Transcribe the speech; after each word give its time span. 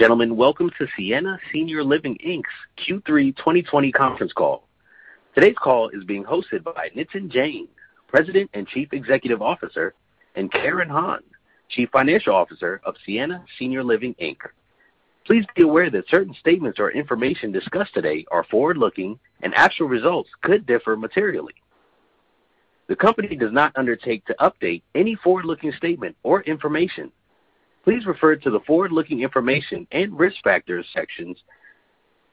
Gentlemen, 0.00 0.34
welcome 0.34 0.70
to 0.78 0.86
Sienna 0.96 1.38
Senior 1.52 1.84
Living 1.84 2.16
Inc.'s 2.26 2.46
Q3 2.88 3.36
2020 3.36 3.92
conference 3.92 4.32
call. 4.32 4.66
Today's 5.34 5.56
call 5.62 5.90
is 5.90 6.04
being 6.04 6.24
hosted 6.24 6.64
by 6.64 6.88
Nitin 6.96 7.30
Jain, 7.30 7.68
President 8.08 8.48
and 8.54 8.66
Chief 8.66 8.88
Executive 8.94 9.42
Officer, 9.42 9.92
and 10.36 10.50
Karen 10.50 10.88
Han, 10.88 11.20
Chief 11.68 11.90
Financial 11.92 12.34
Officer 12.34 12.80
of 12.84 12.94
Sienna 13.04 13.44
Senior 13.58 13.84
Living 13.84 14.14
Inc. 14.22 14.38
Please 15.26 15.44
be 15.54 15.64
aware 15.64 15.90
that 15.90 16.08
certain 16.08 16.34
statements 16.40 16.78
or 16.78 16.90
information 16.90 17.52
discussed 17.52 17.92
today 17.92 18.24
are 18.30 18.44
forward-looking, 18.44 19.18
and 19.42 19.54
actual 19.54 19.86
results 19.86 20.30
could 20.40 20.64
differ 20.64 20.96
materially. 20.96 21.56
The 22.88 22.96
company 22.96 23.36
does 23.36 23.52
not 23.52 23.76
undertake 23.76 24.24
to 24.24 24.36
update 24.40 24.80
any 24.94 25.14
forward-looking 25.16 25.72
statement 25.72 26.16
or 26.22 26.40
information 26.44 27.12
please 27.84 28.06
refer 28.06 28.36
to 28.36 28.50
the 28.50 28.60
forward-looking 28.60 29.22
information 29.22 29.86
and 29.92 30.18
risk 30.18 30.36
factors 30.42 30.86
sections 30.94 31.38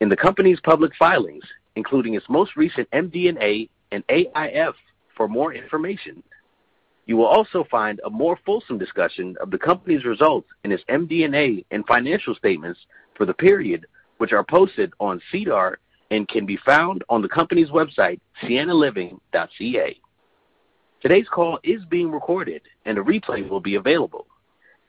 in 0.02 0.10
the 0.10 0.16
company's 0.16 0.60
public 0.62 0.92
filings, 0.98 1.44
including 1.76 2.16
its 2.16 2.26
most 2.30 2.56
recent 2.56 2.90
MD&A 2.92 3.70
and 3.92 4.04
AIF 4.08 4.74
for 5.16 5.28
more 5.28 5.54
information. 5.54 6.22
You 7.06 7.16
will 7.16 7.26
also 7.26 7.66
find 7.72 8.02
a 8.06 8.10
more 8.10 8.38
fulsome 8.46 8.78
discussion 8.78 9.36
of 9.42 9.50
the 9.50 9.58
company's 9.58 10.04
results 10.04 10.50
in 10.66 10.72
its 10.72 10.84
MD&A 10.90 11.64
and 11.72 11.86
financial 11.88 12.36
statements 12.36 12.80
for 13.16 13.26
the 13.26 13.34
period, 13.34 13.86
which 14.18 14.34
are 14.34 14.44
posted 14.44 14.92
on 15.00 15.22
SEDAR 15.32 15.78
and 16.12 16.28
can 16.28 16.46
be 16.46 16.58
found 16.66 17.04
on 17.10 17.22
the 17.22 17.30
company's 17.30 17.70
website, 17.70 18.20
siennaliving.ca. 18.44 20.00
Today's 21.02 21.28
call 21.30 21.60
is 21.64 21.86
being 21.86 22.12
recorded, 22.12 22.62
and 22.86 22.98
a 22.98 23.02
replay 23.02 23.48
will 23.48 23.60
be 23.60 23.76
available. 23.76 24.26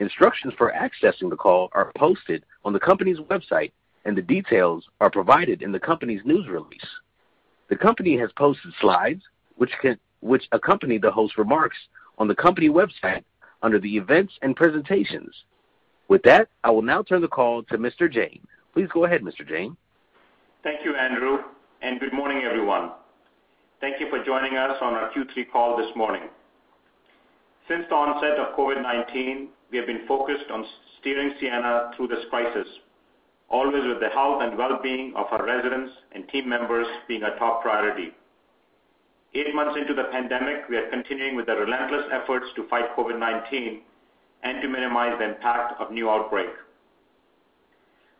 Instructions 0.01 0.55
for 0.57 0.73
accessing 0.73 1.29
the 1.29 1.37
call 1.37 1.71
are 1.73 1.93
posted 1.97 2.45
on 2.65 2.73
the 2.73 2.81
company's 2.81 3.19
website, 3.19 3.73
and 4.05 4.17
the 4.17 4.23
details 4.23 4.85
are 5.01 5.11
provided 5.11 5.61
in 5.61 5.73
the 5.73 5.81
company's 5.81 6.21
news 6.25 6.47
release. 6.49 6.87
The 7.69 7.77
company 7.77 8.17
has 8.19 8.31
posted 8.37 8.73
slides 8.81 9.23
which 9.57 10.49
accompany 10.53 10.99
the 10.99 11.11
host's 11.11 11.37
remarks 11.37 11.77
on 12.17 12.29
the 12.29 12.35
company 12.35 12.69
website 12.69 13.25
under 13.63 13.81
the 13.81 13.97
Events 13.97 14.33
and 14.43 14.55
Presentations. 14.55 15.35
With 16.07 16.23
that, 16.23 16.49
I 16.63 16.71
will 16.71 16.83
now 16.83 17.03
turn 17.03 17.21
the 17.21 17.29
call 17.29 17.65
to 17.65 17.77
Mr. 17.77 18.11
Jain. 18.11 18.41
Please 18.73 18.89
go 18.95 19.05
ahead, 19.05 19.23
Mr. 19.23 19.47
Jain. 19.47 19.77
Thank 20.63 20.85
you, 20.85 20.95
Andrew, 20.95 21.39
and 21.83 22.01
good 22.01 22.13
morning, 22.13 22.45
everyone. 22.45 22.93
Thank 23.81 24.01
you 24.01 24.09
for 24.11 24.25
joining 24.25 24.57
us 24.57 24.77
on 24.81 24.95
our 24.95 25.11
Q3 25.11 25.51
call 25.53 25.77
this 25.77 25.95
morning. 25.95 26.23
Since 27.69 27.84
the 27.91 27.94
onset 27.94 28.41
of 28.41 28.56
COVID-19, 28.56 29.48
we 29.70 29.77
have 29.77 29.86
been 29.86 30.06
focused 30.08 30.50
on 30.50 30.64
steering 31.00 31.33
Sienna 31.38 31.91
through 31.94 32.08
this 32.08 32.24
crisis, 32.30 32.66
always 33.50 33.84
with 33.84 34.00
the 34.00 34.08
health 34.08 34.41
and 34.41 34.56
well-being 34.56 35.12
of 35.14 35.27
our 35.30 35.44
residents 35.44 35.92
and 36.12 36.27
team 36.30 36.48
members 36.48 36.86
being 37.06 37.22
a 37.24 37.39
top 37.39 37.61
priority. 37.61 38.12
Eight 39.34 39.55
months 39.55 39.77
into 39.78 39.92
the 39.92 40.08
pandemic, 40.11 40.67
we 40.70 40.78
are 40.78 40.89
continuing 40.89 41.36
with 41.36 41.45
the 41.45 41.57
relentless 41.57 42.08
efforts 42.11 42.46
to 42.57 42.67
fight 42.68 42.96
COVID-19 42.96 43.80
and 44.45 44.62
to 44.62 44.68
minimize 44.68 45.18
the 45.18 45.28
impact 45.28 45.78
of 45.78 45.92
new 45.92 46.08
outbreak. 46.08 46.48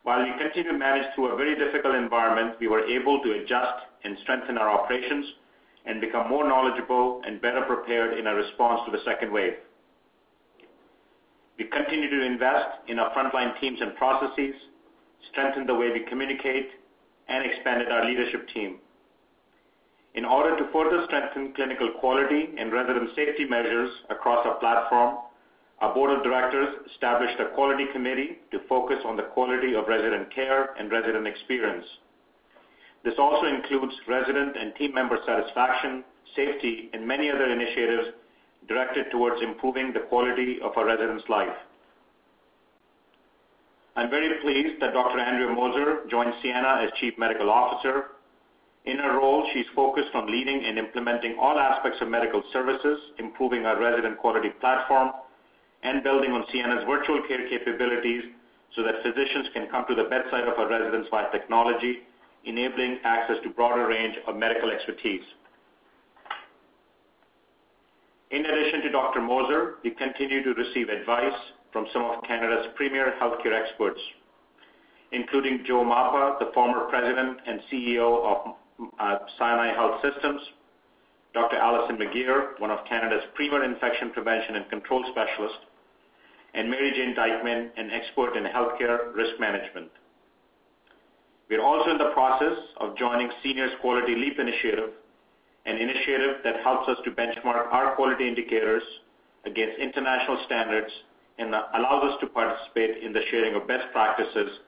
While 0.03 0.23
we 0.23 0.31
continue 0.37 0.71
to 0.71 0.77
manage 0.77 1.07
through 1.15 1.33
a 1.33 1.35
very 1.35 1.57
difficult 1.57 1.95
environment, 1.95 2.57
we 2.59 2.67
were 2.67 2.85
able 2.85 3.23
to 3.23 3.31
adjust 3.41 3.81
and 4.03 4.15
strengthen 4.21 4.59
our 4.59 4.69
operations 4.69 5.25
and 5.89 5.99
become 5.99 6.29
more 6.29 6.47
knowledgeable 6.47 7.19
and 7.25 7.41
better 7.41 7.63
prepared 7.63 8.19
in 8.19 8.27
our 8.27 8.35
response 8.35 8.81
to 8.85 8.91
the 8.91 9.03
second 9.03 9.33
wave. 9.33 9.53
We 11.57 11.65
continue 11.65 12.09
to 12.11 12.25
invest 12.25 12.77
in 12.87 12.99
our 12.99 13.11
frontline 13.11 13.59
teams 13.59 13.79
and 13.81 13.95
processes, 13.95 14.53
strengthen 15.31 15.65
the 15.65 15.73
way 15.73 15.89
we 15.91 16.05
communicate, 16.07 16.69
and 17.27 17.43
expanded 17.43 17.91
our 17.91 18.05
leadership 18.05 18.47
team. 18.53 18.77
In 20.13 20.25
order 20.25 20.55
to 20.57 20.71
further 20.71 21.03
strengthen 21.05 21.53
clinical 21.53 21.89
quality 21.99 22.49
and 22.57 22.71
resident 22.71 23.09
safety 23.15 23.45
measures 23.45 23.89
across 24.11 24.45
our 24.45 24.59
platform, 24.59 25.17
our 25.81 25.93
board 25.93 26.15
of 26.15 26.23
directors 26.23 26.69
established 26.91 27.39
a 27.39 27.53
quality 27.55 27.85
committee 27.91 28.37
to 28.51 28.59
focus 28.69 28.99
on 29.05 29.17
the 29.17 29.23
quality 29.23 29.73
of 29.73 29.87
resident 29.87 30.33
care 30.33 30.75
and 30.77 30.91
resident 30.91 31.25
experience. 31.25 31.85
This 33.03 33.13
also 33.17 33.47
includes 33.47 33.93
resident 34.07 34.57
and 34.57 34.75
team 34.75 34.93
member 34.93 35.17
satisfaction, 35.25 36.03
safety, 36.35 36.89
and 36.93 37.07
many 37.07 37.29
other 37.29 37.45
initiatives 37.45 38.09
directed 38.67 39.09
towards 39.11 39.41
improving 39.41 39.93
the 39.93 40.01
quality 40.01 40.59
of 40.61 40.75
our 40.77 40.85
residents' 40.85 41.23
life. 41.29 41.55
I'm 43.95 44.09
very 44.09 44.39
pleased 44.41 44.81
that 44.81 44.93
Dr. 44.93 45.19
Andrea 45.19 45.53
Moser 45.53 46.07
joined 46.09 46.33
Sienna 46.41 46.81
as 46.83 46.91
Chief 46.99 47.17
Medical 47.17 47.49
Officer. 47.49 48.15
In 48.85 48.97
her 48.97 49.17
role, 49.17 49.49
she's 49.53 49.65
focused 49.75 50.13
on 50.13 50.31
leading 50.31 50.63
and 50.65 50.77
implementing 50.77 51.37
all 51.39 51.57
aspects 51.59 51.99
of 52.01 52.07
medical 52.07 52.43
services, 52.53 52.99
improving 53.17 53.65
our 53.65 53.79
resident 53.79 54.17
quality 54.19 54.49
platform, 54.61 55.11
and 55.83 56.03
building 56.03 56.31
on 56.31 56.45
Sienna's 56.51 56.83
virtual 56.85 57.21
care 57.27 57.47
capabilities 57.49 58.23
so 58.75 58.83
that 58.83 59.03
physicians 59.03 59.47
can 59.53 59.67
come 59.67 59.85
to 59.87 59.95
the 59.95 60.03
bedside 60.03 60.47
of 60.47 60.57
our 60.59 60.69
residents 60.69 61.07
via 61.11 61.31
technology, 61.31 62.03
enabling 62.45 62.99
access 63.03 63.37
to 63.43 63.49
broader 63.49 63.87
range 63.87 64.15
of 64.27 64.35
medical 64.35 64.69
expertise. 64.69 65.23
In 68.31 68.45
addition 68.45 68.81
to 68.81 68.91
Dr. 68.91 69.21
Moser, 69.21 69.75
we 69.83 69.91
continue 69.91 70.43
to 70.43 70.53
receive 70.53 70.89
advice 70.89 71.33
from 71.73 71.87
some 71.91 72.03
of 72.03 72.23
Canada's 72.23 72.67
premier 72.75 73.15
healthcare 73.21 73.53
experts, 73.53 73.99
including 75.11 75.63
Joe 75.65 75.83
Mapa, 75.83 76.37
the 76.39 76.51
former 76.53 76.81
President 76.89 77.39
and 77.47 77.59
CEO 77.71 78.23
of 78.23 78.55
uh, 78.99 79.17
Sinai 79.37 79.73
Health 79.73 80.01
Systems, 80.01 80.41
Dr. 81.33 81.57
Alison 81.57 81.97
McGeer, 81.97 82.59
one 82.59 82.71
of 82.71 82.79
Canada's 82.87 83.23
premier 83.35 83.63
infection 83.63 84.11
prevention 84.11 84.55
and 84.55 84.69
control 84.69 85.03
specialists, 85.11 85.65
and 86.53 86.69
Mary 86.69 86.91
Jane 86.95 87.15
Dykeman, 87.15 87.71
an 87.77 87.91
expert 87.91 88.35
in 88.35 88.43
healthcare 88.45 89.13
risk 89.15 89.39
management. 89.39 89.89
We 91.49 91.55
are 91.55 91.65
also 91.65 91.89
in 91.89 91.97
the 91.97 92.11
process 92.13 92.57
of 92.77 92.95
joining 92.95 93.31
Seniors 93.41 93.71
Quality 93.81 94.13
Leap 94.15 94.37
Initiative, 94.37 94.91
an 95.65 95.77
initiative 95.77 96.37
that 96.43 96.61
helps 96.63 96.87
us 96.87 96.97
to 97.05 97.11
benchmark 97.11 97.73
our 97.73 97.95
quality 97.95 98.27
indicators 98.27 98.83
against 99.45 99.79
international 99.79 100.43
standards 100.45 100.91
and 101.39 101.49
allows 101.49 102.13
us 102.13 102.19
to 102.21 102.27
participate 102.27 103.03
in 103.03 103.13
the 103.13 103.21
sharing 103.31 103.55
of 103.55 103.67
best 103.67 103.85
practices, 103.91 104.59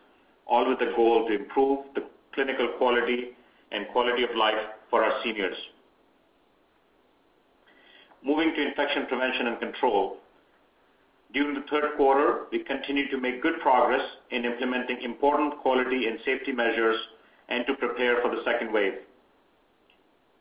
all 0.48 0.68
with 0.68 0.80
the 0.80 0.92
goal 0.96 1.28
to 1.28 1.36
improve 1.36 1.86
the 1.94 2.04
clinical 2.34 2.70
quality 2.80 3.36
and 3.72 3.88
quality 3.90 4.24
of 4.24 4.30
life 4.36 4.66
for 4.90 5.04
our 5.04 5.22
seniors. 5.24 5.58
Moving 8.24 8.56
to 8.56 8.68
infection 8.68 9.06
prevention 9.06 9.48
and 9.48 9.60
control. 9.60 10.18
During 11.34 11.54
the 11.54 11.66
third 11.70 11.96
quarter, 11.96 12.48
we 12.52 12.60
continued 12.60 13.10
to 13.12 13.20
make 13.20 13.42
good 13.42 13.60
progress 13.62 14.02
in 14.32 14.44
implementing 14.44 15.02
important 15.02 15.58
quality 15.60 16.08
and 16.08 16.20
safety 16.26 16.52
measures 16.52 16.98
and 17.48 17.66
to 17.68 17.74
prepare 17.76 18.22
for 18.22 18.30
the 18.32 18.44
second 18.44 18.74
wave. 18.74 18.94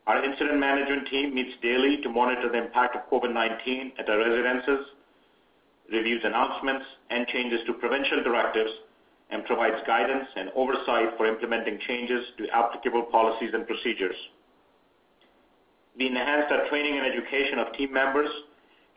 Our 0.07 0.23
incident 0.23 0.59
management 0.59 1.07
team 1.07 1.33
meets 1.33 1.55
daily 1.61 2.01
to 2.01 2.09
monitor 2.09 2.49
the 2.51 2.57
impact 2.57 2.95
of 2.95 3.09
COVID-19 3.09 3.99
at 3.99 4.09
our 4.09 4.17
residences, 4.17 4.87
reviews 5.91 6.21
announcements 6.25 6.85
and 7.09 7.27
changes 7.27 7.61
to 7.67 7.73
provincial 7.73 8.23
directives, 8.23 8.71
and 9.29 9.45
provides 9.45 9.77
guidance 9.87 10.27
and 10.35 10.49
oversight 10.55 11.15
for 11.15 11.25
implementing 11.25 11.79
changes 11.87 12.25
to 12.37 12.49
applicable 12.49 13.03
policies 13.03 13.51
and 13.53 13.65
procedures. 13.65 14.15
We 15.97 16.07
enhanced 16.07 16.51
our 16.51 16.67
training 16.67 16.97
and 16.97 17.05
education 17.05 17.59
of 17.59 17.71
team 17.73 17.93
members 17.93 18.29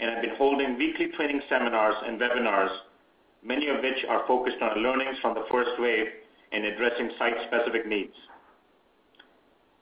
and 0.00 0.10
have 0.10 0.22
been 0.22 0.36
holding 0.36 0.76
weekly 0.76 1.08
training 1.16 1.40
seminars 1.48 1.94
and 2.06 2.20
webinars, 2.20 2.70
many 3.42 3.68
of 3.68 3.76
which 3.82 4.04
are 4.08 4.26
focused 4.26 4.60
on 4.60 4.82
learnings 4.82 5.18
from 5.20 5.34
the 5.34 5.44
first 5.50 5.70
wave 5.78 6.06
and 6.52 6.64
addressing 6.64 7.10
site-specific 7.18 7.86
needs. 7.86 8.14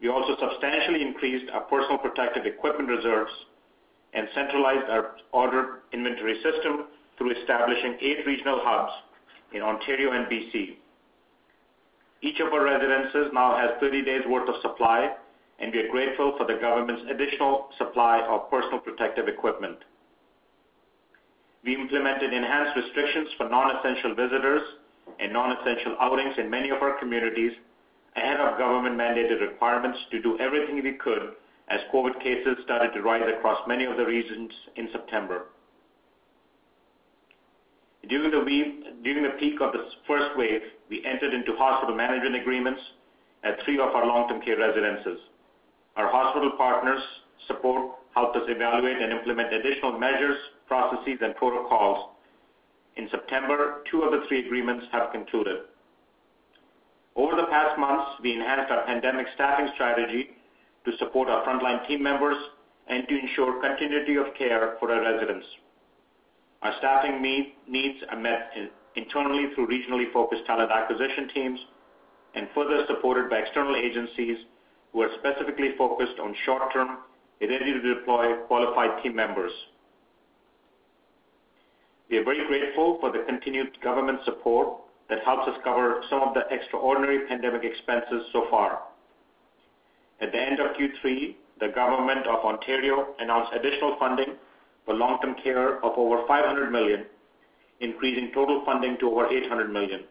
We 0.01 0.09
also 0.09 0.37
substantially 0.39 1.03
increased 1.03 1.51
our 1.53 1.63
personal 1.63 1.99
protective 1.99 2.45
equipment 2.45 2.89
reserves 2.89 3.31
and 4.15 4.29
centralized 4.35 4.91
our 4.91 5.17
order 5.33 5.83
inventory 5.93 6.35
system 6.43 6.87
through 7.17 7.39
establishing 7.41 7.97
eight 8.01 8.27
regional 8.27 8.61
hubs 8.63 8.93
in 9.53 9.63
Ontario 9.63 10.13
and 10.13 10.27
BC. 10.27 10.77
Each 12.21 12.41
of 12.41 12.53
our 12.53 12.65
residences 12.65 13.31
now 13.33 13.57
has 13.57 13.71
30 13.81 14.05
days 14.05 14.23
worth 14.29 14.49
of 14.49 14.61
supply, 14.61 15.11
and 15.59 15.73
we 15.73 15.81
are 15.81 15.89
grateful 15.89 16.35
for 16.37 16.47
the 16.47 16.59
government's 16.61 17.03
additional 17.11 17.69
supply 17.79 18.21
of 18.29 18.51
personal 18.51 18.81
protective 18.81 19.29
equipment. 19.29 19.79
We 21.65 21.75
implemented 21.75 22.33
enhanced 22.33 22.77
restrictions 22.77 23.29
for 23.37 23.49
non-essential 23.49 24.15
visitors 24.15 24.63
and 25.21 25.33
non-essential 25.33 25.97
outings 26.01 26.35
in 26.39 26.51
many 26.51 26.71
of 26.71 26.83
our 26.83 26.99
communities 26.99 27.53
ahead 28.17 28.41
of 28.41 28.59
government-mandated 28.59 29.41
requirements 29.41 29.99
to 30.11 30.21
do 30.21 30.39
everything 30.39 30.83
we 30.83 30.93
could 30.93 31.35
as 31.69 31.81
COVID 31.95 32.21
cases 32.21 32.59
started 32.65 32.93
to 32.93 33.03
rise 33.03 33.23
across 33.37 33.67
many 33.69 33.85
of 33.85 33.97
the 33.97 34.05
regions 34.05 34.51
in 34.77 34.89
September. 34.93 35.47
During 38.09 38.33
the 38.33 39.31
peak 39.39 39.61
of 39.61 39.73
the 39.73 39.85
first 40.07 40.37
wave, 40.37 40.61
we 40.91 41.05
entered 41.07 41.33
into 41.33 41.55
hospital 41.57 41.95
management 41.95 42.35
agreements 42.35 42.81
at 43.45 43.63
three 43.65 43.79
of 43.79 43.95
our 43.95 44.05
long-term 44.07 44.43
care 44.43 44.59
residences. 44.59 45.21
Our 45.97 46.11
hospital 46.11 46.51
partners' 46.59 47.03
support 47.47 47.93
helped 48.15 48.37
us 48.37 48.43
evaluate 48.49 49.01
and 49.01 49.13
implement 49.13 49.55
additional 49.55 49.99
measures, 49.99 50.37
processes, 50.73 51.19
and 51.21 51.37
protocols. 51.37 52.09
In 52.97 53.07
September, 53.11 53.85
two 53.91 54.01
of 54.03 54.13
the 54.13 54.27
three 54.27 54.47
agreements 54.47 54.87
have 54.91 55.13
concluded. 55.13 55.69
Over 57.15 57.37
the 57.37 57.49
past 57.51 57.79
months, 57.79 58.13
we 58.23 58.33
enhanced 58.33 58.73
our 58.73 58.87
pandemic 58.87 59.27
staffing 59.35 59.69
strategy 59.75 60.31
to 60.87 60.97
support 60.97 61.29
our 61.29 61.45
frontline 61.45 61.87
team 61.87 62.03
members 62.03 62.39
and 62.89 63.07
to 63.07 63.19
ensure 63.19 63.61
continuity 63.61 64.17
of 64.17 64.33
care 64.39 64.77
for 64.81 64.91
our 64.91 65.03
residents. 65.03 65.45
Our 66.63 66.73
staffing 66.79 67.21
needs 67.21 67.99
are 68.11 68.19
met 68.19 68.53
internally 68.97 69.53
through 69.55 69.69
regionally 69.69 70.11
focused 70.11 70.47
talent 70.47 70.71
acquisition 70.73 71.29
teams 71.35 71.61
and 72.35 72.49
further 72.55 72.87
supported 72.89 73.29
by 73.29 73.41
external 73.41 73.77
agencies 73.77 74.39
who 74.93 75.03
are 75.03 75.11
specifically 75.19 75.73
focused 75.77 76.19
on 76.19 76.35
short-term, 76.47 76.99
ready-to-deploy 77.43 78.37
qualified 78.47 79.03
team 79.03 79.15
members. 79.15 79.53
We 82.13 82.19
are 82.19 82.25
very 82.25 82.47
grateful 82.47 82.99
for 83.01 83.11
the 83.11 83.25
continued 83.27 83.81
government 83.81 84.21
support 84.27 84.83
that 85.09 85.25
helps 85.25 85.49
us 85.49 85.57
cover 85.65 86.03
some 86.11 86.21
of 86.21 86.35
the 86.35 86.43
extraordinary 86.51 87.27
pandemic 87.27 87.65
expenses 87.65 88.27
so 88.35 88.49
far. 88.51 88.83
At 90.21 90.31
the 90.31 90.39
end 90.39 90.61
of 90.61 90.77
Q3, 90.77 91.35
the 91.59 91.69
government 91.69 92.27
of 92.27 92.45
Ontario 92.45 93.15
announced 93.19 93.53
additional 93.55 93.97
funding 93.99 94.35
for 94.85 94.93
long-term 94.93 95.37
care 95.43 95.83
of 95.83 95.97
over 95.97 96.27
500 96.29 96.71
million, 96.71 97.07
increasing 97.81 98.31
total 98.35 98.63
funding 98.67 98.99
to 98.99 99.09
over 99.09 99.33
800 99.33 99.73
million. 99.73 100.05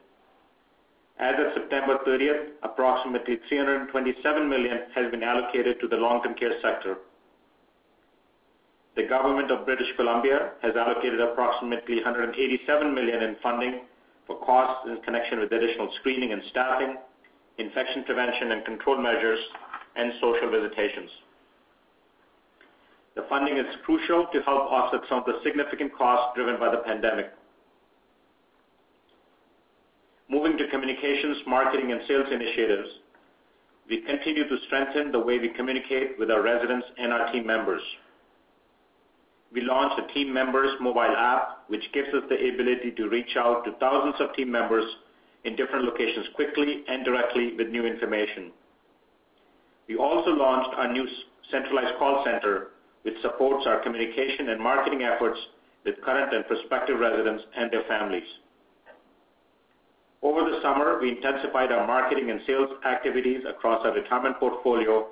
As 1.19 1.36
of 1.38 1.53
September 1.53 2.00
30th, 2.07 2.48
approximately 2.63 3.38
327 3.48 4.50
million 4.50 4.80
has 4.95 5.12
been 5.12 5.21
allocated 5.21 5.80
to 5.80 5.88
the 5.88 5.98
long-term 5.98 6.33
care 6.33 6.59
sector. 6.63 6.98
The 8.95 9.03
government 9.03 9.51
of 9.51 9.65
British 9.65 9.88
Columbia 9.95 10.51
has 10.61 10.75
allocated 10.75 11.21
approximately 11.21 11.95
187 11.95 12.93
million 12.93 13.23
in 13.23 13.38
funding 13.41 13.81
for 14.27 14.38
costs 14.43 14.89
in 14.89 15.01
connection 15.03 15.39
with 15.39 15.51
additional 15.51 15.89
screening 15.99 16.33
and 16.33 16.41
staffing, 16.51 16.97
infection 17.57 18.03
prevention 18.03 18.51
and 18.51 18.65
control 18.65 19.01
measures, 19.01 19.39
and 19.95 20.11
social 20.19 20.51
visitations. 20.51 21.09
The 23.15 23.23
funding 23.29 23.57
is 23.57 23.65
crucial 23.85 24.27
to 24.33 24.41
help 24.41 24.71
offset 24.71 25.01
some 25.07 25.19
of 25.19 25.25
the 25.25 25.39
significant 25.43 25.93
costs 25.95 26.35
driven 26.35 26.59
by 26.59 26.71
the 26.71 26.83
pandemic. 26.83 27.31
Moving 30.29 30.57
to 30.57 30.67
communications, 30.69 31.38
marketing, 31.45 31.91
and 31.91 32.01
sales 32.07 32.27
initiatives, 32.31 32.89
we 33.89 34.01
continue 34.01 34.47
to 34.47 34.57
strengthen 34.67 35.11
the 35.11 35.19
way 35.19 35.39
we 35.39 35.49
communicate 35.49 36.17
with 36.19 36.31
our 36.31 36.41
residents 36.41 36.88
and 36.97 37.11
our 37.11 37.31
team 37.33 37.45
members. 37.45 37.81
We 39.53 39.62
launched 39.62 40.00
a 40.00 40.13
team 40.13 40.33
members 40.33 40.71
mobile 40.80 41.15
app, 41.18 41.63
which 41.68 41.83
gives 41.94 42.07
us 42.09 42.24
the 42.30 42.36
ability 42.36 42.92
to 42.98 43.09
reach 43.09 43.36
out 43.38 43.65
to 43.65 43.74
thousands 43.80 44.15
of 44.19 44.33
team 44.36 44.50
members 44.50 44.86
in 45.44 45.56
different 45.56 45.86
locations 45.86 46.27
quickly 46.36 46.83
and 46.88 47.03
directly 47.03 47.53
with 47.57 47.68
new 47.68 47.86
information. 47.86 48.51
We 49.88 49.98
also 49.98 50.31
launched 50.31 50.74
our 50.77 50.92
new 50.92 51.06
centralized 51.50 51.98
call 51.98 52.24
center, 52.24 52.69
which 53.01 53.15
supports 53.21 53.65
our 53.68 53.83
communication 53.83 54.50
and 54.50 54.62
marketing 54.62 55.03
efforts 55.03 55.39
with 55.83 56.01
current 56.01 56.33
and 56.33 56.45
prospective 56.45 57.00
residents 57.00 57.44
and 57.57 57.69
their 57.71 57.83
families. 57.89 58.27
Over 60.21 60.50
the 60.50 60.62
summer, 60.62 61.00
we 61.01 61.09
intensified 61.09 61.71
our 61.71 61.88
marketing 61.88 62.30
and 62.30 62.39
sales 62.45 62.69
activities 62.86 63.42
across 63.50 63.83
our 63.83 63.94
retirement 63.94 64.39
portfolio 64.39 65.07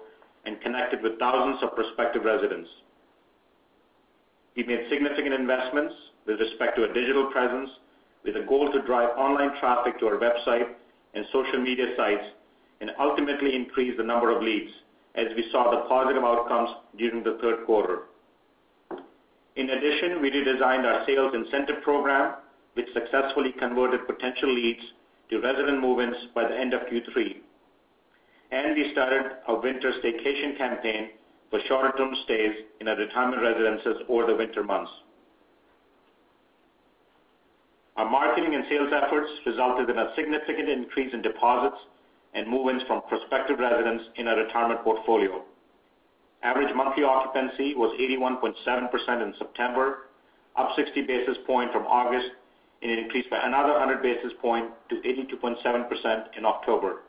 and 0.46 0.62
connected 0.62 1.02
with 1.02 1.18
thousands 1.20 1.62
of 1.64 1.76
prospective 1.76 2.24
residents. 2.24 2.70
We 4.56 4.63
made 4.63 4.88
significant 4.90 5.34
investments 5.34 5.94
with 6.25 6.40
respect 6.40 6.75
to 6.78 6.84
a 6.84 6.94
digital 6.94 7.28
presence 7.31 7.69
with 8.24 8.36
a 8.36 8.46
goal 8.48 8.72
to 8.72 8.81
drive 8.81 9.18
online 9.18 9.57
traffic 9.60 10.00
to 10.00 10.07
our 10.07 10.18
website 10.18 10.68
and 11.13 11.25
social 11.31 11.62
media 11.62 11.94
sites 11.96 12.25
and 12.81 12.92
ultimately 13.00 13.56
increase 13.56 13.96
the 13.98 14.04
number 14.04 14.36
of 14.36 14.44
leads 14.44 14.72
as 15.16 15.28
we 15.36 15.46
saw 15.51 15.72
the 15.72 15.88
positive 15.88 16.24
outcomes 16.24 16.69
during 16.98 17.24
the 17.24 17.38
third 17.42 17.66
quarter. 17.66 18.04
In 19.56 19.69
addition, 19.69 20.22
we 20.22 20.31
redesigned 20.31 20.86
our 20.86 21.06
sales 21.06 21.34
incentive 21.34 21.81
program, 21.84 22.36
which 22.74 22.88
successfully 22.94 23.52
converted 23.60 24.07
potential 24.07 24.54
leads 24.54 24.81
to 25.30 25.42
resident 25.42 25.81
move-ins 25.81 26.16
by 26.34 26.48
the 26.48 26.57
end 26.57 26.74
of 26.74 26.81
Q3. 26.81 27.36
We 28.52 28.92
started 28.94 29.31
a 29.48 29.56
winter 29.56 29.92
staycation 30.02 30.57
campaign 30.57 31.10
for 31.50 31.60
shorter-term 31.68 32.13
stays 32.25 32.54
in 32.80 32.88
our 32.88 32.96
retirement 32.96 33.42
residences 33.42 34.04
over 34.07 34.28
the 34.28 34.36
winter 34.36 34.63
months. 34.63 34.92
Our 37.98 38.10
marketing 38.10 38.56
and 38.56 38.63
sales 38.69 38.94
efforts 38.96 39.30
resulted 39.46 39.90
in 39.90 39.98
a 39.98 40.13
significant 40.16 40.69
increase 40.69 41.13
in 41.13 41.22
deposits 41.22 41.78
and 42.34 42.48
move-ins 42.48 42.84
from 42.88 43.01
prospective 43.10 43.60
residents 43.60 44.06
in 44.16 44.28
our 44.28 44.38
retirement 44.38 44.84
portfolio. 44.84 45.44
Average 46.44 46.74
monthly 46.75 47.04
occupancy 47.04 47.75
was 47.75 47.92
81.7% 48.00 49.24
in 49.24 49.34
September, 49.38 50.07
up 50.56 50.69
60 50.75 51.02
basis 51.02 51.38
points 51.45 51.74
from 51.74 51.84
August, 51.88 52.28
and 52.81 52.92
increased 52.92 53.30
by 53.30 53.40
another 53.44 53.74
100 53.74 54.02
basis 54.02 54.31
points 54.42 54.72
to 54.90 54.95
82.7% 54.95 56.38
in 56.38 56.45
October. 56.45 57.02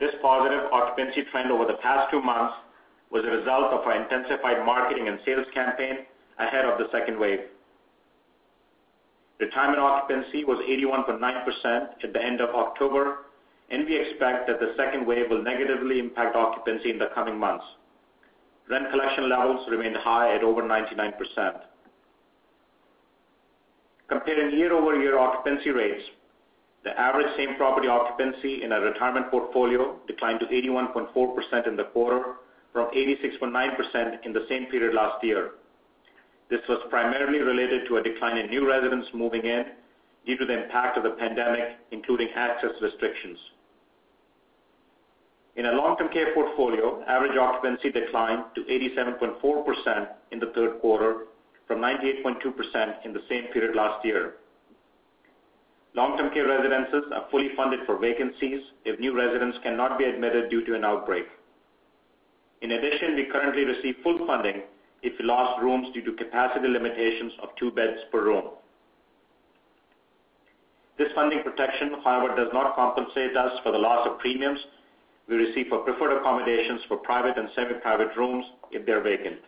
This 0.00 0.10
positive 0.20 0.64
occupancy 0.72 1.22
trend 1.30 1.50
over 1.50 1.64
the 1.64 1.78
past 1.80 2.10
two 2.10 2.20
months 2.20 2.54
was 3.10 3.24
a 3.24 3.30
result 3.30 3.72
of 3.72 3.86
our 3.86 4.02
intensified 4.02 4.64
marketing 4.64 5.08
and 5.08 5.18
sales 5.24 5.46
campaign 5.54 5.98
ahead 6.38 6.64
of 6.64 6.78
the 6.78 6.86
second 6.90 7.18
wave. 7.18 7.40
Retirement 9.40 9.80
occupancy 9.80 10.44
was 10.44 10.58
81.9% 10.58 12.04
at 12.04 12.12
the 12.12 12.22
end 12.22 12.40
of 12.40 12.50
October, 12.54 13.18
and 13.70 13.84
we 13.86 13.96
expect 13.96 14.46
that 14.46 14.60
the 14.60 14.74
second 14.76 15.06
wave 15.06 15.26
will 15.30 15.42
negatively 15.42 15.98
impact 15.98 16.36
occupancy 16.36 16.90
in 16.90 16.98
the 16.98 17.08
coming 17.14 17.38
months. 17.38 17.64
Rent 18.70 18.90
collection 18.90 19.28
levels 19.28 19.66
remained 19.70 19.96
high 19.96 20.34
at 20.34 20.42
over 20.42 20.62
99%. 20.62 21.12
Comparing 24.08 24.56
year-over-year 24.56 25.18
occupancy 25.18 25.70
rates, 25.70 26.02
the 26.84 26.98
average 26.98 27.34
same-property 27.36 27.88
occupancy 27.88 28.62
in 28.62 28.70
our 28.72 28.82
retirement 28.82 29.30
portfolio 29.30 29.96
declined 30.06 30.40
to 30.40 30.46
81.4% 30.46 31.66
in 31.66 31.76
the 31.76 31.84
quarter 31.84 32.36
from 32.74 32.90
86.9% 32.90 34.26
in 34.26 34.32
the 34.32 34.44
same 34.48 34.66
period 34.66 34.94
last 34.94 35.22
year. 35.22 35.52
This 36.50 36.60
was 36.68 36.80
primarily 36.90 37.38
related 37.38 37.86
to 37.86 37.96
a 37.96 38.02
decline 38.02 38.36
in 38.36 38.50
new 38.50 38.68
residents 38.68 39.08
moving 39.14 39.44
in 39.44 39.64
due 40.26 40.36
to 40.36 40.44
the 40.44 40.64
impact 40.64 40.98
of 40.98 41.04
the 41.04 41.10
pandemic, 41.10 41.78
including 41.92 42.28
access 42.34 42.72
restrictions. 42.82 43.38
In 45.56 45.66
our 45.66 45.76
long-term 45.76 46.08
care 46.08 46.34
portfolio, 46.34 47.04
average 47.06 47.38
occupancy 47.38 47.92
declined 47.92 48.42
to 48.56 48.62
87.4% 48.64 50.08
in 50.32 50.40
the 50.40 50.50
third 50.52 50.80
quarter 50.80 51.26
from 51.68 51.78
98.2% 51.78 53.04
in 53.04 53.12
the 53.12 53.22
same 53.28 53.44
period 53.52 53.76
last 53.76 54.04
year. 54.04 54.34
Long-term 55.94 56.34
care 56.34 56.48
residences 56.48 57.04
are 57.14 57.26
fully 57.30 57.50
funded 57.56 57.86
for 57.86 57.98
vacancies 57.98 58.62
if 58.84 58.98
new 58.98 59.16
residents 59.16 59.58
cannot 59.62 59.96
be 59.96 60.06
admitted 60.06 60.50
due 60.50 60.64
to 60.66 60.74
an 60.74 60.84
outbreak. 60.84 61.26
In 62.64 62.72
addition, 62.72 63.14
we 63.14 63.26
currently 63.26 63.66
receive 63.66 63.96
full 64.02 64.26
funding 64.26 64.62
if 65.02 65.12
we 65.18 65.26
lost 65.26 65.60
rooms 65.62 65.88
due 65.92 66.02
to 66.02 66.12
capacity 66.14 66.66
limitations 66.66 67.34
of 67.42 67.50
two 67.60 67.70
beds 67.70 68.00
per 68.10 68.24
room. 68.24 68.56
This 70.96 71.12
funding 71.14 71.42
protection, 71.42 71.92
however, 72.02 72.34
does 72.34 72.48
not 72.54 72.74
compensate 72.74 73.36
us 73.36 73.52
for 73.62 73.70
the 73.70 73.76
loss 73.76 74.08
of 74.08 74.18
premiums 74.18 74.58
we 75.28 75.36
receive 75.36 75.66
for 75.68 75.80
preferred 75.80 76.16
accommodations 76.16 76.80
for 76.88 76.96
private 76.96 77.36
and 77.36 77.50
semi-private 77.54 78.16
rooms 78.16 78.46
if 78.70 78.86
they're 78.86 79.02
vacant. 79.02 79.40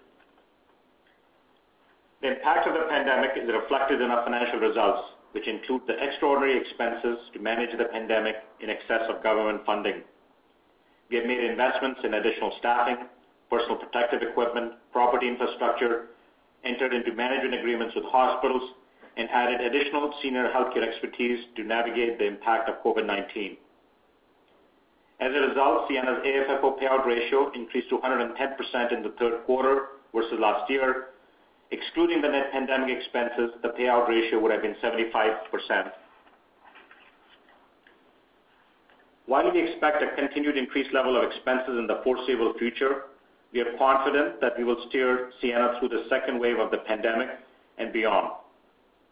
The 2.20 2.36
impact 2.36 2.68
of 2.68 2.74
the 2.74 2.84
pandemic 2.90 3.30
is 3.42 3.48
reflected 3.48 4.02
in 4.02 4.10
our 4.10 4.24
financial 4.24 4.60
results, 4.60 5.08
which 5.32 5.48
include 5.48 5.82
the 5.86 5.96
extraordinary 6.02 6.60
expenses 6.60 7.16
to 7.32 7.38
manage 7.38 7.76
the 7.78 7.86
pandemic 7.86 8.36
in 8.60 8.68
excess 8.68 9.08
of 9.08 9.22
government 9.22 9.64
funding. 9.64 10.02
We 11.10 11.16
have 11.16 11.26
made 11.26 11.42
investments 11.42 12.00
in 12.04 12.14
additional 12.14 12.52
staffing, 12.58 12.96
personal 13.50 13.76
protective 13.76 14.22
equipment, 14.22 14.72
property 14.92 15.28
infrastructure, 15.28 16.08
entered 16.64 16.92
into 16.92 17.12
management 17.14 17.54
agreements 17.54 17.94
with 17.94 18.04
hospitals, 18.06 18.70
and 19.16 19.28
added 19.30 19.60
additional 19.60 20.12
senior 20.22 20.50
healthcare 20.52 20.86
expertise 20.86 21.44
to 21.56 21.64
navigate 21.64 22.18
the 22.18 22.26
impact 22.26 22.68
of 22.68 22.82
COVID-19. 22.84 23.56
As 25.20 25.32
a 25.32 25.48
result, 25.48 25.88
Sienna's 25.88 26.22
AFFO 26.26 26.78
payout 26.78 27.06
ratio 27.06 27.50
increased 27.52 27.88
to 27.88 27.98
110% 27.98 28.92
in 28.92 29.02
the 29.02 29.14
third 29.18 29.44
quarter 29.46 29.86
versus 30.12 30.38
last 30.38 30.68
year, 30.70 31.06
Excluding 31.72 32.22
the 32.22 32.28
net 32.28 32.52
pandemic 32.52 32.96
expenses, 32.96 33.50
the 33.62 33.68
payout 33.70 34.08
ratio 34.08 34.38
would 34.38 34.52
have 34.52 34.62
been 34.62 34.76
75%. 34.82 35.90
While 39.26 39.52
we 39.52 39.60
expect 39.60 40.02
a 40.02 40.14
continued 40.14 40.56
increased 40.56 40.92
level 40.92 41.16
of 41.16 41.24
expenses 41.24 41.78
in 41.78 41.86
the 41.86 42.00
foreseeable 42.04 42.54
future, 42.58 43.02
we 43.52 43.60
are 43.60 43.76
confident 43.76 44.40
that 44.40 44.52
we 44.56 44.64
will 44.64 44.76
steer 44.88 45.30
Sienna 45.40 45.78
through 45.78 45.88
the 45.88 46.06
second 46.08 46.38
wave 46.38 46.58
of 46.58 46.70
the 46.70 46.78
pandemic 46.78 47.28
and 47.78 47.92
beyond. 47.92 48.30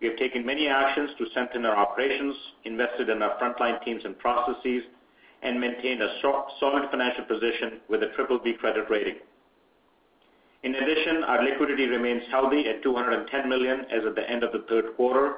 We 0.01 0.09
have 0.09 0.17
taken 0.17 0.47
many 0.47 0.69
actions 0.69 1.11
to 1.19 1.27
strengthen 1.31 1.65
our 1.65 1.77
operations, 1.77 2.37
invested 2.65 3.09
in 3.09 3.23
our 3.23 3.39
frontline 3.39 3.83
teams 3.85 4.03
and 4.05 4.19
processes, 4.19 4.83
and 5.43 5.61
maintained 5.61 6.03
a 6.03 6.19
solid 6.21 6.91
financial 6.91 7.25
position 7.25 7.81
with 7.89 8.03
a 8.03 8.07
BBB 8.17 8.59
credit 8.59 8.85
rating. 8.91 9.17
In 10.63 10.75
addition, 10.75 11.25
our 11.25 11.45
liquidity 11.45 11.87
remains 11.87 12.23
healthy 12.31 12.69
at 12.69 12.83
210 12.83 13.49
million 13.49 13.81
as 13.93 14.05
of 14.05 14.15
the 14.15 14.29
end 14.29 14.43
of 14.43 14.53
the 14.53 14.65
third 14.69 14.97
quarter. 14.97 15.37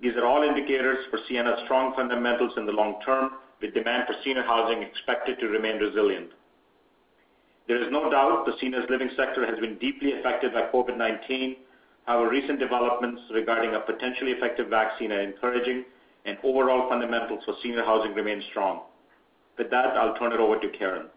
These 0.00 0.16
are 0.16 0.24
all 0.24 0.42
indicators 0.42 0.98
for 1.10 1.18
Sienna's 1.28 1.60
strong 1.64 1.94
fundamentals 1.94 2.52
in 2.56 2.64
the 2.64 2.72
long 2.72 3.00
term, 3.04 3.32
with 3.60 3.74
demand 3.74 4.04
for 4.06 4.14
senior 4.24 4.42
housing 4.42 4.82
expected 4.82 5.38
to 5.40 5.46
remain 5.48 5.78
resilient. 5.78 6.30
There 7.66 7.82
is 7.82 7.92
no 7.92 8.10
doubt 8.10 8.46
the 8.46 8.56
seniors 8.60 8.88
living 8.88 9.10
sector 9.16 9.44
has 9.44 9.58
been 9.58 9.78
deeply 9.78 10.18
affected 10.18 10.54
by 10.54 10.70
COVID-19. 10.72 11.56
However, 12.06 12.30
recent 12.30 12.58
developments 12.58 13.20
regarding 13.32 13.74
a 13.74 13.80
potentially 13.80 14.32
effective 14.32 14.68
vaccine 14.68 15.12
are 15.12 15.20
encouraging, 15.20 15.84
and 16.24 16.38
overall 16.42 16.88
fundamentals 16.88 17.44
for 17.44 17.54
senior 17.62 17.84
housing 17.84 18.14
remain 18.14 18.42
strong. 18.50 18.82
With 19.58 19.70
that, 19.70 19.96
I'll 19.96 20.14
turn 20.14 20.32
it 20.32 20.40
over 20.40 20.58
to 20.58 20.68
Karen. 20.78 21.08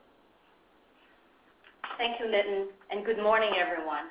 Thank 1.98 2.20
you, 2.20 2.26
Nitin, 2.26 2.66
and 2.90 3.06
good 3.06 3.18
morning, 3.18 3.52
everyone. 3.58 4.08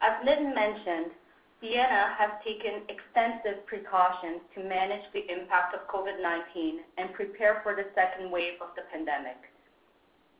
As 0.00 0.26
Nitin 0.26 0.54
mentioned, 0.54 1.12
Sienna 1.60 2.14
has 2.18 2.30
taken 2.44 2.82
extensive 2.88 3.64
precautions 3.66 4.42
to 4.54 4.62
manage 4.62 5.04
the 5.12 5.24
impact 5.30 5.74
of 5.74 5.86
COVID-19 5.88 6.82
and 6.98 7.12
prepare 7.14 7.60
for 7.62 7.74
the 7.74 7.86
second 7.94 8.30
wave 8.30 8.60
of 8.60 8.68
the 8.76 8.82
pandemic. 8.92 9.38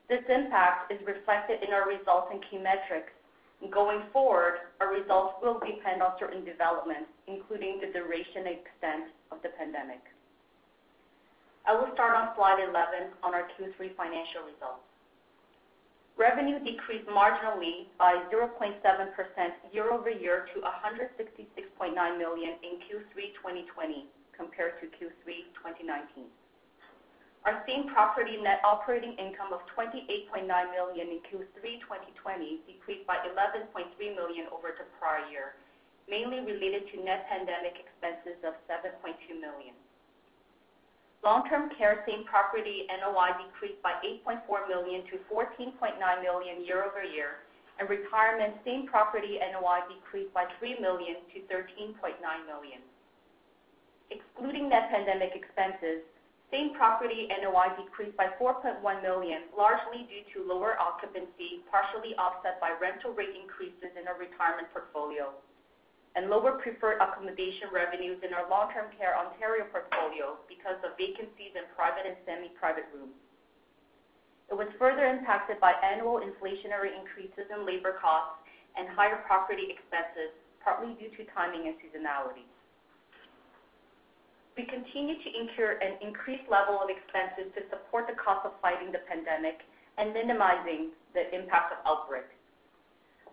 This 0.08 0.22
impact 0.28 0.92
is 0.92 1.00
reflected 1.06 1.62
in 1.62 1.72
our 1.72 1.88
results 1.88 2.28
and 2.30 2.44
key 2.50 2.58
metrics. 2.58 3.12
Going 3.70 4.02
forward, 4.12 4.68
our 4.80 4.92
results 4.92 5.40
will 5.40 5.58
depend 5.64 6.02
on 6.02 6.12
certain 6.18 6.44
developments, 6.44 7.08
including 7.26 7.80
the 7.80 7.88
duration 7.88 8.44
and 8.44 8.60
extent 8.60 9.08
of 9.32 9.40
the 9.40 9.48
pandemic. 9.56 10.04
I 11.64 11.72
will 11.72 11.88
start 11.94 12.12
on 12.12 12.36
slide 12.36 12.60
11 12.60 13.16
on 13.22 13.32
our 13.32 13.48
Q3 13.56 13.96
financial 13.96 14.44
results. 14.44 14.84
Revenue 16.14 16.62
decreased 16.62 17.10
marginally 17.10 17.90
by 17.98 18.22
0.7% 18.30 18.78
year-over-year 19.74 20.46
to 20.54 20.62
166.9 20.62 21.90
million 22.18 22.54
in 22.62 22.78
Q3 22.86 23.34
2020 23.34 24.06
compared 24.30 24.78
to 24.78 24.86
Q3 24.94 25.50
2019. 25.58 26.30
Our 27.44 27.66
same-property 27.66 28.38
net 28.40 28.62
operating 28.62 29.18
income 29.18 29.52
of 29.52 29.66
28.9 29.74 30.46
million 30.46 31.06
in 31.12 31.20
Q3 31.26 31.82
2020 31.82 32.62
decreased 32.62 33.06
by 33.10 33.18
11.3 33.18 33.74
million 34.14 34.46
over 34.54 34.70
the 34.70 34.86
prior 35.02 35.26
year, 35.28 35.58
mainly 36.08 36.40
related 36.40 36.88
to 36.94 37.02
net 37.02 37.26
pandemic 37.28 37.74
expenses 37.82 38.38
of 38.46 38.54
7.2 38.70 39.12
million. 39.36 39.74
Long-term 41.24 41.72
care 41.72 42.04
same-property 42.04 42.84
NOI 43.00 43.32
decreased 43.40 43.80
by 43.80 43.96
8.4 44.28 44.68
million 44.68 45.08
to 45.08 45.16
14.9 45.32 45.96
million 46.20 46.60
year-over-year, 46.60 47.48
and 47.80 47.88
retirement 47.88 48.60
same-property 48.60 49.40
NOI 49.40 49.88
decreased 49.88 50.34
by 50.36 50.44
3 50.60 50.84
million 50.84 51.24
to 51.32 51.40
13.9 51.48 52.20
million. 52.44 52.84
Excluding 54.12 54.68
net 54.68 54.92
pandemic 54.92 55.32
expenses, 55.32 56.04
same-property 56.52 57.32
NOI 57.40 57.72
decreased 57.72 58.20
by 58.20 58.28
4.1 58.36 58.84
million, 59.00 59.48
largely 59.56 60.04
due 60.04 60.28
to 60.36 60.44
lower 60.44 60.76
occupancy, 60.76 61.64
partially 61.72 62.12
offset 62.20 62.60
by 62.60 62.76
rental 62.76 63.16
rate 63.16 63.32
increases 63.32 63.96
in 63.96 64.04
our 64.04 64.20
retirement 64.20 64.68
portfolio 64.76 65.32
and 66.14 66.30
lower 66.30 66.62
preferred 66.62 67.02
accommodation 67.02 67.74
revenues 67.74 68.22
in 68.22 68.30
our 68.30 68.46
long-term 68.46 68.94
care 68.94 69.18
Ontario 69.18 69.66
portfolio 69.70 70.38
because 70.46 70.78
of 70.86 70.94
vacancies 70.94 71.58
in 71.58 71.66
private 71.74 72.06
and 72.06 72.14
semi-private 72.22 72.86
rooms. 72.94 73.18
It 74.46 74.54
was 74.54 74.70
further 74.78 75.06
impacted 75.10 75.58
by 75.58 75.74
annual 75.82 76.22
inflationary 76.22 76.94
increases 76.94 77.50
in 77.50 77.66
labor 77.66 77.98
costs 77.98 78.38
and 78.78 78.86
higher 78.86 79.26
property 79.26 79.66
expenses, 79.74 80.30
partly 80.62 80.94
due 80.94 81.10
to 81.18 81.26
timing 81.34 81.66
and 81.66 81.74
seasonality. 81.82 82.46
We 84.54 84.70
continue 84.70 85.18
to 85.18 85.30
incur 85.34 85.82
an 85.82 85.98
increased 85.98 86.46
level 86.46 86.78
of 86.78 86.86
expenses 86.86 87.50
to 87.58 87.66
support 87.74 88.06
the 88.06 88.14
cost 88.14 88.46
of 88.46 88.54
fighting 88.62 88.94
the 88.94 89.02
pandemic 89.10 89.66
and 89.98 90.14
minimizing 90.14 90.94
the 91.10 91.26
impact 91.34 91.74
of 91.74 91.82
outbreaks. 91.82 92.30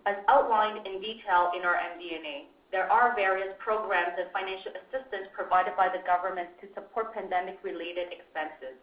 As 0.02 0.18
outlined 0.26 0.82
in 0.82 0.98
detail 0.98 1.54
in 1.54 1.62
our 1.62 1.78
MD&A, 1.78 2.50
there 2.72 2.88
are 2.88 3.12
various 3.14 3.52
programs 3.60 4.16
and 4.16 4.32
financial 4.32 4.72
assistance 4.72 5.28
provided 5.36 5.76
by 5.76 5.92
the 5.92 6.00
government 6.08 6.48
to 6.64 6.66
support 6.72 7.12
pandemic-related 7.12 8.08
expenses. 8.08 8.80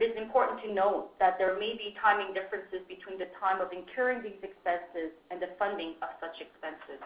It 0.00 0.08
is 0.08 0.16
important 0.16 0.64
to 0.64 0.72
note 0.72 1.12
that 1.20 1.36
there 1.36 1.60
may 1.60 1.76
be 1.76 1.92
timing 2.00 2.32
differences 2.32 2.80
between 2.88 3.20
the 3.20 3.28
time 3.36 3.60
of 3.60 3.76
incurring 3.76 4.24
these 4.24 4.40
expenses 4.40 5.12
and 5.28 5.36
the 5.36 5.52
funding 5.60 6.00
of 6.00 6.16
such 6.16 6.40
expenses. 6.40 6.96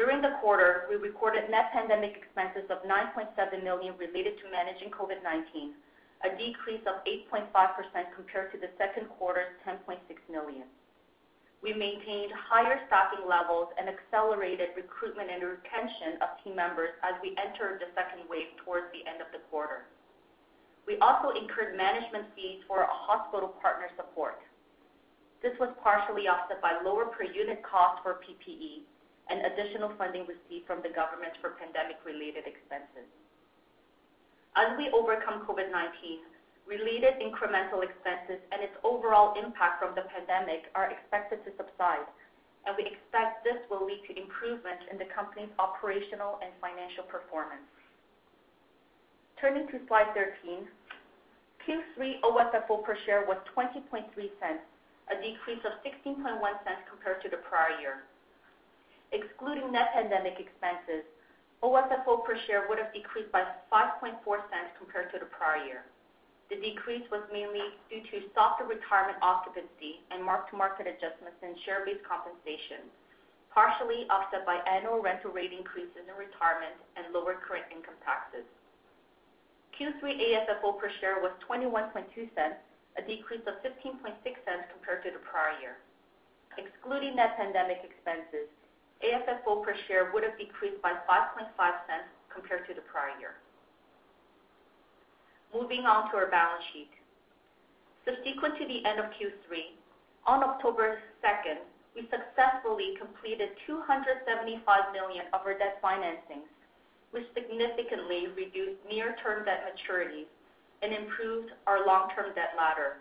During 0.00 0.24
the 0.24 0.40
quarter, 0.40 0.88
we 0.88 0.96
recorded 0.96 1.52
net 1.52 1.68
pandemic 1.68 2.16
expenses 2.16 2.64
of 2.72 2.80
9.7 2.88 3.36
million 3.60 3.92
related 4.00 4.40
to 4.40 4.48
managing 4.48 4.88
COVID-19, 4.88 5.76
a 6.24 6.32
decrease 6.40 6.80
of 6.88 7.04
8.5% 7.04 7.52
compared 8.16 8.48
to 8.56 8.56
the 8.56 8.72
second 8.80 9.12
quarter's 9.12 9.52
10.6 9.68 10.00
million 10.32 10.64
we 11.62 11.70
maintained 11.70 12.34
higher 12.34 12.82
staffing 12.90 13.22
levels 13.22 13.70
and 13.78 13.86
accelerated 13.86 14.74
recruitment 14.74 15.30
and 15.30 15.46
retention 15.46 16.18
of 16.18 16.34
team 16.42 16.58
members 16.58 16.90
as 17.06 17.14
we 17.22 17.38
entered 17.38 17.78
the 17.78 17.86
second 17.94 18.26
wave 18.26 18.50
towards 18.66 18.90
the 18.90 19.06
end 19.06 19.22
of 19.22 19.30
the 19.30 19.38
quarter. 19.46 19.86
We 20.90 20.98
also 20.98 21.30
incurred 21.38 21.78
management 21.78 22.34
fees 22.34 22.66
for 22.66 22.82
our 22.82 22.90
hospital 22.90 23.54
partner 23.62 23.86
support. 23.94 24.42
This 25.38 25.54
was 25.62 25.70
partially 25.78 26.26
offset 26.26 26.58
by 26.58 26.82
lower 26.82 27.06
per 27.06 27.22
unit 27.22 27.62
cost 27.62 28.02
for 28.02 28.18
PPE 28.26 28.82
and 29.30 29.46
additional 29.46 29.94
funding 29.94 30.26
received 30.26 30.66
from 30.66 30.82
the 30.82 30.90
government 30.90 31.38
for 31.38 31.54
pandemic-related 31.62 32.42
expenses. 32.42 33.06
As 34.58 34.74
we 34.74 34.90
overcome 34.90 35.46
COVID-19, 35.46 36.26
related 36.66 37.18
incremental 37.18 37.82
expenses 37.82 38.38
and 38.54 38.62
its 38.62 38.74
overall 38.84 39.34
impact 39.34 39.82
from 39.82 39.94
the 39.94 40.06
pandemic 40.08 40.70
are 40.74 40.90
expected 40.90 41.42
to 41.44 41.50
subside, 41.58 42.06
and 42.66 42.76
we 42.78 42.86
expect 42.86 43.42
this 43.42 43.58
will 43.66 43.82
lead 43.82 44.00
to 44.06 44.14
improvement 44.14 44.78
in 44.90 44.98
the 44.98 45.08
company's 45.10 45.50
operational 45.58 46.38
and 46.42 46.54
financial 46.62 47.02
performance. 47.10 47.66
Turning 49.42 49.66
to 49.74 49.82
slide 49.90 50.06
13, 50.14 50.70
Q3 51.66 52.22
OFFO 52.22 52.82
per 52.84 52.96
share 53.06 53.26
was 53.26 53.38
0.203, 53.54 53.98
a 53.98 55.14
decrease 55.18 55.62
of 55.66 55.74
0.161 55.82 56.62
compared 56.86 57.22
to 57.22 57.28
the 57.28 57.42
prior 57.42 57.74
year. 57.82 58.06
Excluding 59.10 59.70
net 59.74 59.90
pandemic 59.94 60.38
expenses, 60.38 61.02
OFFO 61.62 62.24
per 62.24 62.38
share 62.46 62.66
would 62.68 62.78
have 62.78 62.94
decreased 62.94 63.30
by 63.30 63.42
0.054 63.70 64.14
compared 64.78 65.12
to 65.12 65.18
the 65.18 65.26
prior 65.26 65.62
year. 65.66 65.82
The 66.52 66.60
decrease 66.60 67.08
was 67.08 67.24
mainly 67.32 67.64
due 67.88 68.04
to 68.12 68.28
softer 68.36 68.68
retirement 68.68 69.16
occupancy 69.24 70.04
and 70.12 70.20
mark-to-market 70.20 70.84
adjustments 70.84 71.40
in 71.40 71.56
share-based 71.64 72.04
compensation, 72.04 72.92
partially 73.48 74.04
offset 74.12 74.44
by 74.44 74.60
annual 74.68 75.00
rental 75.00 75.32
rate 75.32 75.56
increases 75.56 76.04
in 76.04 76.12
retirement 76.12 76.76
and 77.00 77.08
lower 77.08 77.40
current 77.40 77.64
income 77.72 77.96
taxes. 78.04 78.44
Q3 79.80 80.04
AFFO 80.12 80.76
per 80.76 80.92
share 81.00 81.24
was 81.24 81.32
0.212, 81.48 81.96
a 82.36 83.02
decrease 83.08 83.48
of 83.48 83.56
0.156 83.64 84.12
compared 84.68 85.00
to 85.08 85.10
the 85.10 85.24
prior 85.24 85.56
year. 85.56 85.80
Excluding 86.60 87.16
net 87.16 87.32
pandemic 87.40 87.80
expenses, 87.80 88.44
AFFO 89.00 89.64
per 89.64 89.72
share 89.88 90.12
would 90.12 90.20
have 90.20 90.36
decreased 90.36 90.84
by 90.84 90.92
0.055 91.08 91.48
compared 92.28 92.68
to 92.68 92.76
the 92.76 92.84
prior 92.84 93.16
year. 93.16 93.40
Moving 95.52 95.84
on 95.84 96.10
to 96.10 96.16
our 96.16 96.32
balance 96.32 96.64
sheet. 96.72 96.88
Subsequent 98.08 98.56
to 98.56 98.64
the 98.64 98.80
end 98.88 98.98
of 98.98 99.12
Q3, 99.20 99.76
on 100.26 100.42
October 100.42 100.96
2nd, 101.20 101.60
we 101.94 102.08
successfully 102.08 102.96
completed 102.96 103.52
275 103.66 104.64
million 104.96 105.28
of 105.36 105.44
our 105.44 105.52
debt 105.52 105.76
financings, 105.84 106.48
which 107.10 107.28
significantly 107.36 108.32
reduced 108.32 108.80
near-term 108.88 109.44
debt 109.44 109.68
maturities 109.68 110.24
and 110.80 110.94
improved 110.94 111.52
our 111.66 111.86
long-term 111.86 112.32
debt 112.34 112.56
ladder. 112.56 112.96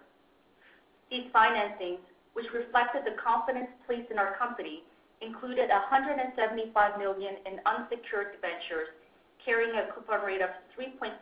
These 1.10 1.32
financings, 1.34 2.04
which 2.34 2.52
reflected 2.52 3.08
the 3.08 3.16
confidence 3.16 3.72
placed 3.88 4.12
in 4.12 4.20
our 4.20 4.36
company, 4.36 4.84
included 5.22 5.70
175 5.70 7.00
million 7.00 7.36
in 7.48 7.64
unsecured 7.64 8.36
debentures 8.36 8.92
carrying 9.40 9.72
a 9.80 9.88
coupon 9.96 10.20
rate 10.26 10.42
of 10.42 10.52
3.45% 10.76 11.16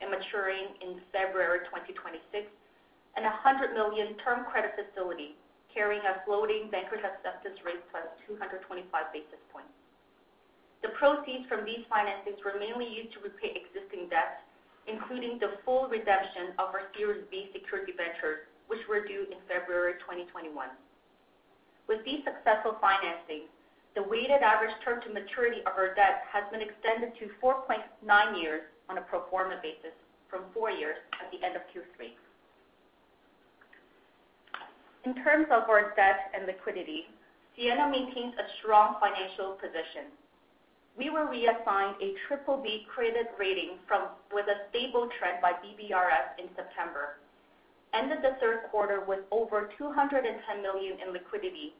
and 0.00 0.10
maturing 0.10 0.76
in 0.80 1.00
February 1.10 1.66
2026, 1.66 2.46
and 3.16 3.26
a 3.26 3.34
100 3.42 3.74
million 3.74 4.14
term 4.22 4.46
credit 4.46 4.78
facility 4.78 5.34
carrying 5.74 6.02
a 6.06 6.24
floating 6.24 6.70
banker's 6.70 7.04
acceptance 7.04 7.58
rate 7.62 7.82
plus 7.90 8.06
225 8.26 8.88
basis 9.12 9.42
points. 9.52 9.70
The 10.82 10.94
proceeds 10.94 11.46
from 11.50 11.66
these 11.66 11.82
financings 11.90 12.38
were 12.46 12.56
mainly 12.58 12.86
used 12.86 13.12
to 13.18 13.20
repay 13.20 13.54
existing 13.58 14.08
debts, 14.08 14.40
including 14.86 15.38
the 15.38 15.58
full 15.66 15.90
redemption 15.90 16.54
of 16.58 16.70
our 16.70 16.86
Series 16.94 17.26
B 17.30 17.50
secured 17.52 17.90
debentures, 17.90 18.46
which 18.70 18.82
were 18.88 19.04
due 19.04 19.26
in 19.28 19.38
February 19.50 19.98
2021. 20.00 20.54
With 21.90 22.04
these 22.04 22.22
successful 22.22 22.78
financings, 22.78 23.50
the 23.96 24.06
weighted 24.06 24.42
average 24.46 24.74
term 24.84 25.02
to 25.02 25.10
maturity 25.10 25.60
of 25.66 25.74
our 25.74 25.94
debt 25.94 26.22
has 26.30 26.44
been 26.52 26.62
extended 26.62 27.18
to 27.18 27.34
4.9 27.42 27.82
years 28.40 28.62
on 28.88 28.98
a 28.98 29.02
pro 29.02 29.22
forma 29.30 29.60
basis 29.62 29.94
from 30.30 30.42
four 30.52 30.70
years 30.70 30.96
at 31.20 31.30
the 31.32 31.44
end 31.44 31.56
of 31.56 31.62
Q3. 31.72 32.12
In 35.04 35.14
terms 35.24 35.46
of 35.50 35.70
our 35.70 35.94
debt 35.96 36.30
and 36.34 36.46
liquidity, 36.46 37.06
Sienna 37.56 37.88
maintains 37.88 38.34
a 38.36 38.46
strong 38.60 38.96
financial 39.00 39.56
position. 39.56 40.12
We 40.96 41.10
were 41.10 41.30
reassigned 41.30 41.96
a 42.02 42.14
BBB 42.28 42.86
credit 42.86 43.30
rating 43.38 43.78
from 43.86 44.08
with 44.32 44.46
a 44.48 44.68
stable 44.70 45.08
trend 45.18 45.40
by 45.40 45.52
DBRS 45.52 46.42
in 46.42 46.50
September, 46.56 47.18
ended 47.94 48.18
the 48.22 48.36
third 48.40 48.68
quarter 48.70 49.04
with 49.06 49.20
over 49.30 49.70
210 49.78 50.62
million 50.62 50.98
in 51.00 51.12
liquidity, 51.12 51.72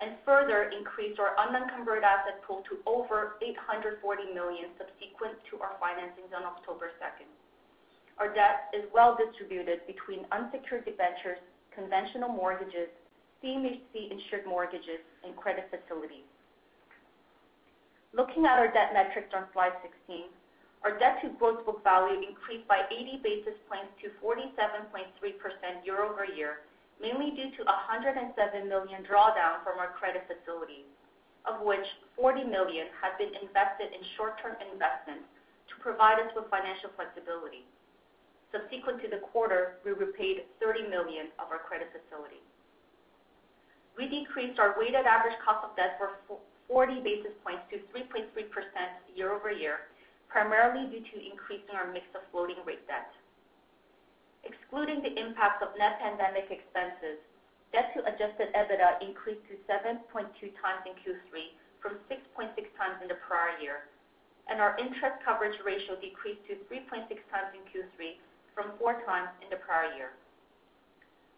and 0.00 0.12
further 0.24 0.70
increased 0.76 1.18
our 1.18 1.32
unencumbered 1.40 2.04
asset 2.04 2.42
pool 2.44 2.62
to 2.68 2.76
over 2.84 3.40
840 3.40 4.00
million 4.34 4.68
subsequent 4.76 5.40
to 5.48 5.56
our 5.64 5.76
financings 5.80 6.32
on 6.36 6.44
October 6.44 6.92
2nd. 7.00 7.28
Our 8.18 8.32
debt 8.32 8.72
is 8.72 8.84
well 8.92 9.16
distributed 9.16 9.86
between 9.86 10.28
unsecured 10.32 10.84
debentures, 10.84 11.40
conventional 11.72 12.28
mortgages, 12.28 12.88
CMHC-insured 13.44 14.44
mortgages, 14.48 15.04
and 15.24 15.36
credit 15.36 15.68
facilities. 15.68 16.24
Looking 18.12 18.46
at 18.46 18.56
our 18.56 18.72
debt 18.72 18.92
metrics 18.92 19.32
on 19.36 19.44
slide 19.52 19.76
16, 19.84 20.32
our 20.84 20.98
debt 20.98 21.20
to 21.20 21.28
gross 21.36 21.60
book 21.64 21.84
value 21.84 22.20
increased 22.24 22.68
by 22.68 22.84
80 22.88 23.20
basis 23.20 23.56
points 23.68 23.92
to 24.00 24.08
47.3% 24.24 25.12
year-over-year, 25.84 26.64
mainly 27.00 27.36
due 27.36 27.52
to 27.56 27.62
a 27.68 27.76
107 27.88 28.32
million 28.68 29.04
drawdown 29.04 29.60
from 29.62 29.78
our 29.78 29.92
credit 29.92 30.24
facilities, 30.24 30.88
of 31.44 31.60
which 31.62 31.84
40 32.16 32.44
million 32.48 32.88
had 32.96 33.14
been 33.20 33.32
invested 33.38 33.92
in 33.92 34.00
short-term 34.16 34.56
investments 34.64 35.28
to 35.68 35.74
provide 35.78 36.18
us 36.18 36.32
with 36.34 36.48
financial 36.48 36.90
flexibility. 36.96 37.62
Subsequent 38.50 39.02
to 39.02 39.08
the 39.10 39.20
quarter, 39.30 39.82
we 39.84 39.92
repaid 39.92 40.46
30 40.62 40.88
million 40.88 41.28
of 41.38 41.52
our 41.52 41.60
credit 41.60 41.92
facility. 41.92 42.40
We 43.98 44.08
decreased 44.08 44.58
our 44.58 44.76
weighted 44.78 45.04
average 45.04 45.36
cost 45.44 45.64
of 45.64 45.76
debt 45.76 45.96
for 45.98 46.16
40 46.68 47.00
basis 47.00 47.32
points 47.42 47.64
to 47.72 47.80
3.3% 47.92 48.28
year-over-year, 49.14 49.88
primarily 50.28 50.88
due 50.90 51.00
to 51.00 51.16
increasing 51.20 51.74
our 51.74 51.92
mix 51.92 52.06
of 52.14 52.22
floating 52.30 52.60
rate 52.66 52.84
debt. 52.86 53.08
Excluding 54.46 55.02
the 55.02 55.18
impact 55.18 55.58
of 55.58 55.74
net 55.74 55.98
pandemic 55.98 56.46
expenses, 56.54 57.18
debt 57.74 57.90
to 57.98 58.06
adjusted 58.06 58.54
EBITDA 58.54 59.02
increased 59.02 59.42
to 59.50 59.58
7.2x 59.66 60.06
in 60.86 60.94
Q3 61.02 61.50
from 61.82 61.98
6.6x 62.06 63.02
in 63.02 63.08
the 63.10 63.18
prior 63.26 63.58
year, 63.58 63.90
and 64.46 64.62
our 64.62 64.78
interest 64.78 65.18
coverage 65.26 65.58
ratio 65.66 65.98
decreased 65.98 66.46
to 66.46 66.54
3.6x 66.70 67.34
in 67.58 67.62
Q3 67.74 68.22
from 68.54 68.70
4x 68.78 69.26
in 69.42 69.50
the 69.50 69.58
prior 69.58 69.90
year. 69.98 70.14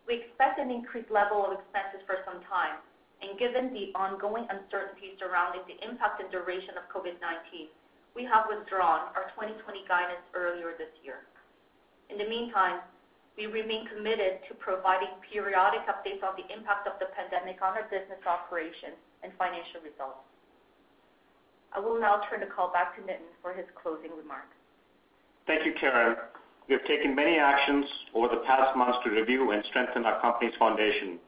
We 0.05 0.21
expect 0.21 0.61
an 0.61 0.68
increased 0.68 1.11
level 1.11 1.40
of 1.49 1.57
expenses 1.57 2.05
for 2.05 2.21
some 2.29 2.44
time, 2.44 2.77
and 3.25 3.40
given 3.40 3.73
the 3.73 3.88
ongoing 3.97 4.44
uncertainty 4.53 5.16
surrounding 5.16 5.64
the 5.64 5.81
impact 5.81 6.21
and 6.21 6.29
duration 6.29 6.77
of 6.77 6.85
COVID-19, 6.92 7.73
we 8.12 8.29
have 8.29 8.53
withdrawn 8.53 9.09
our 9.16 9.33
2020 9.33 9.85
guidance 9.88 10.25
earlier 10.37 10.77
this 10.77 10.92
year. 11.01 11.25
In 12.09 12.16
the 12.16 12.29
meantime, 12.29 12.81
we 13.38 13.46
remain 13.46 13.87
committed 13.87 14.42
to 14.51 14.53
providing 14.59 15.14
periodic 15.22 15.87
updates 15.87 16.27
on 16.27 16.35
the 16.35 16.42
impact 16.51 16.90
of 16.90 16.98
the 16.98 17.07
pandemic 17.14 17.62
on 17.62 17.79
our 17.79 17.87
business 17.87 18.18
operations 18.27 18.98
and 19.22 19.31
financial 19.38 19.79
results. 19.87 20.27
I 21.70 21.79
will 21.79 22.03
now 22.03 22.27
turn 22.27 22.42
the 22.42 22.51
call 22.51 22.74
back 22.74 22.98
to 22.98 23.03
Nitin 23.07 23.31
for 23.38 23.55
his 23.55 23.64
closing 23.79 24.11
remarks. 24.11 24.59
Thank 25.46 25.64
you, 25.64 25.72
Karen. 25.79 26.18
We 26.66 26.74
have 26.74 26.85
taken 26.85 27.14
many 27.14 27.38
actions 27.38 27.87
over 28.12 28.27
the 28.27 28.42
past 28.42 28.77
months 28.77 28.98
to 29.05 29.11
review 29.14 29.53
and 29.53 29.62
strengthen 29.70 30.05
our 30.05 30.20
company's 30.20 30.59
foundation. 30.59 31.22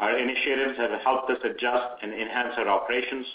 Our 0.00 0.16
initiatives 0.16 0.80
have 0.80 0.96
helped 1.04 1.30
us 1.30 1.38
adjust 1.44 2.02
and 2.02 2.10
enhance 2.10 2.56
our 2.56 2.68
operations, 2.68 3.26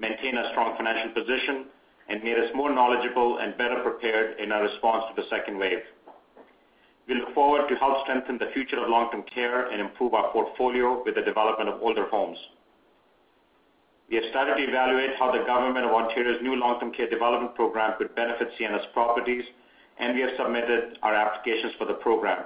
maintain 0.00 0.36
a 0.36 0.50
strong 0.50 0.76
financial 0.76 1.14
position, 1.14 1.70
and 2.08 2.22
made 2.22 2.36
us 2.36 2.50
more 2.54 2.74
knowledgeable 2.74 3.38
and 3.38 3.56
better 3.56 3.80
prepared 3.82 4.38
in 4.40 4.50
our 4.50 4.64
response 4.64 5.04
to 5.14 5.22
the 5.22 5.28
second 5.30 5.58
wave. 5.58 5.86
We 7.08 7.14
look 7.14 7.34
forward 7.34 7.68
to 7.68 7.76
help 7.76 8.02
strengthen 8.02 8.38
the 8.38 8.50
future 8.52 8.82
of 8.82 8.90
long-term 8.90 9.24
care 9.32 9.70
and 9.70 9.80
improve 9.80 10.14
our 10.14 10.32
portfolio 10.32 11.02
with 11.04 11.14
the 11.14 11.22
development 11.22 11.68
of 11.68 11.80
older 11.80 12.08
homes. 12.08 12.38
We 14.10 14.16
have 14.16 14.24
started 14.30 14.56
to 14.56 14.68
evaluate 14.68 15.16
how 15.18 15.30
the 15.30 15.44
Government 15.46 15.86
of 15.86 15.92
Ontario's 15.92 16.42
new 16.42 16.54
long-term 16.56 16.92
care 16.92 17.08
development 17.08 17.54
program 17.54 17.94
could 17.98 18.14
benefit 18.14 18.48
Sienna's 18.58 18.86
properties, 18.92 19.44
and 19.98 20.14
we 20.14 20.20
have 20.22 20.30
submitted 20.36 20.98
our 21.02 21.14
applications 21.14 21.74
for 21.78 21.86
the 21.86 21.94
program. 21.94 22.44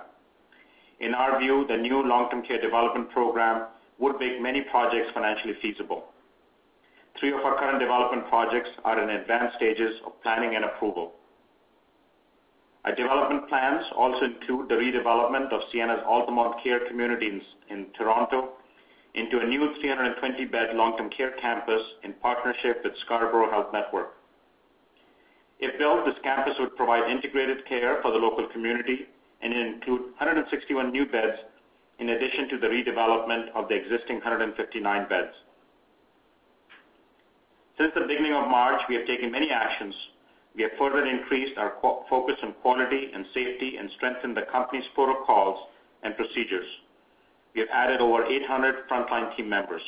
In 1.01 1.15
our 1.15 1.39
view, 1.41 1.65
the 1.69 1.77
new 1.77 2.03
long-term 2.03 2.43
care 2.43 2.61
development 2.61 3.11
program 3.11 3.67
would 3.99 4.19
make 4.21 4.41
many 4.41 4.63
projects 4.71 5.11
financially 5.15 5.55
feasible. 5.63 6.05
Three 7.19 7.33
of 7.33 7.41
our 7.41 7.57
current 7.59 7.81
development 7.81 8.29
projects 8.29 8.71
are 8.85 9.03
in 9.03 9.11
advanced 9.11 9.57
stages 9.57 10.01
of 10.07 10.21
planning 10.23 10.55
and 10.57 10.65
approval. 10.65 11.13
Our 12.85 12.95
development 12.95 13.49
plans 13.49 13.85
also 13.97 14.25
include 14.25 14.69
the 14.69 14.75
redevelopment 14.75 15.53
of 15.53 15.61
Sienna's 15.71 16.03
Altamont 16.07 16.63
Care 16.63 16.89
Community 16.89 17.43
in 17.69 17.87
Toronto 17.97 18.53
into 19.15 19.41
a 19.41 19.47
new 19.47 19.75
320-bed 19.83 20.75
long-term 20.75 21.11
care 21.11 21.33
campus 21.41 21.83
in 22.05 22.15
partnership 22.15 22.81
with 22.83 22.95
Scarborough 23.05 23.51
Health 23.51 23.73
Network. 23.73 24.15
If 25.59 25.79
built, 25.79 26.07
this 26.07 26.15
campus 26.23 26.55
would 26.59 26.75
provide 26.75 27.11
integrated 27.11 27.67
care 27.67 28.01
for 28.01 28.13
the 28.13 28.19
local 28.19 28.47
community 28.49 29.09
and 29.43 29.53
include 29.53 30.17
161 30.17 30.91
new 30.91 31.05
beds 31.05 31.37
in 31.99 32.09
addition 32.09 32.49
to 32.49 32.59
the 32.59 32.67
redevelopment 32.67 33.49
of 33.55 33.69
the 33.69 33.75
existing 33.75 34.17
159 34.17 35.09
beds. 35.09 35.35
Since 37.77 37.93
the 37.95 38.07
beginning 38.07 38.33
of 38.33 38.49
March, 38.49 38.81
we 38.89 38.95
have 38.95 39.07
taken 39.07 39.31
many 39.31 39.51
actions. 39.51 39.95
We 40.57 40.63
have 40.63 40.73
further 40.79 41.07
increased 41.07 41.57
our 41.59 41.75
focus 41.81 42.37
on 42.43 42.55
quality 42.61 43.11
and 43.15 43.25
safety 43.33 43.77
and 43.77 43.91
strengthened 43.97 44.37
the 44.37 44.43
company's 44.51 44.85
protocols 44.95 45.59
and 46.03 46.17
procedures. 46.17 46.67
We 47.55 47.61
have 47.61 47.71
added 47.73 48.01
over 48.01 48.25
800 48.25 48.89
frontline 48.89 49.37
team 49.37 49.49
members. 49.49 49.83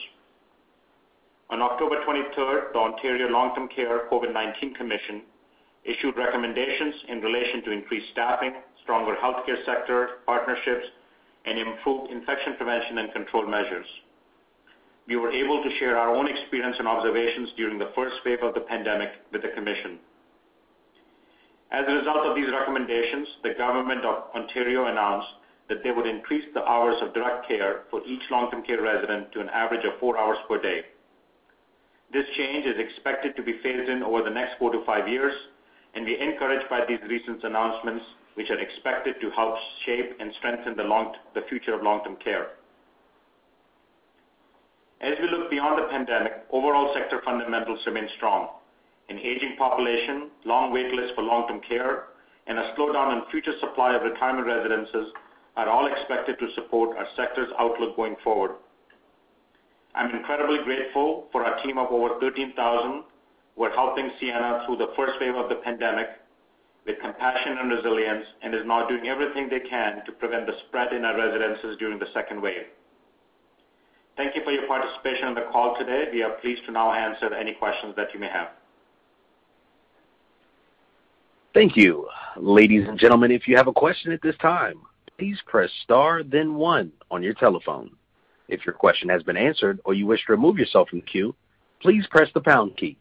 On 1.50 1.60
October 1.60 1.96
23rd, 2.06 2.72
the 2.72 2.78
Ontario 2.78 3.28
Long-Term 3.28 3.68
Care 3.68 4.08
COVID-19 4.10 4.74
Commission 4.74 5.22
issued 5.84 6.16
recommendations 6.16 6.94
in 7.08 7.20
relation 7.20 7.62
to 7.64 7.72
increased 7.72 8.06
staffing, 8.12 8.54
stronger 8.82 9.16
healthcare 9.16 9.64
sector 9.66 10.22
partnerships, 10.26 10.86
and 11.44 11.58
improved 11.58 12.10
infection 12.10 12.54
prevention 12.56 12.98
and 12.98 13.12
control 13.12 13.46
measures. 13.46 13.86
We 15.08 15.16
were 15.16 15.32
able 15.32 15.62
to 15.62 15.78
share 15.78 15.98
our 15.98 16.14
own 16.14 16.28
experience 16.28 16.76
and 16.78 16.86
observations 16.86 17.50
during 17.56 17.78
the 17.78 17.90
first 17.94 18.16
wave 18.24 18.42
of 18.42 18.54
the 18.54 18.60
pandemic 18.60 19.10
with 19.32 19.42
the 19.42 19.48
commission. 19.48 19.98
As 21.72 21.86
a 21.88 21.94
result 21.94 22.26
of 22.26 22.36
these 22.36 22.52
recommendations, 22.52 23.26
the 23.42 23.54
Government 23.56 24.04
of 24.04 24.24
Ontario 24.36 24.86
announced 24.86 25.28
that 25.70 25.82
they 25.82 25.90
would 25.90 26.06
increase 26.06 26.44
the 26.52 26.62
hours 26.62 26.96
of 27.00 27.14
direct 27.14 27.48
care 27.48 27.84
for 27.90 28.04
each 28.06 28.20
long-term 28.30 28.62
care 28.62 28.82
resident 28.82 29.32
to 29.32 29.40
an 29.40 29.48
average 29.48 29.84
of 29.86 29.98
four 29.98 30.18
hours 30.18 30.36
per 30.46 30.60
day. 30.60 30.82
This 32.12 32.26
change 32.36 32.66
is 32.66 32.76
expected 32.78 33.34
to 33.36 33.42
be 33.42 33.54
phased 33.62 33.88
in 33.88 34.02
over 34.02 34.22
the 34.22 34.28
next 34.28 34.58
four 34.58 34.70
to 34.70 34.84
five 34.84 35.08
years, 35.08 35.32
and 35.94 36.04
we're 36.04 36.20
encouraged 36.20 36.68
by 36.68 36.84
these 36.86 37.00
recent 37.08 37.42
announcements, 37.42 38.04
which 38.34 38.50
are 38.50 38.60
expected 38.60 39.14
to 39.22 39.30
help 39.30 39.56
shape 39.86 40.16
and 40.20 40.30
strengthen 40.36 40.76
the 40.76 41.40
future 41.48 41.72
of 41.72 41.82
long-term 41.82 42.16
care. 42.22 42.48
As 45.00 45.14
we 45.22 45.30
look 45.30 45.50
beyond 45.50 45.82
the 45.82 45.88
pandemic, 45.88 46.44
overall 46.50 46.92
sector 46.92 47.22
fundamentals 47.24 47.80
remain 47.86 48.08
strong. 48.16 48.50
An 49.12 49.18
aging 49.18 49.56
population, 49.58 50.30
long 50.46 50.72
wait 50.72 50.90
lists 50.94 51.12
for 51.14 51.20
long-term 51.20 51.60
care, 51.68 52.04
and 52.46 52.58
a 52.58 52.72
slowdown 52.72 53.12
in 53.12 53.30
future 53.30 53.52
supply 53.60 53.94
of 53.94 54.00
retirement 54.00 54.46
residences 54.46 55.12
are 55.54 55.68
all 55.68 55.86
expected 55.86 56.38
to 56.38 56.48
support 56.54 56.96
our 56.96 57.04
sector's 57.14 57.50
outlook 57.58 57.94
going 57.94 58.16
forward. 58.24 58.52
I'm 59.94 60.16
incredibly 60.16 60.64
grateful 60.64 61.28
for 61.30 61.44
our 61.44 61.62
team 61.62 61.76
of 61.76 61.92
over 61.92 62.18
13,000 62.20 63.04
who 63.54 63.62
are 63.62 63.74
helping 63.74 64.10
Sienna 64.18 64.64
through 64.64 64.78
the 64.78 64.94
first 64.96 65.20
wave 65.20 65.34
of 65.34 65.50
the 65.50 65.56
pandemic 65.56 66.08
with 66.86 66.96
compassion 67.02 67.58
and 67.60 67.70
resilience, 67.70 68.24
and 68.40 68.54
is 68.54 68.64
now 68.64 68.88
doing 68.88 69.08
everything 69.08 69.50
they 69.50 69.60
can 69.60 70.00
to 70.06 70.12
prevent 70.12 70.46
the 70.46 70.54
spread 70.66 70.94
in 70.94 71.04
our 71.04 71.18
residences 71.18 71.76
during 71.78 71.98
the 71.98 72.08
second 72.14 72.40
wave. 72.40 72.64
Thank 74.16 74.34
you 74.36 74.42
for 74.42 74.52
your 74.52 74.66
participation 74.66 75.26
on 75.26 75.34
the 75.34 75.44
call 75.52 75.76
today. 75.78 76.06
We 76.10 76.22
are 76.22 76.32
pleased 76.40 76.64
to 76.64 76.72
now 76.72 76.94
answer 76.94 77.34
any 77.34 77.52
questions 77.52 77.94
that 77.96 78.14
you 78.14 78.18
may 78.18 78.28
have. 78.28 78.48
Thank 81.54 81.76
you. 81.76 82.08
Ladies 82.36 82.88
and 82.88 82.98
gentlemen, 82.98 83.30
if 83.30 83.46
you 83.46 83.56
have 83.56 83.68
a 83.68 83.72
question 83.72 84.10
at 84.12 84.22
this 84.22 84.36
time, 84.40 84.80
please 85.18 85.38
press 85.46 85.70
star 85.82 86.22
then 86.22 86.54
one 86.54 86.92
on 87.10 87.22
your 87.22 87.34
telephone. 87.34 87.90
If 88.48 88.64
your 88.64 88.74
question 88.74 89.08
has 89.10 89.22
been 89.22 89.36
answered 89.36 89.80
or 89.84 89.94
you 89.94 90.06
wish 90.06 90.24
to 90.26 90.32
remove 90.32 90.58
yourself 90.58 90.88
from 90.88 91.00
the 91.00 91.06
queue, 91.06 91.34
please 91.80 92.06
press 92.10 92.28
the 92.32 92.40
pound 92.40 92.76
key. 92.76 92.96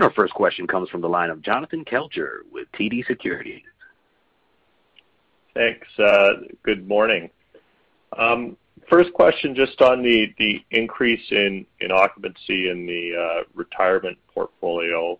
Our 0.00 0.12
first 0.12 0.32
question 0.34 0.66
comes 0.66 0.88
from 0.90 1.00
the 1.00 1.08
line 1.08 1.30
of 1.30 1.42
Jonathan 1.42 1.84
Kelcher 1.84 2.38
with 2.52 2.68
TD 2.78 3.04
Securities. 3.06 3.62
Thanks. 5.54 5.88
Uh, 5.98 6.28
good 6.62 6.86
morning. 6.86 7.30
Um, 8.16 8.56
First 8.90 9.12
question, 9.12 9.54
just 9.54 9.80
on 9.82 10.02
the 10.02 10.32
increase 10.70 11.24
in 11.30 11.66
occupancy 11.90 12.70
in 12.70 12.86
the 12.86 13.12
uh, 13.16 13.42
retirement 13.54 14.18
portfolio. 14.32 15.18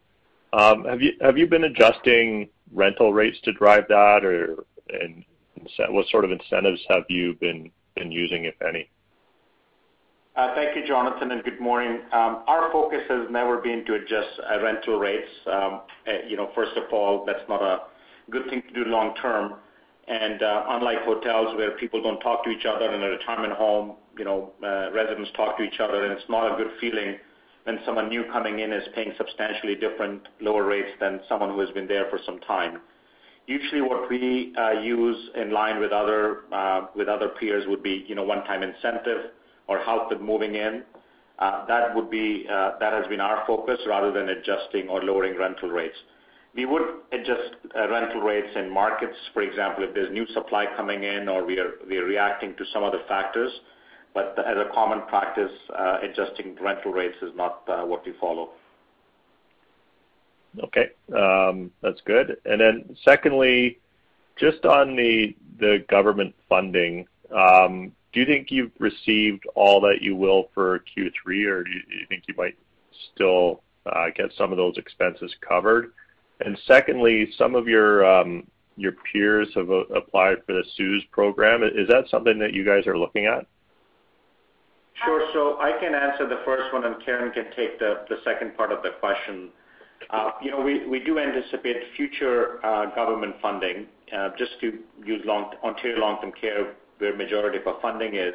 Um 0.53 0.85
have 0.85 1.03
you 1.03 1.13
have 1.21 1.37
you 1.37 1.47
been 1.47 1.65
adjusting 1.65 2.49
rental 2.73 3.13
rates 3.13 3.39
to 3.45 3.53
drive 3.53 3.85
that? 3.89 4.25
Or 4.25 4.65
and 4.89 5.25
what 5.91 6.07
sort 6.09 6.25
of 6.25 6.31
incentives 6.31 6.81
have 6.89 7.05
you 7.09 7.35
been 7.35 7.71
using, 7.97 8.45
if 8.45 8.55
any? 8.63 8.89
Uh, 10.37 10.55
thank 10.55 10.77
you, 10.77 10.87
Jonathan, 10.87 11.33
and 11.33 11.43
good 11.43 11.61
morning. 11.61 12.01
Um, 12.13 12.45
our 12.47 12.71
focus 12.71 13.01
has 13.09 13.27
never 13.29 13.59
been 13.59 13.85
to 13.87 13.95
adjust 13.95 14.41
uh, 14.49 14.63
rental 14.63 14.99
rates. 14.99 15.29
Um, 15.47 15.81
first 16.55 16.77
of 16.77 16.85
all, 16.93 17.25
that's 17.27 17.47
not 17.49 17.61
a 17.61 17.81
good 18.31 18.49
thing 18.49 18.63
to 18.69 18.85
do 18.85 18.89
long 18.89 19.15
term. 19.17 19.55
Unlike 20.11 21.03
hotels 21.05 21.57
where 21.57 21.73
people 21.73 22.03
don't 22.03 22.21
talk 22.21 22.45
to 22.45 22.51
each 22.51 22.65
other, 22.65 22.93
in 22.93 23.03
a 23.03 23.09
retirement 23.09 23.53
home, 23.53 23.97
you 24.19 24.25
know, 24.25 24.53
uh 24.63 24.91
residents 24.93 25.31
talk 25.37 25.57
to 25.59 25.63
each 25.63 25.81
other, 25.81 26.05
and 26.05 26.13
it's 26.13 26.29
not 26.29 26.53
a 26.53 26.57
good 26.57 26.73
feeling 26.81 27.17
when 27.65 27.79
someone 27.85 28.09
new 28.09 28.25
coming 28.33 28.61
in 28.61 28.73
is 28.73 28.83
paying 28.95 29.13
substantially 29.19 29.75
different 29.75 30.23
lower 30.41 30.65
rates 30.65 30.91
than 31.01 31.21
someone 31.29 31.51
who 31.51 31.61
has 31.61 31.71
been 31.71 31.87
there 31.87 32.07
for 32.11 32.19
some 32.25 32.39
time. 32.41 32.81
Usually, 33.47 33.81
what 33.83 34.09
we 34.11 34.55
use 34.83 35.31
in 35.35 35.51
line 35.53 35.79
with 35.81 35.93
other 35.93 36.41
uh 36.53 36.87
with 36.95 37.09
other 37.09 37.29
peers 37.29 37.65
would 37.69 37.83
be 37.83 38.05
you 38.09 38.15
know 38.15 38.25
one-time 38.25 38.63
incentive 38.63 39.31
or 39.67 39.79
help 39.79 40.11
with 40.11 40.21
moving 40.21 40.55
in. 40.55 40.83
Uh 41.39 41.67
that 41.67 41.95
would 41.95 42.11
be 42.11 42.47
uh 42.51 42.73
that 42.81 42.93
has 42.93 43.07
been 43.09 43.21
our 43.21 43.45
focus 43.47 43.79
rather 43.87 44.11
than 44.13 44.31
adjusting 44.31 44.89
or 44.89 45.03
lowering 45.03 45.37
rental 45.39 45.69
rates. 45.69 45.97
We 46.59 46.67
would 46.67 46.83
adjust 47.13 47.55
uh, 47.77 47.89
rental 47.89 48.21
rates 48.21 48.49
in 48.57 48.69
markets, 48.69 49.15
for 49.33 49.43
example, 49.43 49.85
if 49.85 49.95
there's 49.95 50.11
new 50.11 50.27
supply 50.35 50.67
coming 50.77 51.05
in 51.05 51.29
or 51.29 51.47
we 51.47 51.57
are 51.57 51.71
reacting 51.87 52.57
to 52.57 52.65
some 52.73 52.83
other 52.83 52.99
factors. 53.07 53.53
But 54.13 54.37
as 54.41 54.57
a 54.57 54.69
common 54.75 55.03
practice, 55.03 55.53
uh, 55.79 55.99
adjusting 56.03 56.57
rental 56.61 56.91
rates 56.91 57.15
is 57.23 57.31
not 57.37 57.63
uh, 57.69 57.85
what 57.85 58.05
we 58.05 58.13
follow. 58.21 58.51
Okay. 60.65 60.89
Um, 61.17 61.71
that's 61.81 62.01
good. 62.05 62.39
And 62.45 62.61
then 62.61 62.97
secondly, 63.05 63.79
just 64.37 64.65
on 64.65 64.97
the 64.97 65.37
government 65.89 66.35
funding, 66.49 67.07
um, 67.33 67.93
do 68.13 68.19
you 68.19 68.27
think 68.27 68.49
you've 68.51 68.73
received 68.81 69.45
all 69.55 69.81
that 69.83 69.99
you 70.01 70.17
will 70.17 70.49
for 70.55 70.81
Q3, 70.81 71.47
or 71.47 71.63
do 71.63 71.71
you 71.71 72.07
think 72.09 72.25
you 72.27 72.35
might 72.37 72.59
still 73.15 73.63
get 74.17 74.33
some 74.37 74.51
of 74.51 74.57
those 74.57 74.77
expenses 74.77 75.33
covered? 75.49 75.93
And 76.41 76.59
secondly, 76.67 77.33
some 77.37 77.55
of 77.55 77.67
your 77.67 78.05
um, 78.05 78.47
peers 79.13 79.49
have 79.55 79.71
uh, 79.71 79.85
applied 79.95 80.39
for 80.47 80.53
the 80.53 80.65
CEWS 80.79 81.11
program. 81.11 81.63
Is 81.63 81.89
that 81.89 82.05
something 82.11 82.39
that 82.39 82.55
you 82.55 82.65
guys 82.65 82.87
are 82.87 82.97
looking 82.97 83.27
at? 83.27 83.47
Sure. 85.05 85.29
So 85.33 85.61
I 85.61 85.73
can 85.81 85.95
answer 85.95 86.29
the 86.29 86.41
first 86.45 86.73
one, 86.73 86.85
and 86.85 86.97
Karen 87.05 87.33
can 87.33 87.47
take 87.57 87.79
the 87.79 88.19
second 88.25 88.57
part 88.57 88.73
of 88.73 88.83
the 88.83 88.91
question. 89.01 89.51
Uh, 90.11 90.31
you 90.43 90.51
know, 90.51 90.61
we 90.61 91.01
do 91.05 91.19
anticipate 91.19 91.77
future 91.97 92.65
uh, 92.65 92.95
government 92.95 93.37
funding. 93.43 93.87
Just 94.39 94.53
to 94.61 94.79
use 95.05 95.27
Ontario 95.29 95.99
Long-Term 95.99 96.33
Care, 96.41 96.75
where 96.99 97.15
majority 97.17 97.59
of 97.59 97.67
our 97.67 97.81
funding 97.81 98.15
is, 98.15 98.35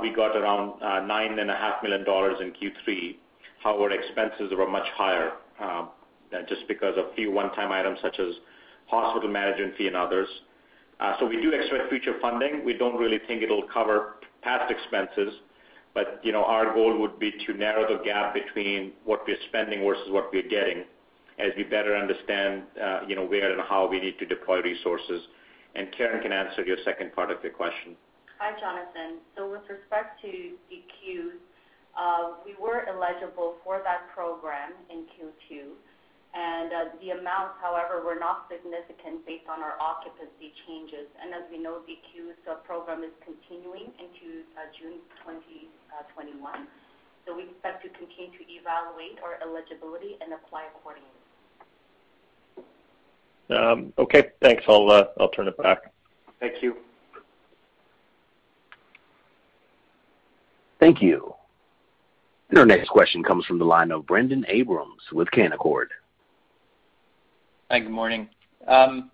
we 0.00 0.12
got 0.14 0.36
around 0.36 0.80
9.5 0.80 1.82
million 1.82 2.04
dollars 2.04 2.36
in 2.40 2.52
Q3. 2.52 3.16
However, 3.62 3.90
expenses 3.90 4.52
were 4.56 4.68
much 4.68 4.86
higher, 4.96 5.32
um, 5.60 5.90
Uh, 6.32 6.42
just 6.48 6.66
because 6.68 6.94
of 6.96 7.12
few 7.16 7.32
one-time 7.32 7.72
items 7.72 7.98
such 8.00 8.20
as 8.20 8.34
hospital 8.86 9.28
management 9.28 9.76
fee 9.76 9.88
and 9.88 9.96
others. 9.96 10.28
Uh 11.00 11.14
so 11.18 11.26
we 11.26 11.40
do 11.40 11.52
expect 11.52 11.88
future 11.88 12.14
funding. 12.20 12.64
We 12.64 12.74
don't 12.74 12.96
really 12.96 13.18
think 13.26 13.42
it'll 13.42 13.66
cover 13.66 14.16
past 14.42 14.70
expenses, 14.70 15.34
but 15.92 16.20
you 16.22 16.32
know 16.32 16.44
our 16.44 16.72
goal 16.74 16.98
would 17.00 17.18
be 17.18 17.32
to 17.46 17.54
narrow 17.54 17.84
the 17.88 18.02
gap 18.04 18.34
between 18.34 18.92
what 19.04 19.20
we're 19.26 19.42
spending 19.48 19.82
versus 19.84 20.08
what 20.10 20.32
we're 20.32 20.48
getting 20.48 20.84
as 21.40 21.52
we 21.56 21.64
better 21.64 21.96
understand 21.96 22.62
uh, 22.80 23.00
where 23.28 23.50
and 23.52 23.60
how 23.68 23.88
we 23.88 23.98
need 23.98 24.18
to 24.18 24.26
deploy 24.26 24.60
resources. 24.60 25.22
And 25.74 25.88
Karen 25.96 26.22
can 26.22 26.32
answer 26.32 26.62
your 26.64 26.76
second 26.84 27.14
part 27.14 27.30
of 27.30 27.42
your 27.42 27.52
question. 27.52 27.96
Hi, 28.38 28.58
Jonathan. 28.58 29.18
So 29.36 29.50
with 29.50 29.62
respect 29.68 30.20
to 30.22 30.28
CEWS, 30.68 31.38
uh, 31.96 32.32
we 32.44 32.54
were 32.60 32.86
eligible 32.88 33.56
for 33.64 33.82
that 33.84 34.08
program 34.14 34.72
in 34.90 35.04
Q2, 35.14 35.50
and 35.60 35.70
Uh, 36.70 36.88
the 37.02 37.10
amounts, 37.10 37.58
however, 37.60 38.00
were 38.06 38.14
not 38.14 38.46
significant 38.48 39.26
based 39.26 39.44
on 39.50 39.60
our 39.60 39.74
occupancy 39.82 40.54
changes. 40.66 41.10
And 41.20 41.34
as 41.34 41.42
we 41.50 41.58
know, 41.58 41.82
the 41.84 41.98
CEWS 42.08 42.64
program 42.64 43.02
is 43.02 43.10
continuing 43.26 43.90
into 43.98 44.46
uh, 44.54 44.70
June 44.78 45.02
2021. 45.26 46.40
Uh, 46.40 47.34
we 47.36 47.42
expect 47.50 47.82
to 47.82 47.88
continue 47.98 48.32
to 48.38 48.44
evaluate 48.48 49.18
our 49.20 49.36
eligibility 49.42 50.16
and 50.22 50.32
apply 50.32 50.70
accordingly. 50.72 51.10
Um, 53.50 53.92
okay, 53.98 54.30
thanks. 54.40 54.62
I'll 54.68 55.28
turn 55.34 55.48
it 55.48 55.58
back. 55.58 55.92
Thank 56.38 56.62
you. 56.62 56.76
Thank 60.78 61.02
you. 61.02 61.34
Our 62.56 62.64
next 62.64 62.88
question 62.88 63.22
comes 63.22 63.44
from 63.44 63.58
the 63.58 63.64
line 63.64 63.90
of 63.90 64.06
Brendon 64.06 64.44
Abrams 64.48 65.02
with 65.12 65.28
Canaccord. 65.28 65.86
Hi, 67.70 67.78
good 67.78 67.92
morning. 67.92 68.28
Um, 68.66 69.12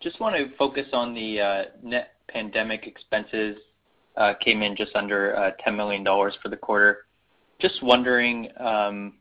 just 0.00 0.20
want 0.20 0.36
to 0.36 0.56
focus 0.56 0.86
on 0.92 1.12
the 1.14 1.40
uh, 1.40 1.62
net 1.82 2.12
pandemic 2.28 2.86
expenses. 2.86 3.56
Uh, 4.16 4.34
came 4.40 4.62
in 4.62 4.76
just 4.76 4.94
under 4.94 5.36
uh, 5.36 5.50
10 5.64 5.76
million 5.76 6.04
dollars 6.04 6.32
for 6.40 6.48
the 6.48 6.56
quarter. 6.56 7.06
Just 7.58 7.82
wondering 7.82 8.50
um, 8.60 9.14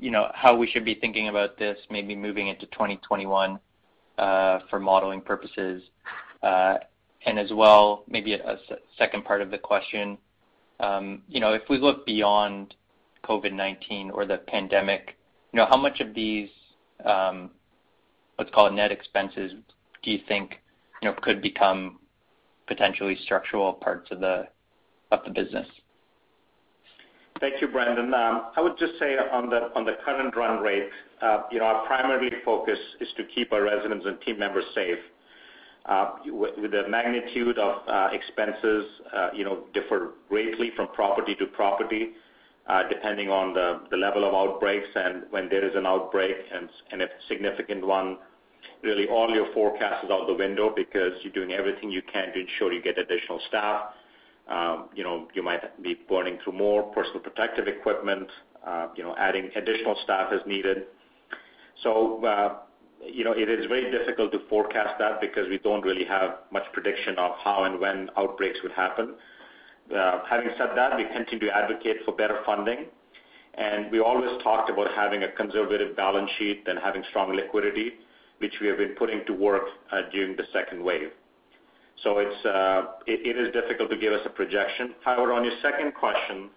you 0.00 0.10
know, 0.10 0.32
how 0.34 0.56
we 0.56 0.66
should 0.66 0.84
be 0.84 0.96
thinking 0.96 1.28
about 1.28 1.56
this 1.56 1.78
maybe 1.88 2.16
moving 2.16 2.48
into 2.48 2.66
2021 2.66 3.60
for 4.16 4.80
modeling 4.80 5.20
purposes. 5.20 5.84
Uh 6.42 6.78
and 7.26 7.38
as 7.38 7.52
well, 7.52 8.02
maybe 8.08 8.32
a 8.32 8.58
second 8.96 9.24
part 9.24 9.40
of 9.40 9.52
the 9.52 9.58
question. 9.58 10.18
Um, 10.80 11.22
you 11.28 11.38
know, 11.38 11.52
If 11.52 11.62
we 11.70 11.78
look 11.78 12.04
beyond 12.06 12.74
COVID-19 13.24 14.10
or 14.12 14.26
the 14.26 14.38
pandemic, 14.38 15.16
you 15.52 15.58
know, 15.58 15.66
how 15.66 15.76
much 15.76 16.00
of 16.00 16.12
these, 16.12 16.48
let's 17.04 18.50
call 18.52 18.66
it 18.66 18.72
net 18.72 18.92
expenses, 18.92 19.52
do 20.02 20.10
you 20.10 20.20
think 20.28 20.60
you 21.02 21.08
know 21.08 21.16
could 21.22 21.42
become 21.42 21.98
potentially 22.66 23.16
structural 23.24 23.72
parts 23.72 24.10
of 24.10 24.20
the 24.20 24.48
of 25.10 25.20
the 25.24 25.30
business? 25.30 25.66
Thank 27.40 27.60
you, 27.60 27.68
Brendon. 27.68 28.12
I 28.12 28.60
would 28.60 28.76
just 28.78 28.98
say 28.98 29.16
on 29.16 29.48
the 29.48 29.70
on 29.76 29.84
the 29.84 29.94
current 30.04 30.34
run 30.36 30.60
rate, 30.62 30.90
uh 31.22 31.42
you 31.52 31.58
know 31.58 31.66
our 31.66 31.86
primary 31.86 32.30
focus 32.44 32.78
is 33.00 33.08
to 33.16 33.24
keep 33.34 33.52
our 33.52 33.62
residents 33.62 34.06
and 34.06 34.20
team 34.22 34.38
members 34.38 34.64
safe. 34.74 34.98
with 36.26 36.70
the 36.72 36.82
magnitude 36.88 37.58
of 37.58 38.12
expenses 38.12 38.84
uh 39.12 39.28
you 39.34 39.44
know 39.44 39.64
differ 39.72 40.14
greatly 40.28 40.70
from 40.74 40.88
property 40.88 41.34
to 41.36 41.46
property, 41.46 42.10
depending 42.90 43.30
on 43.30 43.54
the 43.54 43.96
level 43.96 44.24
of 44.24 44.34
outbreaks 44.34 44.88
and 44.94 45.22
when 45.30 45.48
there 45.48 45.64
is 45.64 45.74
an 45.74 45.86
outbreak 45.86 46.36
and 46.52 47.02
a 47.02 47.06
significant 47.28 47.86
one, 47.86 48.18
really 48.82 49.08
all 49.08 49.30
your 49.30 49.52
forecast 49.54 50.04
is 50.04 50.10
out 50.10 50.26
the 50.26 50.34
window 50.34 50.72
because 50.74 51.12
you're 51.22 51.32
doing 51.32 51.52
everything 51.52 51.90
you 51.90 52.02
can 52.02 52.32
to 52.32 52.40
ensure 52.40 52.72
you 52.72 52.82
get 52.82 52.98
additional 52.98 53.40
staff. 53.48 53.94
Um 54.48 54.88
you 54.94 55.04
know 55.04 55.28
you 55.34 55.42
might 55.42 55.82
be 55.82 55.94
burning 56.08 56.38
through 56.42 56.54
more 56.54 56.82
personal 56.94 57.20
protective 57.20 57.68
equipment, 57.68 58.28
uh 58.66 58.88
you 58.96 59.02
know, 59.02 59.14
adding 59.18 59.50
additional 59.56 59.96
staff 60.04 60.32
as 60.32 60.40
needed. 60.46 60.84
So 61.82 62.24
uh 62.24 62.56
you 63.04 63.24
know 63.24 63.32
it 63.32 63.48
is 63.48 63.66
very 63.66 63.90
difficult 63.90 64.32
to 64.32 64.40
forecast 64.48 64.94
that 64.98 65.20
because 65.20 65.48
we 65.48 65.58
don't 65.58 65.82
really 65.82 66.04
have 66.04 66.30
much 66.50 66.64
prediction 66.72 67.18
of 67.18 67.32
how 67.44 67.64
and 67.64 67.80
when 67.80 68.10
outbreaks 68.16 68.58
would 68.62 68.72
happen. 68.72 69.14
Uh, 69.94 70.20
having 70.28 70.50
said 70.58 70.70
that, 70.76 70.96
we 70.96 71.04
continue 71.04 71.48
to 71.48 71.56
advocate 71.56 71.96
for 72.04 72.12
better 72.12 72.40
funding, 72.44 72.86
and 73.54 73.90
we 73.90 74.00
always 74.00 74.30
talked 74.42 74.68
about 74.70 74.88
having 74.94 75.22
a 75.22 75.32
conservative 75.32 75.96
balance 75.96 76.30
sheet 76.38 76.62
and 76.66 76.78
having 76.78 77.02
strong 77.10 77.34
liquidity, 77.34 77.92
which 78.38 78.52
we 78.60 78.68
have 78.68 78.78
been 78.78 78.94
putting 78.96 79.24
to 79.26 79.32
work 79.32 79.64
uh, 79.90 80.02
during 80.12 80.36
the 80.36 80.44
second 80.52 80.82
wave. 80.82 81.10
So 82.02 82.18
uh, 82.20 82.84
It 83.06 83.36
is 83.36 83.52
difficult 83.52 83.90
to 83.90 83.96
give 83.96 84.12
us 84.12 84.20
a 84.24 84.30
projection. 84.30 84.94
However, 85.04 85.32
on 85.32 85.42
your 85.44 85.54
second 85.62 85.94
question, 85.94 86.50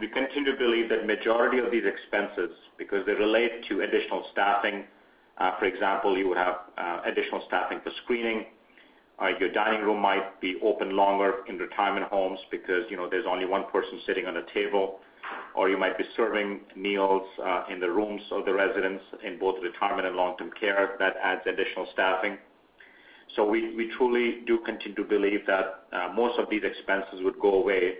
we 0.00 0.08
continue 0.08 0.50
to 0.52 0.58
believe 0.58 0.88
that 0.90 1.06
majority 1.06 1.58
of 1.58 1.70
these 1.70 1.84
expenses, 1.86 2.50
because 2.76 3.06
they 3.06 3.12
relate 3.12 3.64
to 3.68 3.80
additional 3.82 4.26
staffing, 4.32 4.84
for 5.58 5.64
example, 5.64 6.18
you 6.18 6.28
would 6.28 6.36
have 6.36 6.56
additional 7.06 7.42
staffing 7.46 7.80
for 7.82 7.90
screening. 8.04 8.46
Uh, 9.22 9.28
your 9.38 9.52
dining 9.52 9.82
room 9.82 10.00
might 10.00 10.40
be 10.40 10.56
open 10.64 10.96
longer 10.96 11.44
in 11.48 11.56
retirement 11.56 12.06
homes 12.06 12.40
because 12.50 12.82
you 12.90 12.96
know 12.96 13.08
there's 13.08 13.26
only 13.28 13.46
one 13.46 13.64
person 13.70 14.00
sitting 14.04 14.26
on 14.26 14.36
a 14.36 14.42
table, 14.52 14.98
or 15.54 15.70
you 15.70 15.78
might 15.78 15.96
be 15.96 16.04
serving 16.16 16.60
meals 16.74 17.22
uh, 17.44 17.64
in 17.70 17.78
the 17.78 17.88
rooms 17.88 18.20
of 18.32 18.44
the 18.44 18.52
residents 18.52 19.04
in 19.24 19.38
both 19.38 19.62
retirement 19.62 20.08
and 20.08 20.16
long-term 20.16 20.50
care. 20.58 20.96
That 20.98 21.14
adds 21.22 21.42
additional 21.46 21.86
staffing. 21.92 22.36
So 23.36 23.48
we 23.48 23.90
truly 23.96 24.40
do 24.46 24.58
continue 24.66 24.96
to 24.96 25.04
believe 25.04 25.46
that 25.46 25.84
uh, 25.92 26.12
most 26.14 26.38
of 26.38 26.50
these 26.50 26.62
expenses 26.64 27.20
would 27.22 27.38
go 27.38 27.54
away 27.62 27.98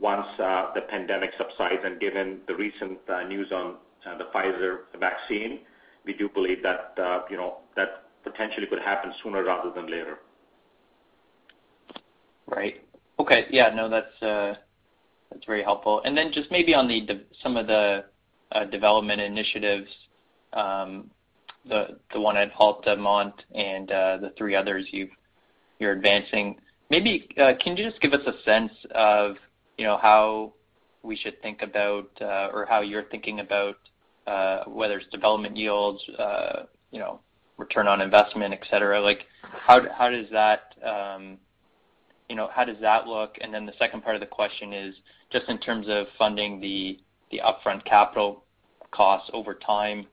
once 0.00 0.26
the 0.38 0.82
pandemic 0.88 1.30
subsides. 1.36 1.82
And 1.84 2.00
given 2.00 2.38
the 2.46 2.54
recent 2.54 2.98
news 3.28 3.48
on 3.52 3.74
the 4.04 4.24
Pfizer 4.32 4.86
vaccine, 4.98 5.60
we 6.06 6.14
do 6.14 6.28
believe 6.28 6.62
that 6.62 6.94
uh 6.98 7.22
you 7.28 7.36
know 7.36 7.58
that 7.76 8.04
potentially 8.22 8.66
could 8.66 8.80
happen 8.80 9.12
sooner 9.22 9.42
rather 9.44 9.70
than 9.74 9.90
later. 9.90 10.18
Right. 12.50 12.82
Okay. 13.18 13.46
Yeah, 13.50 13.70
no, 13.74 13.88
that's 13.88 14.22
uh, 14.22 14.54
that's 15.30 15.46
very 15.46 15.62
helpful. 15.62 16.02
And 16.04 16.16
then 16.16 16.32
just 16.32 16.50
maybe 16.50 16.74
on 16.74 16.88
the 16.88 17.06
some 17.42 17.56
of 17.56 17.66
the 17.66 18.04
uh, 18.52 18.64
development 18.64 19.20
initiatives, 19.20 19.88
um, 20.52 21.10
the 21.68 21.98
the 22.12 22.20
one 22.20 22.36
at 22.36 22.50
Altamont 22.58 23.34
and 23.54 23.90
uh, 23.92 24.16
the 24.18 24.32
three 24.36 24.56
others 24.56 24.86
you're 25.78 25.92
advancing. 25.92 26.56
Maybe 26.90 27.28
uh, 27.40 27.52
can 27.62 27.76
you 27.76 27.88
just 27.88 28.00
give 28.02 28.12
us 28.12 28.26
a 28.26 28.42
sense 28.42 28.72
of 28.94 29.36
you 29.78 29.84
know 29.84 29.96
how 30.02 30.52
we 31.02 31.16
should 31.16 31.40
think 31.40 31.62
about 31.62 32.10
or 32.20 32.66
how 32.68 32.80
you're 32.80 33.04
thinking 33.04 33.40
about 33.40 33.76
whether 34.66 34.98
it's 34.98 35.08
development 35.10 35.56
yields, 35.56 36.02
you 36.90 36.98
know, 36.98 37.20
return 37.56 37.86
on 37.86 38.00
investment, 38.00 38.52
et 38.52 38.60
cetera? 38.68 39.00
Like, 39.00 39.20
How 39.42 39.78
does 40.10 40.26
that 40.32 40.74
um, 40.84 41.38
look? 42.36 43.36
And 43.40 43.52
then 43.52 43.66
the 43.66 43.72
second 43.78 44.02
part 44.02 44.14
of 44.14 44.20
the 44.20 44.26
question 44.26 44.72
is 44.72 44.94
just 45.32 45.48
in 45.48 45.58
terms 45.58 45.86
of 45.88 46.06
funding 46.18 46.60
the 46.60 46.98
upfront 47.38 47.84
capital 47.84 48.44
costs 48.90 49.30
over 49.32 49.54
time, 49.54 50.06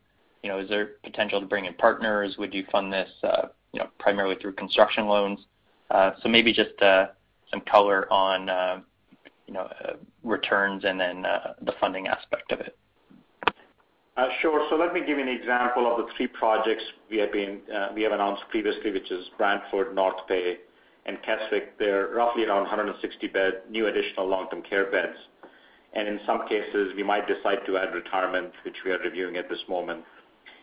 you 0.43 0.49
know, 0.49 0.60
is 0.60 0.69
there 0.69 0.91
potential 1.03 1.39
to 1.39 1.47
bring 1.47 1.65
in 1.65 1.73
partners? 1.73 2.36
Would 2.38 2.53
you 2.53 2.65
fund 2.71 2.93
this 2.93 3.10
uh, 3.23 3.47
you 3.73 3.80
know, 3.80 3.89
primarily 3.99 4.36
through 4.41 4.53
construction 4.53 5.08
loans? 5.08 5.39
Uh, 5.89 6.12
so 6.21 6.30
maybe 6.30 6.53
just 6.53 6.80
uh, 6.82 7.08
some 7.51 7.62
color 7.62 8.12
on 8.12 8.84
you 9.47 9.53
know, 9.53 9.69
returns 10.23 10.84
and 10.86 10.99
then 10.99 11.21
the 11.62 11.73
funding 11.80 12.08
aspect 12.08 12.51
of 12.51 12.60
it. 12.60 12.77
Sure. 14.41 14.65
So 14.69 14.75
let 14.75 14.93
me 14.93 15.01
give 15.01 15.17
you 15.17 15.21
an 15.21 15.30
example 15.30 15.89
of 15.91 15.97
the 15.97 16.12
three 16.17 16.27
projects 16.27 16.84
we 17.10 17.17
have 17.17 17.32
been 17.32 17.60
uh 17.73 17.89
we 17.93 18.01
have 18.01 18.12
announced 18.12 18.43
previously, 18.49 18.91
which 18.91 19.12
is 19.12 19.27
Brantford, 19.38 19.93
North 19.93 20.27
Bay, 20.27 20.58
and 21.08 21.17
Keswick. 21.24 21.78
They're 21.80 22.10
roughly 22.10 22.46
around 22.46 22.67
160-bed 22.67 23.63
new 23.70 23.88
additional 23.88 24.28
long-term 24.28 24.62
care 24.63 24.91
beds. 24.91 25.17
And 25.93 26.08
in 26.08 26.20
some 26.26 26.48
cases, 26.48 26.93
we 26.96 27.04
might 27.04 27.28
decide 27.28 27.60
to 27.65 27.78
add 27.78 27.93
retirement, 27.93 28.54
which 28.63 28.76
we 28.86 28.91
are 28.91 29.00
reviewing 29.00 29.38
at 29.38 29.50
this 29.50 29.60
moment. 29.67 30.04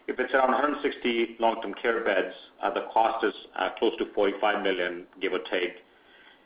If 0.07 0.21
it's 0.21 0.33
around 0.35 0.53
160 0.53 1.37
long-term 1.41 1.75
care 1.81 2.05
beds, 2.05 2.35
uh, 2.63 2.71
the 2.73 2.83
cost 2.93 3.25
is 3.25 3.33
uh, 3.59 3.71
close 3.79 3.97
to 3.99 4.05
45 4.15 4.63
million, 4.63 5.07
give 5.21 5.33
or 5.33 5.41
take. 5.51 5.77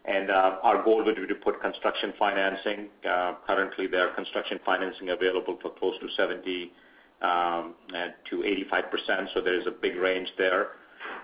And 0.05 0.31
uh 0.31 0.59
our 0.63 0.85
goal 0.85 1.05
would 1.05 1.17
be 1.17 1.27
to 1.27 1.35
put 1.35 1.61
construction 1.61 2.15
financing. 2.19 2.89
Uh, 3.07 3.35
currently, 3.47 3.89
there 3.89 4.09
are 4.09 4.15
construction 4.15 4.59
financing 4.65 5.11
available 5.11 5.59
for 5.61 5.71
close 5.71 5.99
to 6.01 6.07
70%-85%, 6.17 6.71
um, 7.21 7.75
so 9.35 9.41
there 9.43 9.61
is 9.61 9.67
a 9.67 9.71
big 9.71 9.97
range 9.97 10.33
there. 10.39 10.69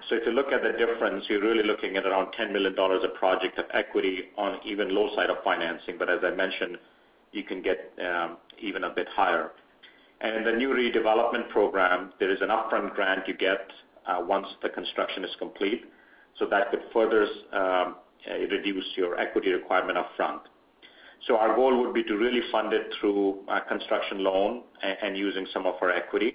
So 0.08 0.16
if 0.16 0.26
you 0.26 0.32
look 0.32 0.52
at 0.52 0.62
the 0.62 0.72
difference, 0.72 1.24
you're 1.28 1.40
really 1.40 1.64
looking 1.64 1.96
at 1.96 2.06
around 2.06 2.32
10 2.32 2.52
million 2.52 2.74
dollars 2.74 3.02
a 3.04 3.18
project 3.18 3.58
of 3.58 3.66
equity 3.72 4.24
on 4.36 4.58
even 4.64 4.94
low 4.94 5.14
side 5.14 5.30
of 5.30 5.38
financing. 5.42 5.96
But 5.98 6.10
as 6.10 6.20
I 6.22 6.30
mentioned, 6.30 6.78
you 7.32 7.42
can 7.42 7.62
get 7.62 7.92
um, 8.04 8.36
even 8.60 8.84
a 8.84 8.90
bit 8.90 9.08
higher. 9.08 9.52
And 10.20 10.36
in 10.36 10.44
the 10.44 10.52
new 10.52 10.70
redevelopment 10.70 11.48
program, 11.50 12.12
there 12.20 12.30
is 12.30 12.40
an 12.40 12.48
upfront 12.48 12.94
grant 12.94 13.26
you 13.26 13.34
get 13.36 13.70
uh, 14.06 14.20
once 14.20 14.46
the 14.62 14.68
construction 14.68 15.24
is 15.24 15.30
complete. 15.38 15.84
So 16.38 16.46
that 16.46 16.70
could 16.70 16.82
further 16.92 17.26
um, 17.52 17.96
uh, 18.30 18.38
reduce 18.50 18.84
your 18.96 19.18
equity 19.18 19.50
requirement 19.50 19.98
upfront. 19.98 20.40
So, 21.26 21.36
our 21.36 21.54
goal 21.56 21.82
would 21.82 21.94
be 21.94 22.02
to 22.04 22.16
really 22.16 22.40
fund 22.52 22.72
it 22.74 22.92
through 23.00 23.44
a 23.48 23.60
construction 23.62 24.22
loan 24.22 24.62
and 24.82 25.16
using 25.16 25.46
some 25.54 25.64
of 25.64 25.74
our 25.80 25.90
equity. 25.90 26.34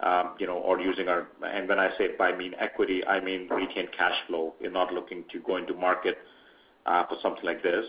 Um, 0.00 0.34
when 0.38 1.78
I 1.78 1.90
say 1.98 2.08
by 2.16 2.36
mean 2.36 2.54
equity, 2.58 3.04
I 3.04 3.20
mean 3.20 3.48
retained 3.48 3.88
cash 3.96 4.14
flow. 4.26 4.54
We're 4.60 4.70
not 4.70 4.92
looking 4.92 5.24
to 5.32 5.40
go 5.40 5.56
into 5.56 5.74
market 5.74 6.18
uh, 6.86 7.04
for 7.06 7.16
something 7.20 7.44
like 7.44 7.62
this. 7.62 7.84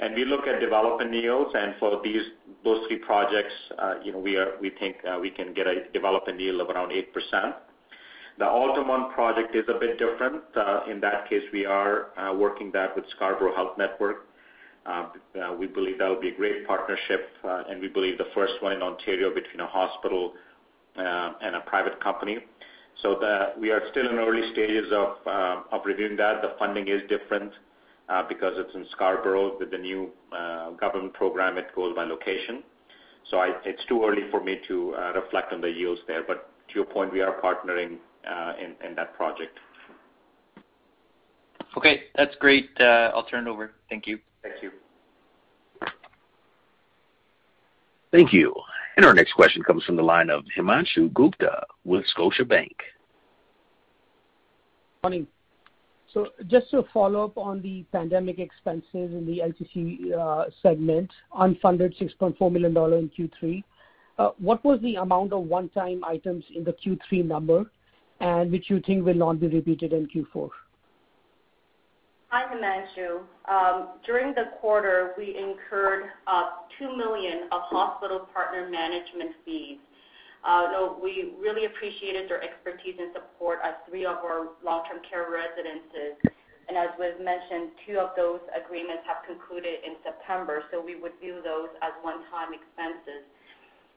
And 0.00 0.14
we 0.14 0.24
look 0.24 0.46
at 0.46 0.60
development 0.60 1.12
yields, 1.12 1.50
and 1.54 1.74
for 1.80 2.00
these 2.04 2.22
those 2.64 2.86
three 2.86 2.98
projects, 2.98 3.52
uh 3.78 3.94
you 4.04 4.12
know 4.12 4.18
we 4.18 4.36
are 4.36 4.52
we 4.60 4.70
think 4.70 4.96
uh, 5.04 5.18
we 5.20 5.30
can 5.30 5.52
get 5.52 5.66
a 5.66 5.88
development 5.92 6.38
yield 6.38 6.60
of 6.60 6.70
around 6.70 6.92
8%. 6.92 7.54
The 8.38 8.44
Altamont 8.46 9.12
project 9.12 9.56
is 9.56 9.64
a 9.68 9.78
bit 9.80 9.98
different. 9.98 10.42
Uh, 10.54 10.82
in 10.88 11.00
that 11.00 11.28
case, 11.28 11.42
we 11.52 11.66
are 11.66 12.12
working 12.36 12.70
that 12.70 12.94
with 12.94 13.04
Scarborough 13.16 13.56
Health 13.56 13.76
Network. 13.76 14.26
We 15.58 15.66
believe 15.66 15.98
that 15.98 16.08
will 16.08 16.20
be 16.20 16.28
a 16.28 16.36
great 16.36 16.64
partnership, 16.64 17.30
and 17.42 17.80
we 17.80 17.88
believe 17.88 18.16
the 18.16 18.30
first 18.36 18.52
one 18.60 18.72
in 18.74 18.80
Ontario 18.80 19.34
between 19.34 19.58
a 19.58 19.66
hospital 19.66 20.22
and 20.30 20.38
Uh, 20.98 21.32
a 21.54 21.60
private 21.66 22.00
company. 22.02 22.38
So 23.02 23.16
the 23.20 23.52
we 23.60 23.70
are 23.70 23.80
still 23.92 24.10
in 24.10 24.16
early 24.16 24.50
stages 24.52 24.92
of 24.92 25.16
uh, 25.26 25.78
reviewing 25.84 26.16
that. 26.16 26.42
The 26.42 26.54
funding 26.58 26.88
is 26.88 27.02
different 27.08 27.52
uh, 28.08 28.24
because 28.28 28.54
it's 28.56 28.74
in 28.74 28.84
Scarborough. 28.90 29.56
With 29.58 29.70
the 29.70 29.78
new 29.78 30.10
government 30.80 31.14
program, 31.14 31.56
it 31.56 31.66
goes 31.74 31.94
by 31.94 32.04
location. 32.04 32.64
So 33.30 33.38
I 33.38 33.52
it's 33.64 33.84
too 33.88 34.04
early 34.04 34.22
for 34.32 34.42
me 34.42 34.58
to 34.66 34.94
reflect 35.14 35.52
on 35.52 35.60
the 35.60 35.70
yields 35.70 36.00
there. 36.08 36.24
But 36.26 36.50
to 36.68 36.74
your 36.74 36.86
point, 36.86 37.12
we 37.12 37.20
are 37.20 37.40
partnering 37.40 37.98
in 38.84 38.94
that 38.96 39.16
project. 39.16 39.56
Okay, 41.76 42.04
that's 42.16 42.34
great. 42.40 42.70
I'll 42.80 43.24
turn 43.24 43.46
it 43.46 43.50
over. 43.50 43.70
Thank 43.88 44.08
you. 44.08 44.18
Thank 44.42 44.62
you. 44.62 44.70
Thank 48.10 48.32
you. 48.32 48.52
Our 49.04 49.14
next 49.14 49.32
question 49.32 49.62
comes 49.62 49.84
from 49.84 49.96
the 49.96 50.02
line 50.02 50.28
of 50.28 50.44
Himanshu 50.56 51.12
Gupta 51.14 51.64
with 51.84 52.04
Scotiabank. 52.14 52.74
Morning. 55.02 55.26
So 56.12 56.28
just 56.48 56.70
to 56.72 56.84
follow 56.92 57.24
up 57.24 57.38
on 57.38 57.62
the 57.62 57.84
pandemic 57.92 58.38
expenses 58.38 58.84
in 58.92 59.24
the 59.24 59.40
LTC 59.40 60.12
uh, 60.12 60.50
segment, 60.62 61.10
unfunded 61.32 61.96
6.4 62.00 62.50
million 62.50 62.74
dollar 62.74 62.98
in 62.98 63.08
Q3. 63.10 63.62
Uh, 64.18 64.30
what 64.38 64.64
was 64.64 64.80
the 64.82 64.96
amount 64.96 65.32
of 65.32 65.44
one-time 65.44 66.02
items 66.04 66.44
in 66.54 66.64
the 66.64 66.72
Q3 66.72 67.24
number, 67.24 67.70
and 68.20 68.50
which 68.50 68.68
you 68.68 68.80
think 68.80 69.06
will 69.06 69.14
not 69.14 69.38
be 69.38 69.46
repeated 69.46 69.92
in 69.92 70.08
Q4? 70.08 70.50
Hi, 72.30 72.44
Himanshu. 72.44 73.24
Um, 73.48 73.96
during 74.04 74.34
the 74.34 74.52
quarter, 74.60 75.14
we 75.16 75.32
incurred 75.32 76.12
uh, 76.26 76.60
2 76.78 76.94
million 76.94 77.48
of 77.50 77.64
hospital 77.72 78.28
partner 78.34 78.68
management 78.68 79.32
fees. 79.46 79.78
Uh, 80.44 80.68
no, 80.70 81.00
we 81.02 81.32
really 81.40 81.64
appreciated 81.64 82.28
their 82.28 82.44
expertise 82.44 83.00
and 83.00 83.16
support 83.16 83.60
at 83.64 83.80
three 83.88 84.04
of 84.04 84.20
our 84.20 84.52
long-term 84.62 85.00
care 85.08 85.32
residences. 85.32 86.20
And 86.68 86.76
as 86.76 86.92
was 87.00 87.16
mentioned, 87.16 87.72
two 87.88 87.96
of 87.96 88.12
those 88.12 88.44
agreements 88.52 89.08
have 89.08 89.24
concluded 89.24 89.80
in 89.80 89.96
September, 90.04 90.68
so 90.68 90.84
we 90.84 91.00
would 91.00 91.16
view 91.24 91.40
those 91.40 91.72
as 91.80 91.96
one-time 92.04 92.52
expenses. 92.52 93.24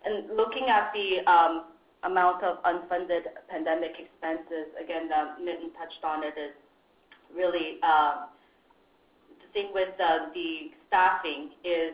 And 0.07 0.31
looking 0.39 0.71
at 0.71 0.95
the 0.95 1.19
um, 1.27 1.75
amount 2.07 2.47
of 2.47 2.63
unfunded 2.63 3.27
pandemic 3.51 3.99
expenses, 3.99 4.71
again, 4.79 5.11
Nitin 5.11 5.75
touched 5.75 5.99
on 6.07 6.23
it, 6.23 6.39
is 6.39 6.55
really 7.35 7.81
um, 7.83 8.27
the 9.41 9.47
thing 9.53 9.71
with 9.73 9.93
um, 9.99 10.31
the 10.33 10.71
staffing 10.87 11.49
is 11.63 11.93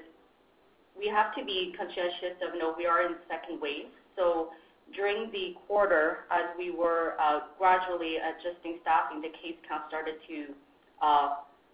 we 0.97 1.07
have 1.07 1.35
to 1.35 1.45
be 1.45 1.73
conscientious 1.77 2.37
of, 2.41 2.57
no, 2.57 2.73
we 2.77 2.85
are 2.85 3.05
in 3.05 3.15
second 3.29 3.61
wave. 3.61 3.85
So 4.15 4.49
during 4.93 5.31
the 5.31 5.53
quarter, 5.67 6.25
as 6.31 6.45
we 6.57 6.71
were 6.71 7.13
uh, 7.21 7.41
gradually 7.57 8.17
adjusting 8.17 8.79
staffing, 8.81 9.21
the 9.21 9.29
case 9.29 9.57
count 9.67 9.83
started 9.87 10.15
to 10.27 10.53
uh, 11.01 11.29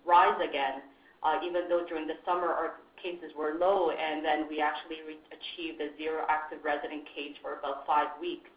rise 0.05 0.35
again, 0.43 0.83
uh, 1.23 1.39
even 1.45 1.69
though 1.69 1.85
during 1.87 2.07
the 2.07 2.19
summer 2.25 2.47
our 2.47 2.83
cases 3.01 3.31
were 3.37 3.55
low, 3.59 3.91
and 3.91 4.23
then 4.23 4.47
we 4.49 4.59
actually 4.59 4.99
achieved 5.31 5.79
a 5.79 5.95
zero 5.97 6.23
active 6.27 6.59
resident 6.63 7.03
case 7.15 7.35
for 7.41 7.59
about 7.59 7.87
five 7.87 8.07
weeks. 8.19 8.49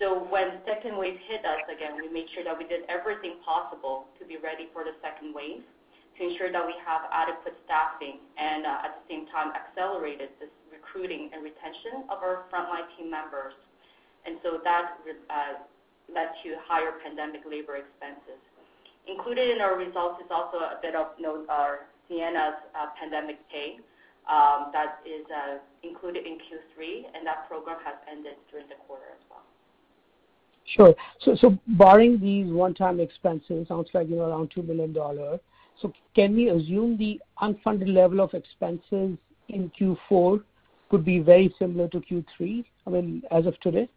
So 0.00 0.24
when 0.32 0.64
second 0.64 0.96
wave 0.96 1.20
hit 1.28 1.44
us 1.44 1.60
again, 1.68 1.92
we 2.00 2.08
made 2.08 2.24
sure 2.32 2.40
that 2.42 2.56
we 2.56 2.64
did 2.64 2.88
everything 2.88 3.36
possible 3.44 4.08
to 4.16 4.24
be 4.24 4.40
ready 4.40 4.72
for 4.72 4.80
the 4.80 4.96
second 5.04 5.36
wave 5.36 5.60
to 6.16 6.20
ensure 6.24 6.48
that 6.48 6.64
we 6.64 6.72
have 6.80 7.04
adequate 7.12 7.52
staffing 7.68 8.16
and, 8.40 8.64
uh, 8.64 8.88
at 8.88 8.96
the 8.96 9.04
same 9.12 9.28
time, 9.28 9.52
accelerated 9.52 10.32
this 10.40 10.48
recruiting 10.72 11.28
and 11.36 11.44
retention 11.44 12.08
of 12.08 12.24
our 12.24 12.48
frontline 12.48 12.88
team 12.96 13.12
members. 13.12 13.52
And 14.24 14.40
so 14.40 14.56
that 14.64 15.04
uh, 15.04 15.60
led 16.08 16.32
to 16.44 16.56
higher 16.64 16.96
pandemic 17.04 17.44
labor 17.44 17.76
expenses. 17.76 18.40
Included 19.04 19.52
in 19.52 19.60
our 19.60 19.76
results 19.76 20.24
is 20.24 20.32
also 20.32 20.64
a 20.64 20.80
bit 20.80 20.96
of 20.96 21.12
our 21.52 21.84
Sienna's 22.08 22.56
uh, 22.72 22.88
pandemic 22.96 23.36
pay 23.52 23.76
um, 24.32 24.72
that 24.72 25.04
is 25.04 25.28
included 25.84 26.24
in 26.24 26.40
Q3, 26.48 27.04
and 27.12 27.26
that 27.26 27.48
program 27.48 27.78
has 27.84 28.00
ended 28.08 28.40
during 28.50 28.68
the 28.68 28.80
quarter 28.88 29.12
as 29.12 29.20
well. 29.28 29.44
Sure. 30.76 30.94
So 31.20 31.34
so 31.34 31.58
barring 31.66 32.20
these 32.20 32.52
one-time 32.52 33.00
expenses, 33.00 33.68
sounds 33.68 33.88
like 33.92 34.08
you 34.08 34.16
know 34.16 34.30
around 34.30 34.52
2 34.54 34.62
million 34.62 34.92
dollars. 34.92 35.40
So 35.80 35.92
can 36.14 36.34
we 36.34 36.48
assume 36.50 36.96
the 36.98 37.20
unfunded 37.42 37.92
level 37.92 38.20
of 38.20 38.34
expenses 38.34 39.16
in 39.48 39.72
Q4 39.80 40.42
could 40.90 41.04
be 41.04 41.20
very 41.20 41.54
similar 41.58 41.88
to 41.88 42.00
Q3, 42.00 42.64
I 42.86 42.90
mean, 42.90 43.22
as 43.30 43.46
of 43.46 43.58
today? 43.60 43.88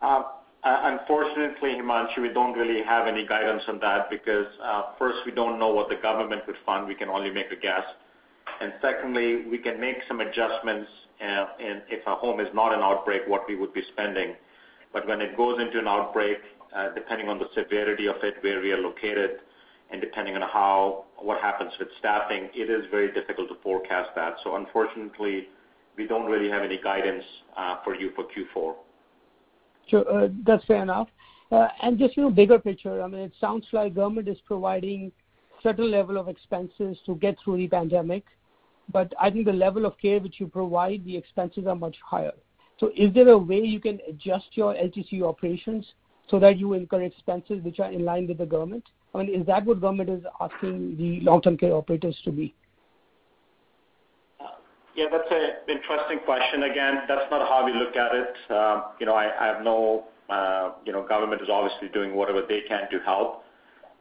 Uh, 0.00 0.22
uh, 0.62 0.98
unfortunately, 0.98 1.70
Himanshu, 1.70 2.18
we 2.22 2.28
don't 2.32 2.56
really 2.56 2.84
have 2.84 3.06
any 3.06 3.26
guidance 3.26 3.62
on 3.66 3.80
that 3.80 4.10
because, 4.10 4.46
uh, 4.62 4.92
first, 4.98 5.18
we 5.26 5.32
don't 5.32 5.58
know 5.58 5.68
what 5.68 5.88
the 5.88 5.96
government 5.96 6.42
would 6.46 6.56
fund. 6.64 6.86
We 6.86 6.94
can 6.94 7.08
only 7.08 7.30
make 7.30 7.50
a 7.50 7.56
guess. 7.56 7.84
And 8.60 8.72
secondly, 8.80 9.46
we 9.50 9.58
can 9.58 9.80
make 9.80 9.96
some 10.06 10.20
adjustments 10.20 10.88
and 11.20 11.82
if 11.88 12.06
a 12.06 12.14
home 12.14 12.40
is 12.40 12.48
not 12.54 12.74
an 12.74 12.80
outbreak, 12.80 13.22
what 13.26 13.48
we 13.48 13.56
would 13.56 13.72
be 13.72 13.82
spending. 13.92 14.34
But 14.94 15.06
when 15.08 15.20
it 15.20 15.36
goes 15.36 15.60
into 15.60 15.78
an 15.80 15.88
outbreak, 15.88 16.38
uh, 16.74 16.94
depending 16.94 17.28
on 17.28 17.38
the 17.38 17.46
severity 17.54 18.06
of 18.06 18.16
it, 18.22 18.36
where 18.40 18.60
we 18.62 18.72
are 18.72 18.78
located, 18.78 19.40
and 19.90 20.00
depending 20.00 20.36
on 20.36 20.42
how 20.42 21.04
what 21.18 21.40
happens 21.42 21.72
with 21.78 21.88
staffing, 21.98 22.48
it 22.54 22.70
is 22.70 22.86
very 22.90 23.12
difficult 23.12 23.48
to 23.48 23.56
forecast 23.62 24.10
that. 24.14 24.36
So 24.42 24.56
unfortunately, 24.56 25.48
we 25.98 26.06
don't 26.06 26.30
really 26.30 26.48
have 26.48 26.62
any 26.62 26.80
guidance 26.82 27.24
uh, 27.56 27.76
for 27.84 27.94
you 27.94 28.12
for 28.14 28.24
Q4. 28.24 28.74
Sure. 29.88 30.24
Uh, 30.24 30.28
that's 30.46 30.64
fair 30.64 30.82
enough. 30.82 31.08
And 31.50 31.98
just 31.98 32.16
you 32.16 32.24
know, 32.24 32.30
bigger 32.30 32.58
picture, 32.58 33.02
I 33.02 33.06
mean 33.06 33.20
it 33.20 33.32
sounds 33.40 33.66
like 33.72 33.94
government 33.94 34.26
is 34.28 34.38
providing 34.44 35.12
certain 35.62 35.90
level 35.90 36.18
of 36.18 36.28
expenses 36.28 36.98
to 37.06 37.14
get 37.16 37.36
through 37.44 37.58
the 37.58 37.68
pandemic, 37.68 38.24
but 38.92 39.12
I 39.20 39.30
think 39.30 39.44
the 39.46 39.52
level 39.52 39.86
of 39.86 39.96
care 39.98 40.18
which 40.18 40.40
you 40.40 40.48
provide, 40.48 41.04
the 41.04 41.16
expenses 41.16 41.66
are 41.66 41.76
much 41.76 41.96
higher. 42.04 42.32
So 42.80 42.90
is 42.96 43.12
there 43.14 43.28
a 43.28 43.38
way 43.38 43.60
you 43.60 43.80
can 43.80 44.00
adjust 44.08 44.46
your 44.52 44.74
LTC 44.74 45.22
operations 45.22 45.86
so 46.28 46.38
that 46.40 46.58
you 46.58 46.72
incur 46.72 47.02
expenses 47.02 47.62
which 47.62 47.80
are 47.80 47.90
in 47.90 48.04
line 48.04 48.26
with 48.26 48.38
the 48.38 48.46
government? 48.46 48.84
I 49.14 49.18
mean, 49.18 49.40
is 49.40 49.46
that 49.46 49.64
what 49.64 49.80
government 49.80 50.10
is 50.10 50.24
asking 50.40 50.96
the 50.96 51.20
long-term 51.20 51.56
care 51.56 51.72
operators 51.72 52.16
to 52.24 52.32
be? 52.32 52.54
Yeah, 54.96 55.06
that's 55.10 55.30
an 55.30 55.76
interesting 55.76 56.20
question. 56.24 56.64
Again, 56.64 57.02
that's 57.08 57.28
not 57.30 57.48
how 57.48 57.64
we 57.64 57.72
look 57.72 57.96
at 57.96 58.14
it. 58.14 58.52
Um, 58.52 58.84
you 59.00 59.06
know, 59.06 59.14
I 59.14 59.24
have 59.24 59.64
no, 59.64 60.04
uh, 60.30 60.72
you 60.84 60.92
know, 60.92 61.06
government 61.06 61.42
is 61.42 61.48
obviously 61.50 61.88
doing 61.88 62.14
whatever 62.14 62.42
they 62.48 62.60
can 62.68 62.88
to 62.90 63.00
help. 63.00 63.44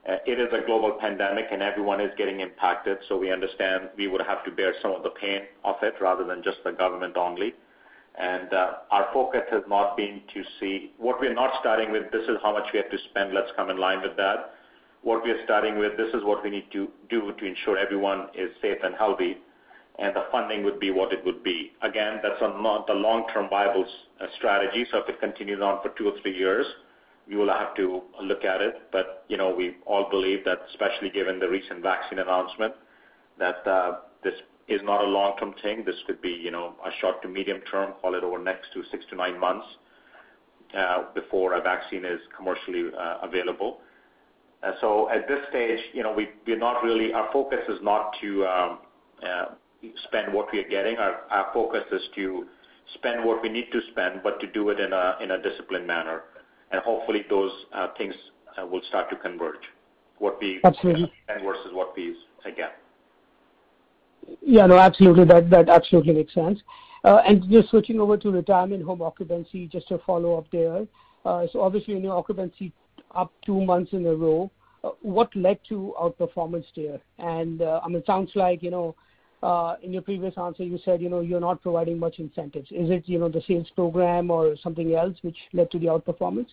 Uh, 0.07 0.17
it 0.27 0.39
is 0.39 0.49
a 0.51 0.65
global 0.65 0.91
pandemic, 0.99 1.45
and 1.51 1.61
everyone 1.61 2.01
is 2.01 2.11
getting 2.17 2.41
impacted, 2.41 2.97
so 3.07 3.17
we 3.17 3.31
understand 3.31 3.89
we 3.97 4.07
would 4.07 4.21
have 4.21 4.43
to 4.43 4.51
bear 4.51 4.73
some 4.81 4.91
of 4.91 5.01
the 5.01 5.09
pain 5.09 5.41
of 5.63 5.75
it 5.81 5.93
rather 6.01 6.25
than 6.25 6.43
just 6.43 6.57
the 6.63 6.71
government 6.71 7.15
only. 7.17 7.53
Uh, 8.19 8.73
our 8.91 9.07
focus 9.11 9.41
has 9.51 9.63
not 9.67 9.97
been 9.97 10.21
to 10.33 10.43
see 10.59 10.91
what 10.97 11.19
we're 11.19 11.33
not 11.33 11.51
starting 11.59 11.91
with, 11.91 12.11
this 12.11 12.23
is 12.29 12.37
how 12.43 12.53
much 12.53 12.67
we 12.71 12.77
have 12.77 12.91
to 12.91 12.97
spend, 13.09 13.33
let's 13.33 13.51
come 13.55 13.69
in 13.69 13.77
line 13.77 14.01
with 14.01 14.15
that. 14.17 14.53
What 15.01 15.23
we 15.23 15.31
are 15.31 15.43
starting 15.43 15.79
with, 15.79 15.97
this 15.97 16.13
is 16.13 16.23
what 16.23 16.43
we 16.43 16.49
need 16.49 16.71
to 16.71 16.87
do 17.09 17.33
to 17.37 17.45
ensure 17.45 17.77
everyone 17.77 18.27
is 18.35 18.51
safe 18.61 18.77
and 18.83 18.95
healthy, 18.95 19.37
and 19.99 20.15
the 20.15 20.25
funding 20.31 20.63
would 20.63 20.79
be 20.79 20.91
what 20.91 21.11
it 21.11 21.25
would 21.25 21.43
be. 21.43 21.71
Again, 21.81 22.19
that's 22.21 22.39
not 22.41 22.87
the 22.87 22.93
long-term 22.93 23.49
viable 23.49 23.85
uh, 24.21 24.27
strategy. 24.37 24.85
So 24.91 24.99
if 24.99 25.09
it 25.09 25.19
continues 25.19 25.61
on 25.61 25.81
for 25.81 25.89
two 25.97 26.07
or 26.07 26.13
three 26.21 26.37
years, 26.37 26.65
we 27.27 27.35
will 27.35 27.49
have 27.49 27.75
to 27.75 28.01
look 28.21 28.43
at 28.43 28.61
it. 28.61 28.83
But 28.91 29.25
you 29.27 29.37
know, 29.37 29.53
we 29.53 29.77
all 29.85 30.09
believe 30.09 30.45
that, 30.45 30.59
especially 30.69 31.09
given 31.09 31.39
the 31.39 31.49
recent 31.49 31.81
vaccine 31.81 32.19
announcement, 32.19 32.73
that 33.39 33.67
uh, 33.67 33.99
this 34.23 34.33
is 34.67 34.81
not 34.83 35.03
a 35.03 35.07
long-term 35.07 35.55
thing. 35.61 35.83
This 35.85 35.95
could 36.07 36.21
be 36.21 36.29
you 36.29 36.51
know, 36.51 36.73
a 36.85 36.89
short 37.01 37.21
to 37.23 37.27
medium 37.27 37.61
term, 37.69 37.93
call 38.01 38.15
it 38.15 38.23
over 38.23 38.39
next 38.39 38.67
to 38.73 38.83
six 38.91 39.05
to 39.09 39.15
nine 39.15 39.39
months, 39.39 39.65
uh, 40.77 41.03
before 41.13 41.53
a 41.53 41.61
vaccine 41.61 42.05
is 42.05 42.19
commercially 42.35 42.89
uh, 42.97 43.17
available. 43.21 43.79
Uh 44.63 44.71
so 44.81 45.09
at 45.09 45.27
this 45.27 45.39
stage, 45.49 45.79
you 45.93 46.03
know, 46.03 46.13
we 46.13 46.29
we're 46.47 46.57
not 46.57 46.83
really 46.83 47.13
our 47.13 47.29
focus 47.33 47.59
is 47.67 47.79
not 47.81 48.15
to 48.21 48.45
um, 48.45 48.79
uh, 49.21 49.45
spend 50.05 50.33
what 50.33 50.47
we 50.53 50.59
are 50.59 50.69
getting. 50.69 50.95
Our 50.97 51.47
focus 51.53 51.83
is 51.91 52.01
to 52.15 52.45
spend 52.95 53.25
what 53.25 53.41
we 53.43 53.49
need 53.49 53.67
to 53.71 53.81
spend, 53.91 54.21
but 54.23 54.39
to 54.39 54.47
do 54.47 54.69
it 54.69 54.79
in 54.79 54.93
a 54.93 55.17
in 55.21 55.31
a 55.31 55.41
disciplined 55.41 55.85
manner. 55.85 56.23
And 56.71 56.81
hopefully 56.81 57.25
those 57.29 57.51
things 57.97 58.15
will 58.71 58.81
start 58.87 59.09
to 59.09 59.15
converge. 59.17 59.61
Absolutely 60.63 61.11
spend 61.23 61.43
versus 61.43 61.71
what 61.73 61.95
we 61.95 62.15
get. 62.55 62.82
Yeah, 64.41 64.65
no, 64.67 64.77
absolutely. 64.77 65.25
That 65.25 65.49
that 65.49 65.69
absolutely 65.69 66.13
makes 66.13 66.33
sense. 66.33 66.59
And 67.03 67.49
just 67.49 67.69
switching 67.69 67.99
over 67.99 68.17
to 68.17 68.31
retirement 68.31 68.83
home 68.83 69.01
occupancy, 69.01 69.67
just 69.67 69.87
to 69.89 69.97
follow 69.99 70.37
up 70.37 70.45
there. 70.51 70.85
So, 71.23 71.61
obviously, 71.61 71.97
your 71.99 72.17
occupancy 72.17 72.71
up 73.15 73.31
two 73.45 73.63
months 73.63 73.93
in 73.93 74.05
a 74.05 74.13
row. 74.13 74.49
What 75.01 75.33
led 75.35 75.59
to 75.69 75.93
outperformance 75.99 76.65
there? 76.75 76.99
And 77.19 77.61
uh 77.61 77.79
I 77.83 77.87
mean 77.87 77.97
it 77.97 78.05
sounds 78.05 78.31
like, 78.35 78.61
you 78.61 78.71
know, 78.71 78.95
uh 79.41 79.75
in 79.81 79.93
your 79.93 80.01
previous 80.01 80.37
answer, 80.37 80.63
you 80.63 80.79
said 80.83 81.01
you 81.01 81.09
know 81.09 81.21
you're 81.21 81.39
not 81.39 81.61
providing 81.61 81.99
much 81.99 82.19
incentives. 82.19 82.67
Is 82.71 82.89
it 82.89 83.03
you 83.05 83.19
know, 83.19 83.29
the 83.29 83.41
sales 83.47 83.69
program 83.75 84.29
or 84.29 84.55
something 84.61 84.93
else 84.95 85.15
which 85.21 85.37
led 85.53 85.71
to 85.71 85.79
the 85.79 85.87
outperformance? 85.87 86.49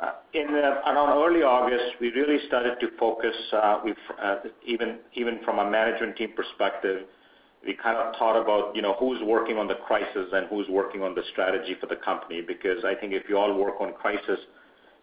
Uh, 0.00 0.12
in 0.32 0.48
around 0.48 1.22
early 1.22 1.42
August, 1.42 2.00
we 2.00 2.10
really 2.10 2.44
started 2.48 2.80
to 2.80 2.88
focus, 2.98 3.34
uh, 3.52 3.78
uh, 4.20 4.36
even 4.66 5.38
from 5.44 5.60
a 5.60 5.70
management 5.70 6.16
team 6.16 6.30
perspective, 6.34 7.06
we 7.64 7.74
kind 7.74 7.96
of 7.96 8.14
thought 8.16 8.40
about 8.40 8.74
you 8.74 8.82
know 8.82 8.94
who's 8.98 9.22
working 9.22 9.56
on 9.56 9.68
the 9.68 9.76
crisis 9.86 10.28
and 10.32 10.48
who's 10.48 10.68
working 10.68 11.02
on 11.02 11.14
the 11.14 11.22
strategy 11.32 11.76
for 11.80 11.86
the 11.86 11.96
company. 11.96 12.42
Because 12.42 12.84
I 12.84 12.94
think 12.94 13.12
if 13.12 13.22
you 13.28 13.38
all 13.38 13.54
work 13.56 13.80
on 13.80 13.92
crisis, 13.94 14.38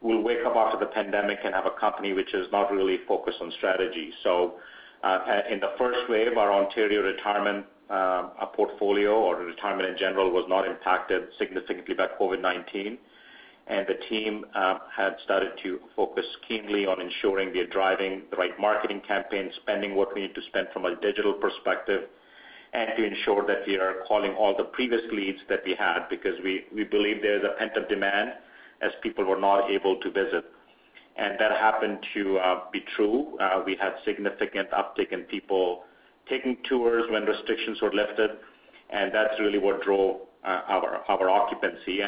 we'll 0.02 0.22
wake 0.22 0.46
up 0.46 0.56
after 0.56 0.78
the 0.78 0.92
pandemic 0.92 1.40
and 1.44 1.56
have 1.56 1.66
a 1.66 1.80
company 1.80 2.14
which 2.14 2.34
is 2.34 2.48
not 2.52 2.72
really 2.72 3.00
focused 3.08 3.38
on 3.42 3.52
strategy. 3.58 4.12
So 4.24 4.56
uh 5.04 5.42
in 5.50 5.60
the 5.60 5.72
first 5.78 6.00
wave, 6.10 6.38
our 6.38 6.52
Ontario 6.52 7.02
retirement 7.02 7.66
portfolio 8.56 9.14
or 9.14 9.38
retirement 9.38 9.90
in 9.90 9.98
general, 9.98 10.32
was 10.32 10.46
not 10.48 10.68
impacted 10.68 11.24
significantly 11.38 11.96
by 11.96 12.08
COVID-19. 12.20 12.98
And 13.68 13.86
the 13.88 13.96
team 14.10 14.46
um, 14.56 14.80
had 14.96 15.16
started 15.24 15.52
to 15.64 15.80
focus 15.96 16.26
keenly 16.48 16.86
on 16.86 17.00
ensuring 17.00 17.54
we 17.54 17.60
are 17.60 17.68
driving 17.68 18.24
the 18.32 18.38
right 18.38 18.60
marketing 18.60 19.02
campaign, 19.08 19.52
spending 19.62 19.96
what 19.96 20.14
we 20.14 20.22
need 20.22 20.36
to 20.36 20.42
spend 20.50 20.68
from 20.74 20.86
a 20.86 20.96
digital 21.00 21.34
perspective, 21.34 22.10
and 22.74 22.90
to 22.98 23.04
ensure 23.06 23.46
that 23.46 23.60
we 23.68 23.78
are 23.78 24.04
calling 24.08 24.34
all 24.34 24.56
the 24.58 24.64
previous 24.64 25.02
leads 25.12 25.40
that 25.48 25.60
we 25.66 25.76
had, 25.76 26.08
because 26.10 26.36
we 26.44 26.84
believe 26.84 27.22
there's 27.22 27.44
a 27.44 27.58
pent-up 27.60 27.88
demand 27.88 28.34
as 28.82 28.92
people 29.04 29.24
were 29.24 29.40
not 29.40 29.70
able 29.70 30.00
to 30.02 30.10
visit. 30.10 30.46
And 31.18 31.40
that 31.40 31.52
happened 31.52 32.00
to 32.14 32.38
uh, 32.40 32.60
be 32.72 32.84
true. 32.96 33.38
Uh, 33.40 33.62
we 33.66 33.76
had 33.76 33.94
significant 34.06 34.70
uptick 34.72 35.12
in 35.12 35.22
people 35.24 35.84
taking 36.28 36.58
tours 36.68 37.04
when 37.10 37.26
restrictions 37.26 37.82
were 37.82 37.94
lifted. 37.94 38.32
and 38.92 39.14
that's 39.14 39.40
really 39.40 39.58
what 39.58 39.82
drove 39.82 40.22
uh, 40.44 40.62
our 40.68 41.04
our 41.08 41.30
occupancy. 41.30 42.02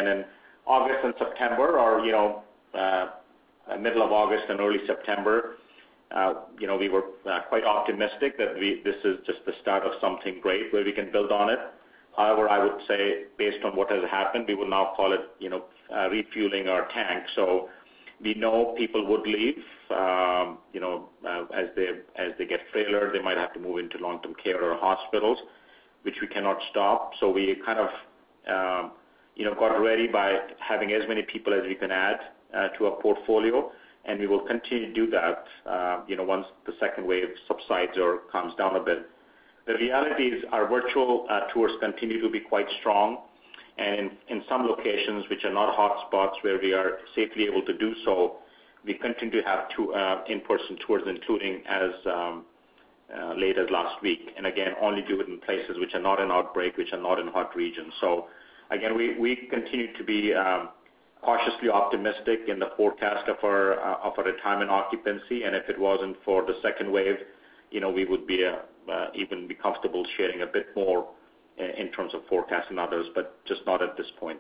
August 0.66 1.00
and 1.04 1.14
September 1.18 1.80
or, 1.80 2.06
you 2.06 2.12
know, 2.12 2.44
uh, 2.74 3.08
middle 3.80 4.04
of 4.04 4.12
August 4.12 4.46
and 4.50 4.60
early 4.60 4.80
September, 4.88 5.58
uh, 6.12 6.34
you 6.60 6.68
know, 6.68 6.78
we 6.78 6.90
were 6.90 7.04
uh, 7.30 7.42
quite 7.50 7.64
optimistic 7.64 8.38
that 8.38 8.56
this 8.84 8.96
is 9.04 9.18
just 9.26 9.40
the 9.46 9.54
start 9.62 9.84
of 9.84 9.94
something 10.00 10.40
great 10.42 10.72
where 10.72 10.84
we 10.84 10.92
can 10.92 11.12
build 11.12 11.32
on 11.32 11.50
it. 11.50 11.60
However, 12.16 12.48
I 12.48 12.64
would 12.64 12.80
say 12.88 13.24
based 13.38 13.64
on 13.66 13.76
what 13.76 13.92
has 13.92 14.04
happened, 14.12 14.46
we 14.48 14.54
would 14.54 14.70
now 14.70 14.94
call 14.96 15.14
it, 15.14 15.22
you 15.40 15.50
know, 15.50 15.64
refueling 16.12 16.68
our 16.68 16.88
tank. 16.90 17.24
So 17.36 17.70
we 18.22 18.36
know 18.36 18.76
people 18.78 19.08
would 19.08 19.26
leave, 19.26 19.58
um, 19.90 20.60
you 20.72 20.80
know, 20.80 21.10
as 21.26 21.68
they 21.76 22.46
get 22.46 22.60
frailer, 22.72 23.12
they 23.12 23.22
might 23.22 23.38
have 23.38 23.52
to 23.54 23.60
move 23.60 23.80
into 23.80 23.98
long-term 23.98 24.36
care 24.44 24.64
or 24.64 24.78
hospitals, 24.78 25.40
which 26.04 26.16
we 26.22 26.28
cannot 26.28 26.58
stop. 26.70 27.14
So 27.20 27.32
we 27.32 27.60
kind 27.66 27.80
of, 27.80 27.90
know, 28.48 28.92
got 29.60 29.76
ready 29.80 30.08
by 30.08 30.38
having 30.60 30.92
as 30.94 31.08
many 31.08 31.24
people 31.24 31.54
as 31.54 31.62
we 31.68 31.76
can 31.76 31.92
add 31.92 32.20
uh, 32.54 32.68
to 32.78 32.86
our 32.86 33.02
portfolio, 33.02 33.72
and 34.06 34.20
we 34.20 34.28
will 34.28 34.46
continue 34.46 34.88
to 34.88 34.94
do 34.94 35.10
that, 35.10 35.46
uh, 35.66 36.02
you 36.08 36.16
know, 36.16 36.24
once 36.24 36.46
the 36.66 36.74
second 36.80 37.08
wave 37.08 37.30
subsides 37.48 37.98
or 37.98 38.22
calms 38.32 38.54
down 38.56 38.76
a 38.76 38.80
bit. 38.80 39.10
The 39.66 39.76
reality 39.76 40.24
is 40.24 40.44
our 40.52 40.68
virtual 40.68 41.26
uh, 41.30 41.42
tours 41.54 41.72
continue 41.80 42.22
to 42.22 42.30
be 42.30 42.42
quite 42.42 42.68
strong. 42.80 43.20
And 43.78 44.12
in 44.30 44.44
some 44.48 44.68
locations 44.68 45.26
which 45.30 45.44
are 45.46 45.54
not 45.54 45.76
hotspots 45.76 46.34
where 46.42 46.60
we 46.62 46.74
are 46.74 47.00
safely 47.16 47.46
able 47.46 47.64
to 47.64 47.76
do 47.76 47.96
so, 48.06 48.38
we 48.86 48.94
continue 48.94 49.42
to 49.42 49.48
have 49.48 49.70
in-person 50.28 50.78
tours, 50.86 51.04
including 51.08 51.64
as 51.68 51.92
um, 52.06 52.46
late 53.36 53.58
as 53.58 53.68
last 53.72 54.02
week. 54.04 54.20
And 54.38 54.46
again, 54.46 54.74
only 54.82 55.02
do 55.02 55.20
it 55.22 55.28
in 55.28 55.40
places 55.40 55.78
which 55.80 55.96
are 55.96 56.02
not 56.02 56.20
in 56.20 56.30
outbreak, 56.30 56.78
which 56.78 56.94
are 56.94 57.02
not 57.02 57.20
in 57.20 57.28
hot 57.28 57.56
regions. 57.56 57.94
Again, 58.72 58.98
we 58.98 59.48
continue 59.50 59.96
to 59.98 60.04
be 60.04 60.34
um, 60.34 60.70
cautiously 61.24 61.70
optimistic 61.70 62.42
in 62.48 62.60
the 62.60 62.70
forecast 62.76 63.30
of 63.30 63.38
our 63.44 63.80
uh 63.80 64.08
of 64.08 64.14
our 64.18 64.26
retirement 64.26 64.70
occupancy. 64.70 65.44
And 65.44 65.56
if 65.56 65.70
it 65.70 65.80
wasn't 65.80 66.18
for 66.26 66.46
the 66.46 66.56
second 66.62 66.92
wave, 66.92 67.18
you 67.72 67.80
know, 67.80 67.90
we 67.90 68.06
would 68.06 68.28
be 68.28 68.46
uh, 68.46 68.92
uh, 68.92 69.08
even 69.16 69.48
be 69.48 69.56
comfortable 69.56 70.06
sharing 70.18 70.42
a 70.42 70.46
bit 70.46 70.68
more 70.76 71.08
uh, 71.60 71.64
in 71.82 71.92
terms 71.92 72.14
of 72.14 72.22
forecasting 72.28 72.78
others, 72.78 73.08
but 73.16 73.44
just 73.46 73.62
not 73.66 73.82
at 73.82 73.96
this 73.98 74.08
point. 74.20 74.40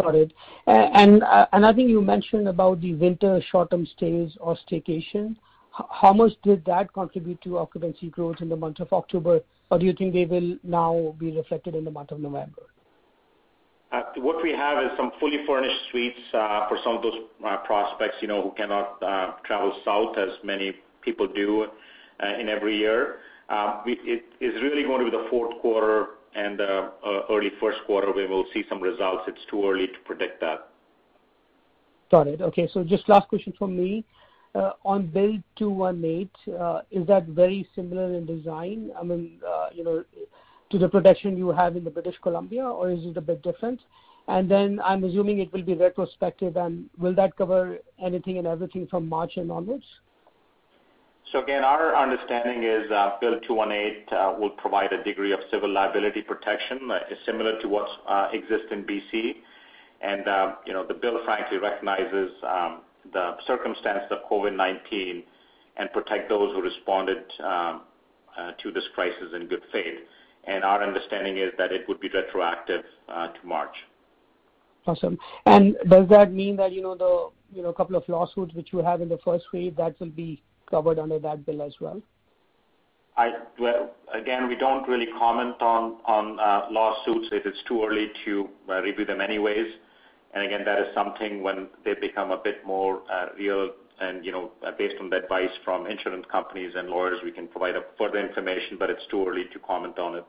Got 0.00 0.14
it. 0.14 0.32
And 0.66 1.22
I 1.22 1.72
think 1.72 1.90
you 1.90 2.00
mentioned 2.00 2.48
about 2.48 2.80
the 2.80 2.94
winter 2.94 3.40
short-term 3.50 3.86
stays 3.96 4.32
or 4.40 4.56
staycation. 4.66 5.36
How 5.70 6.12
much 6.12 6.32
did 6.42 6.64
that 6.64 6.92
contribute 6.92 7.40
to 7.42 7.58
occupancy 7.58 8.08
growth 8.08 8.36
in 8.40 8.48
the 8.48 8.56
month 8.56 8.80
of 8.80 8.92
October? 8.92 9.40
Or 9.70 9.78
do 9.78 9.86
you 9.86 9.92
think 9.92 10.14
they 10.14 10.24
will 10.24 10.56
now 10.62 11.14
be 11.18 11.30
reflected 11.36 11.74
in 11.74 11.84
the 11.84 11.90
month 11.90 12.10
of 12.10 12.20
November? 12.20 12.62
Uh, 13.92 14.04
what 14.16 14.42
we 14.42 14.52
have 14.52 14.82
is 14.82 14.90
some 14.96 15.12
fully 15.20 15.44
furnished 15.46 15.76
suites 15.90 16.18
uh, 16.32 16.66
for 16.66 16.78
some 16.82 16.96
of 16.96 17.02
those 17.02 17.18
uh, 17.46 17.58
prospects, 17.58 18.14
you 18.22 18.28
know, 18.28 18.42
who 18.42 18.50
cannot 18.52 18.98
travel 19.44 19.72
south 19.84 20.16
as 20.16 20.30
many 20.42 20.72
people 21.02 21.28
do 21.28 21.66
in 22.40 22.48
every 22.48 22.78
year. 22.78 23.16
It 23.84 24.24
is 24.40 24.62
really 24.62 24.82
going 24.84 25.04
to 25.04 25.10
be 25.10 25.16
the 25.16 25.26
fourth 25.28 25.60
quarter 25.60 26.06
and 26.34 26.58
early 27.30 27.50
first 27.60 27.78
quarter 27.86 28.12
where 28.12 28.26
we'll 28.26 28.46
see 28.54 28.64
some 28.68 28.80
results. 28.80 29.24
It's 29.28 29.44
too 29.50 29.68
early 29.68 29.88
to 29.88 29.98
predict 30.06 30.40
that. 30.40 30.68
Got 32.10 32.28
it. 32.28 32.40
Okay. 32.40 32.68
So 32.72 32.82
just 32.84 33.06
last 33.10 33.28
question 33.28 33.52
from 33.58 33.76
me. 33.76 34.06
On 34.54 35.06
Bill 35.06 35.36
218, 35.58 36.30
is 36.90 37.06
that 37.08 37.26
very 37.26 37.68
similar 37.74 38.14
in 38.14 38.24
design? 38.24 38.90
To 40.72 40.78
the 40.78 40.88
protection 40.88 41.36
you 41.36 41.50
have 41.50 41.76
in 41.76 41.84
the 41.84 41.90
British 41.90 42.14
Columbia, 42.22 42.64
or 42.64 42.90
is 42.90 43.04
it 43.04 43.18
a 43.18 43.20
bit 43.20 43.42
different? 43.42 43.78
And 44.26 44.50
then 44.50 44.80
I'm 44.82 45.04
assuming 45.04 45.40
it 45.40 45.52
will 45.52 45.62
be 45.62 45.74
retrospective, 45.74 46.56
and 46.56 46.88
will 46.98 47.14
that 47.16 47.36
cover 47.36 47.76
anything 48.02 48.38
and 48.38 48.46
everything 48.46 48.86
from 48.86 49.06
March 49.06 49.36
and 49.36 49.52
onwards? 49.52 49.84
So 51.30 51.42
again, 51.42 51.62
our 51.62 51.94
understanding 51.94 52.62
is, 52.62 52.90
uh, 52.90 53.18
Bill 53.20 53.38
218 53.46 54.16
uh, 54.16 54.34
will 54.38 54.50
provide 54.50 54.94
a 54.94 55.04
degree 55.04 55.32
of 55.32 55.40
civil 55.50 55.70
liability 55.70 56.22
protection, 56.22 56.90
uh, 56.90 57.00
similar 57.26 57.60
to 57.60 57.68
what 57.68 57.88
exists 58.32 58.68
in 58.70 58.84
BC. 58.84 59.34
And, 60.00 60.24
you 60.64 60.72
know, 60.72 60.86
the 60.86 60.94
bill 60.94 61.20
frankly 61.26 61.58
recognizes 61.58 62.30
um, 62.48 62.80
the 63.12 63.36
circumstances 63.46 64.10
of 64.10 64.20
COVID-19 64.30 65.22
and 65.76 65.92
protect 65.92 66.30
those 66.30 66.54
who 66.54 66.62
responded 66.62 67.24
um, 67.44 67.82
to 68.62 68.72
this 68.72 68.84
crisis 68.94 69.34
in 69.34 69.48
good 69.48 69.62
faith. 69.70 70.00
And 70.44 70.64
our 70.64 70.82
understanding 70.82 71.38
is 71.38 71.52
that 71.58 71.72
it 71.72 71.86
would 71.88 72.00
be 72.00 72.08
retroactive 72.08 72.84
uh, 73.08 73.28
to 73.28 73.46
March. 73.46 73.74
Awesome. 74.86 75.16
And 75.46 75.76
does 75.88 76.08
that 76.08 76.32
mean 76.32 76.56
that, 76.56 76.72
you 76.72 76.82
know, 76.82 76.96
the 76.96 77.30
you 77.56 77.62
know 77.62 77.68
a 77.68 77.74
couple 77.74 77.96
of 77.96 78.08
lawsuits 78.08 78.54
which 78.54 78.72
you 78.72 78.78
have 78.78 79.00
in 79.00 79.08
the 79.08 79.18
first 79.24 79.44
wave, 79.52 79.76
that 79.76 79.98
will 80.00 80.08
be 80.08 80.42
covered 80.68 80.98
under 80.98 81.18
that 81.18 81.46
bill 81.46 81.62
as 81.62 81.74
well? 81.80 82.02
Well, 83.58 83.90
again, 84.12 84.48
we 84.48 84.56
don't 84.56 84.88
really 84.88 85.06
comment 85.18 85.60
on 85.60 85.98
on 86.06 86.40
uh, 86.40 86.66
lawsuits. 86.70 87.28
If 87.30 87.46
It 87.46 87.54
is 87.54 87.62
too 87.68 87.84
early 87.84 88.10
to 88.24 88.48
uh, 88.68 88.80
review 88.80 89.04
them 89.04 89.20
anyways. 89.20 89.66
And 90.34 90.44
again, 90.44 90.64
that 90.64 90.78
is 90.78 90.86
something 90.94 91.42
when 91.42 91.68
they 91.84 91.92
become 91.94 92.30
a 92.30 92.38
bit 92.38 92.64
more 92.66 93.02
real 93.02 93.12
and, 93.20 93.38
you 93.38 93.50
know, 93.50 93.72
Uh, 94.02 94.70
based 94.76 94.96
on 95.00 95.10
the 95.10 95.16
advice 95.16 95.50
from 95.64 95.86
insurance 95.86 96.26
companies 96.30 96.72
and 96.76 96.88
lawyers, 96.88 97.18
we 97.22 97.30
can 97.30 97.46
provide 97.46 97.74
further 97.96 98.18
information, 98.18 98.76
but 98.78 98.90
it's 98.90 99.06
too 99.10 99.24
early 99.26 99.44
to 99.52 99.58
comment 99.60 99.98
on 99.98 100.16
it. 100.16 100.24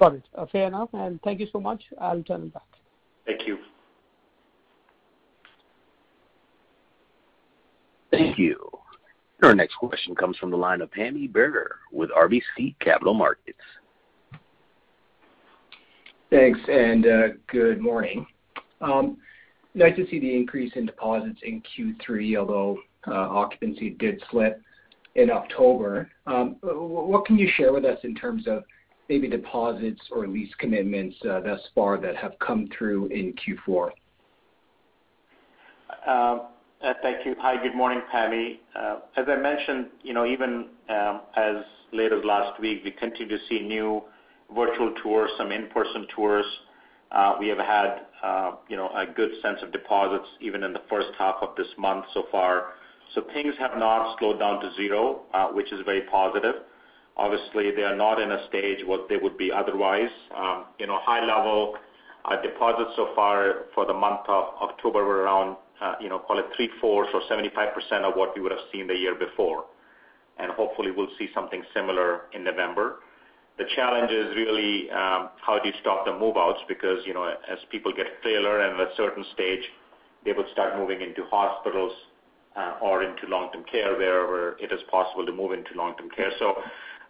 Got 0.00 0.14
it. 0.14 0.22
Uh, 0.34 0.46
fair 0.46 0.66
enough. 0.66 0.88
And 0.94 1.20
thank 1.22 1.40
you 1.40 1.48
so 1.52 1.60
much. 1.60 1.82
I'll 2.00 2.22
turn 2.22 2.44
it 2.44 2.54
back. 2.54 2.62
Thank 3.26 3.46
you. 3.46 3.58
Thank 8.10 8.38
you. 8.38 8.70
Our 9.42 9.54
next 9.54 9.74
question 9.74 10.14
comes 10.14 10.38
from 10.38 10.50
the 10.50 10.56
line 10.56 10.80
of 10.80 10.90
Pammi 10.90 11.30
Bir 11.30 11.76
with 11.92 12.10
RBC 12.10 12.78
Capital 12.80 13.12
Markets. 13.12 13.58
Thanks, 16.30 16.58
and 16.68 17.06
uh, 17.06 17.28
good 17.48 17.80
morning. 17.80 18.26
Um, 18.80 19.18
Nice 19.76 19.94
to 19.96 20.06
see 20.08 20.18
the 20.18 20.34
increase 20.34 20.72
in 20.74 20.86
deposits 20.86 21.38
in 21.42 21.62
Q3, 21.62 22.38
although 22.38 22.78
uh, 23.06 23.12
occupancy 23.12 23.90
did 23.90 24.22
slip 24.30 24.62
in 25.16 25.30
October. 25.30 26.10
Um, 26.26 26.56
what 26.62 27.26
can 27.26 27.36
you 27.36 27.46
share 27.56 27.74
with 27.74 27.84
us 27.84 27.98
in 28.02 28.14
terms 28.14 28.46
of 28.46 28.64
maybe 29.10 29.28
deposits 29.28 30.00
or 30.10 30.26
lease 30.26 30.52
commitments 30.58 31.14
uh, 31.28 31.40
thus 31.40 31.60
far 31.74 32.00
that 32.00 32.16
have 32.16 32.32
come 32.38 32.70
through 32.76 33.08
in 33.08 33.34
Q4? 33.34 33.90
Um, 36.06 36.46
uh, 36.82 36.94
thank 37.02 37.26
you. 37.26 37.36
Hi, 37.40 37.62
good 37.62 37.76
morning, 37.76 38.00
Pammi. 38.10 38.60
As 38.74 39.26
I 39.28 39.36
mentioned, 39.36 39.88
you 40.02 40.14
know, 40.14 40.24
even 40.24 40.68
um, 40.88 41.20
as 41.36 41.56
late 41.92 42.14
as 42.14 42.24
last 42.24 42.58
week, 42.62 42.80
we 42.82 42.92
continue 42.92 43.28
to 43.28 43.44
see 43.46 43.60
new 43.60 44.02
virtual 44.54 44.94
tours, 45.02 45.30
some 45.36 45.52
in-person 45.52 46.06
tours. 46.16 46.46
We 47.40 47.48
have 47.48 47.58
had, 47.58 48.06
uh, 48.22 48.52
you 48.68 48.76
know, 48.76 48.88
a 48.88 49.06
good 49.06 49.30
sense 49.42 49.58
of 49.62 49.72
deposits 49.72 50.28
even 50.40 50.62
in 50.62 50.72
the 50.72 50.82
first 50.88 51.08
half 51.18 51.36
of 51.42 51.56
this 51.56 51.68
month 51.78 52.04
so 52.12 52.24
far. 52.30 52.74
So 53.14 53.22
things 53.32 53.54
have 53.58 53.78
not 53.78 54.18
slowed 54.18 54.38
down 54.38 54.60
to 54.60 54.74
zero, 54.74 55.22
uh, 55.32 55.48
which 55.48 55.72
is 55.72 55.80
very 55.84 56.02
positive. 56.02 56.54
Obviously, 57.16 57.70
they 57.70 57.82
are 57.82 57.96
not 57.96 58.20
in 58.20 58.30
a 58.32 58.46
stage 58.48 58.84
what 58.84 59.08
they 59.08 59.16
would 59.16 59.38
be 59.38 59.50
otherwise. 59.50 60.10
Um, 60.36 60.64
you 60.78 60.86
know, 60.86 60.98
high 61.00 61.24
level 61.24 61.76
uh, 62.26 62.42
deposits 62.42 62.90
so 62.96 63.08
far 63.14 63.66
for 63.74 63.86
the 63.86 63.94
month 63.94 64.20
of 64.28 64.44
October 64.60 65.04
were 65.04 65.22
around, 65.22 65.56
you 66.00 66.08
know, 66.08 66.18
call 66.18 66.38
it 66.38 66.46
three-fourths 66.56 67.10
or 67.14 67.22
75% 67.30 67.72
of 68.02 68.14
what 68.16 68.34
we 68.34 68.42
would 68.42 68.52
have 68.52 68.66
seen 68.72 68.86
the 68.86 68.94
year 68.94 69.14
before. 69.14 69.64
And 70.38 70.52
hopefully 70.52 70.90
we'll 70.90 71.08
see 71.18 71.28
something 71.34 71.62
similar 71.74 72.22
in 72.34 72.44
November. 72.44 72.96
The 73.58 73.64
challenge 73.74 74.10
is 74.10 74.36
really 74.36 74.90
um, 74.90 75.30
how 75.40 75.58
do 75.62 75.68
you 75.68 75.74
stop 75.80 76.04
the 76.04 76.12
move-outs? 76.12 76.60
Because, 76.68 76.98
you 77.06 77.14
know, 77.14 77.24
as 77.24 77.58
people 77.70 77.92
get 77.92 78.06
frailer 78.22 78.60
and 78.60 78.80
at 78.80 78.88
a 78.88 78.96
certain 78.96 79.24
stage, 79.32 79.64
they 80.24 80.32
would 80.32 80.46
start 80.52 80.76
moving 80.76 81.00
into 81.00 81.24
hospitals, 81.30 81.92
uh, 82.56 82.74
or 82.82 83.02
into 83.02 83.26
long-term 83.28 83.64
care 83.70 83.96
wherever 83.96 84.56
it 84.58 84.72
is 84.72 84.80
possible 84.90 85.24
to 85.24 85.32
move 85.32 85.52
into 85.52 85.74
long-term 85.74 86.10
care. 86.10 86.30
So 86.38 86.54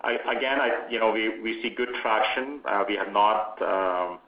again, 0.04 0.58
you 0.90 1.00
know, 1.00 1.12
we 1.12 1.60
see 1.62 1.70
good 1.70 1.88
traction. 2.02 2.60
Uh, 2.68 2.84
we 2.88 2.96
have 2.96 3.12
not, 3.12 3.60
um, 3.62 4.18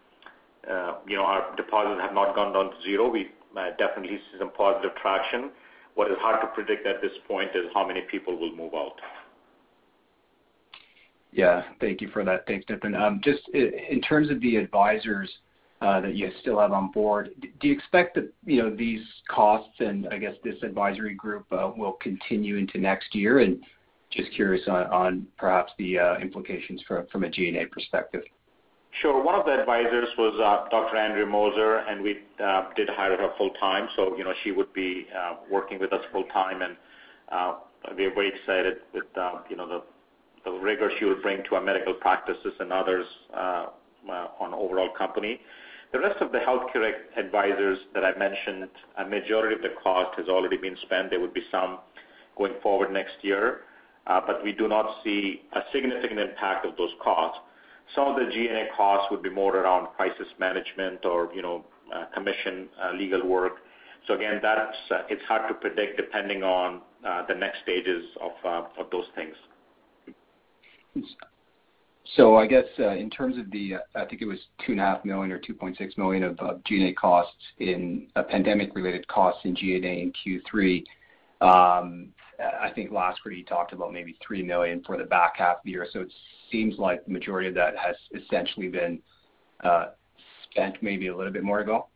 uh, 0.68 0.94
you 1.06 1.16
know, 1.16 1.24
our 1.24 1.54
deposits 1.56 2.00
have 2.00 2.14
not 2.14 2.34
gone 2.34 2.52
down 2.52 2.70
to 2.70 2.82
zero. 2.82 3.08
We 3.08 3.30
definitely 3.78 4.18
see 4.18 4.38
some 4.38 4.50
positive 4.52 4.92
traction. 5.02 5.50
What 5.94 6.10
is 6.10 6.16
hard 6.20 6.40
to 6.42 6.46
predict 6.48 6.86
at 6.86 7.02
this 7.02 7.12
point 7.26 7.50
is 7.54 7.66
how 7.74 7.86
many 7.86 8.02
people 8.02 8.38
will 8.38 8.54
move 8.54 8.74
out. 8.74 9.00
Yeah. 11.32 11.62
Thank 11.80 12.00
you 12.00 12.08
for 12.08 12.24
that. 12.24 12.46
Thanks, 12.46 12.66
Nitin. 12.66 12.98
Um, 12.98 13.20
just 13.22 13.46
in 13.52 14.00
terms 14.00 14.30
of 14.30 14.40
the 14.40 14.56
advisors 14.56 15.30
uh, 15.80 16.00
that 16.00 16.14
you 16.16 16.30
still 16.40 16.58
have 16.58 16.72
on 16.72 16.90
board, 16.90 17.30
do 17.40 17.68
you 17.68 17.74
expect 17.74 18.14
that, 18.16 18.32
you 18.44 18.62
know, 18.62 18.74
these 18.74 19.02
costs 19.30 19.74
and 19.78 20.08
I 20.10 20.18
guess 20.18 20.34
this 20.42 20.56
advisory 20.62 21.14
group 21.14 21.46
uh, 21.52 21.70
will 21.76 21.92
continue 21.92 22.56
into 22.56 22.78
next 22.78 23.14
year? 23.14 23.40
And 23.40 23.62
just 24.10 24.32
curious 24.32 24.66
on 24.68 25.26
perhaps 25.36 25.72
the 25.78 25.98
uh, 25.98 26.16
implications 26.16 26.82
from 27.12 27.24
a 27.24 27.28
G&A 27.28 27.66
perspective. 27.66 28.22
Sure. 29.02 29.22
One 29.22 29.34
of 29.38 29.44
the 29.44 29.52
advisors 29.52 30.08
was 30.16 30.34
Dr. 30.70 30.96
Andrea 30.96 31.26
Moser, 31.26 31.76
and 31.80 32.02
we 32.02 32.14
did 32.74 32.88
hire 32.88 33.18
her 33.18 33.32
full-time. 33.36 33.86
So 33.96 34.16
she 34.42 34.50
would 34.50 34.72
be 34.72 35.06
working 35.50 35.78
with 35.78 35.92
us 35.92 36.00
full-time, 36.10 36.62
and 36.62 36.74
we're 37.96 38.14
very 38.14 38.32
excited 38.34 38.78
with 38.94 39.04
the 40.48 40.58
rigor 40.58 40.90
she 40.98 41.04
will 41.04 41.20
bring 41.20 41.42
to 41.48 41.56
our 41.56 41.60
medical 41.60 41.94
practices 41.94 42.52
and 42.58 42.72
others 42.72 43.06
uh, 43.34 43.66
uh, 44.08 44.28
on 44.40 44.54
overall 44.54 44.88
company. 44.96 45.40
The 45.92 45.98
rest 45.98 46.20
of 46.20 46.32
the 46.32 46.38
healthcare 46.38 46.90
advisors 47.16 47.78
that 47.94 48.04
I 48.04 48.16
mentioned, 48.18 48.68
a 48.98 49.04
majority 49.04 49.54
of 49.54 49.62
the 49.62 49.74
cost 49.82 50.18
has 50.18 50.28
already 50.28 50.56
been 50.56 50.76
spent. 50.82 51.10
There 51.10 51.20
would 51.20 51.34
be 51.34 51.44
some 51.50 51.78
going 52.36 52.54
forward 52.62 52.92
next 52.92 53.16
year. 53.22 53.60
Uh, 54.06 54.20
but 54.26 54.42
we 54.42 54.52
do 54.52 54.68
not 54.68 54.86
see 55.04 55.42
a 55.52 55.60
significant 55.70 56.18
impact 56.18 56.64
of 56.64 56.76
those 56.78 56.92
costs. 57.02 57.38
Some 57.94 58.08
of 58.08 58.16
the 58.16 58.30
G&A 58.32 58.68
costs 58.74 59.08
would 59.10 59.22
be 59.22 59.28
more 59.28 59.54
around 59.54 59.88
crisis 59.96 60.28
management 60.38 61.04
or 61.04 61.30
you 61.34 61.42
know, 61.42 61.64
uh 61.94 62.04
commission 62.14 62.68
legal 62.94 63.26
work. 63.26 63.56
So 64.06 64.14
again, 64.14 64.40
it's 64.42 65.22
hard 65.24 65.48
to 65.48 65.54
predict 65.54 65.98
depending 65.98 66.42
on 66.42 66.80
the 67.02 67.34
next 67.34 67.58
stages 67.62 68.04
of 68.20 68.88
those 68.90 69.06
things. 69.14 69.34
I 72.36 72.46
guess, 72.46 72.64
uh, 72.78 72.90
in 72.90 73.10
terms 73.10 73.36
of 73.36 73.50
the, 73.50 73.74
uh, 73.74 73.78
I 73.94 74.04
think 74.06 74.22
it 74.22 74.26
was 74.26 74.38
2.5 74.66 75.04
million 75.04 75.30
or 75.30 75.38
$2.6 75.38 75.98
million 75.98 76.24
of 76.24 76.64
G&A 76.64 76.92
costs 76.94 77.36
in 77.58 78.08
uh, 78.16 78.22
pandemic-related 78.22 79.06
costs 79.08 79.40
in 79.44 79.54
G&A 79.54 79.78
in 79.78 80.12
Q3. 80.12 80.84
Um, 81.40 82.08
I 82.40 82.70
think 82.70 82.92
last 82.92 83.22
quarter 83.22 83.36
you 83.36 83.44
talked 83.44 83.72
about 83.72 83.92
maybe 83.92 84.16
3 84.26 84.42
million 84.42 84.82
for 84.86 84.96
the 84.96 85.04
back 85.04 85.34
half 85.36 85.56
of 85.58 85.62
the 85.64 85.72
year. 85.72 85.86
So 85.92 86.00
it 86.00 86.12
seems 86.50 86.78
like 86.78 87.04
the 87.04 87.12
majority 87.12 87.48
of 87.48 87.54
that 87.56 87.74
has 87.76 87.96
essentially 88.14 88.68
been 88.68 89.00
spent, 90.50 90.82
maybe 90.82 91.08
a 91.08 91.16
little 91.16 91.32
bit 91.32 91.42
more 91.42 91.58
to 91.58 91.64
go. 91.64 91.86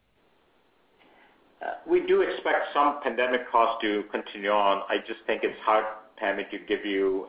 We 1.86 2.04
do 2.06 2.22
expect 2.22 2.74
some 2.74 3.00
pandemic 3.02 3.50
costs 3.50 3.80
to 3.82 4.04
continue 4.10 4.50
on. 4.50 4.82
I 4.88 4.98
just 4.98 5.20
think 5.26 5.44
it's 5.44 5.58
hard, 5.60 5.84
Pammi, 6.20 6.50
to 6.50 6.58
give 6.58 6.84
you 6.84 7.26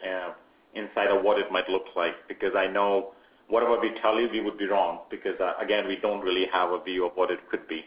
insight 0.75 1.09
of 1.09 1.23
what 1.23 1.39
it 1.39 1.51
might 1.51 1.69
look 1.69 1.85
like, 1.95 2.13
because 2.27 2.53
I 2.55 2.67
know 2.67 3.13
whatever 3.47 3.79
we 3.79 3.91
tell 4.01 4.19
you, 4.19 4.29
we 4.31 4.41
would 4.41 4.57
be 4.57 4.65
wrong, 4.67 5.01
because, 5.09 5.39
uh, 5.39 5.53
again, 5.63 5.87
we 5.87 5.97
don't 5.97 6.21
really 6.21 6.47
have 6.51 6.71
a 6.71 6.83
view 6.83 7.05
of 7.05 7.13
what 7.15 7.31
it 7.31 7.39
could 7.49 7.67
be. 7.67 7.85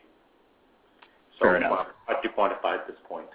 Fair 1.40 1.56
enough. 1.56 1.72
Uh, 1.72 1.84
hard 2.06 2.22
to 2.22 2.28
quantify 2.30 2.78
at 2.78 2.86
this 2.86 2.96
point. 3.08 3.26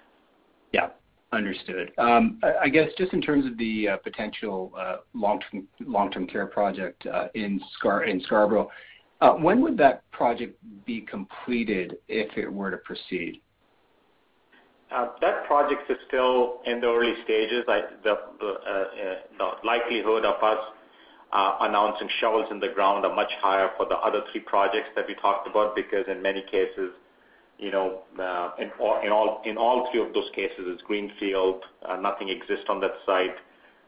Yeah. 0.72 0.88
Understood. 1.34 1.92
Um, 1.96 2.38
I 2.60 2.68
guess 2.68 2.90
just 2.98 3.14
in 3.14 3.22
terms 3.22 3.46
of 3.46 3.56
the 3.56 3.88
uh, 3.88 3.96
potential 4.04 4.70
long-term 5.14 6.26
care 6.26 6.46
project 6.46 7.06
in 7.34 7.58
Scarborough, 7.78 8.68
when 9.40 9.62
would 9.62 9.78
that 9.78 10.02
project 10.10 10.58
be 10.84 11.00
completed 11.00 11.96
if 12.08 12.36
it 12.36 12.52
were 12.52 12.70
to 12.70 12.76
proceed? 12.76 13.40
Uh, 14.92 15.08
that 15.22 15.46
project 15.46 15.90
is 15.90 15.96
still 16.06 16.60
in 16.66 16.80
the 16.80 16.86
early 16.86 17.14
stages. 17.24 17.64
Uh, 17.66 17.72
uh, 17.72 18.16
the 19.38 19.50
likelihood 19.64 20.24
of 20.24 20.42
us 20.42 20.58
announcing 21.32 22.08
shovels 22.20 22.46
in 22.50 22.60
the 22.60 22.68
ground 22.68 23.06
are 23.06 23.14
much 23.14 23.32
higher 23.40 23.70
for 23.76 23.86
the 23.86 23.96
other 23.96 24.20
three 24.30 24.42
projects 24.42 24.88
that 24.94 25.06
we 25.08 25.14
talked 25.14 25.48
about, 25.48 25.74
because 25.74 26.04
in 26.08 26.20
many 26.20 26.42
cases, 26.42 26.92
you 27.58 27.70
know, 27.70 28.02
uh 28.18 28.50
in 28.58 28.70
all 29.56 29.88
three 29.90 30.02
of 30.02 30.12
those 30.12 30.28
cases, 30.34 30.60
it's 30.66 30.82
greenfield. 30.82 31.62
Nothing 32.00 32.28
exists 32.28 32.66
on 32.68 32.80
that 32.80 32.92
site. 33.06 33.36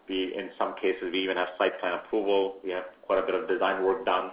In 0.08 0.50
some 0.58 0.74
cases, 0.80 1.10
we 1.12 1.18
even 1.22 1.36
have 1.36 1.48
site 1.58 1.78
plan 1.80 1.94
approval. 1.94 2.56
We 2.64 2.70
have 2.70 2.84
quite 3.02 3.18
a 3.18 3.26
bit 3.26 3.34
of 3.34 3.46
design 3.48 3.84
work 3.84 4.06
done. 4.06 4.30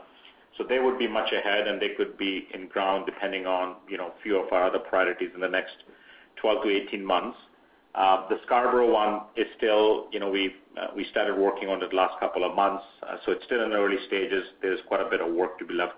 So 0.58 0.64
they 0.64 0.80
would 0.80 1.00
be 1.00 1.08
much 1.08 1.32
ahead, 1.34 1.68
and 1.68 1.82
they 1.82 1.90
could 1.98 2.18
be 2.18 2.48
in 2.54 2.68
ground 2.68 3.06
depending 3.06 3.46
on 3.46 3.78
you 3.90 3.98
know, 3.98 4.08
a 4.08 4.22
few 4.22 4.38
of 4.38 4.52
our 4.54 4.66
other 4.66 4.80
priorities 4.80 5.32
in 5.34 5.42
the 5.42 5.50
next 5.50 5.76
12-18 6.44 7.02
months. 7.02 7.38
Uh, 7.94 8.28
the 8.30 8.38
Scarborough 8.46 8.92
one, 8.92 9.22
is 9.36 9.46
still, 9.58 10.08
you 10.12 10.20
know, 10.20 10.30
we 10.30 10.56
uh, 10.80 10.88
we 10.96 11.06
started 11.12 11.38
working 11.38 11.68
on 11.68 11.84
it 11.84 11.94
last 11.94 12.18
couple 12.22 12.50
of 12.50 12.56
months, 12.56 12.84
uh, 13.04 13.18
so 13.26 13.34
it's 13.34 13.44
still 13.44 13.62
in 13.62 13.72
the 13.72 13.76
early 13.76 13.98
stages. 14.08 14.44
There's 14.62 14.80
quite 14.88 15.02
a 15.02 15.10
bit 15.10 15.20
of 15.20 15.34
work 15.34 15.60
to 15.60 15.66
be 15.66 15.74
left 15.74 15.96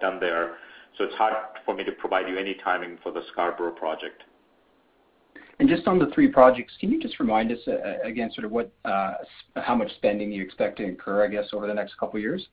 done 0.00 0.18
there. 0.18 0.54
So 0.96 1.04
it's 1.04 1.14
hard 1.16 1.34
for 1.66 1.74
me 1.74 1.84
to 1.84 1.92
provide 1.92 2.28
you 2.28 2.38
any 2.38 2.54
timing 2.64 2.96
for 3.02 3.12
the 3.12 3.22
Scarborough 3.32 3.72
project. 3.72 4.22
And 5.58 5.68
just 5.68 5.86
on 5.86 5.98
the 5.98 6.06
three 6.14 6.28
projects, 6.28 6.72
can 6.80 6.90
you 6.90 7.00
just 7.00 7.20
remind 7.20 7.52
us 7.52 7.58
again 8.02 8.30
sort 8.32 8.46
of 8.46 8.52
what, 8.52 8.72
how 8.84 9.74
much 9.74 9.92
spending 9.96 10.32
you 10.32 10.42
expect 10.42 10.78
to 10.78 10.84
incur, 10.84 11.24
I 11.24 11.28
guess, 11.28 11.46
over 11.52 11.66
the 11.66 11.74
next 11.74 11.98
couple 11.98 12.16
of 12.16 12.22
years? 12.22 12.46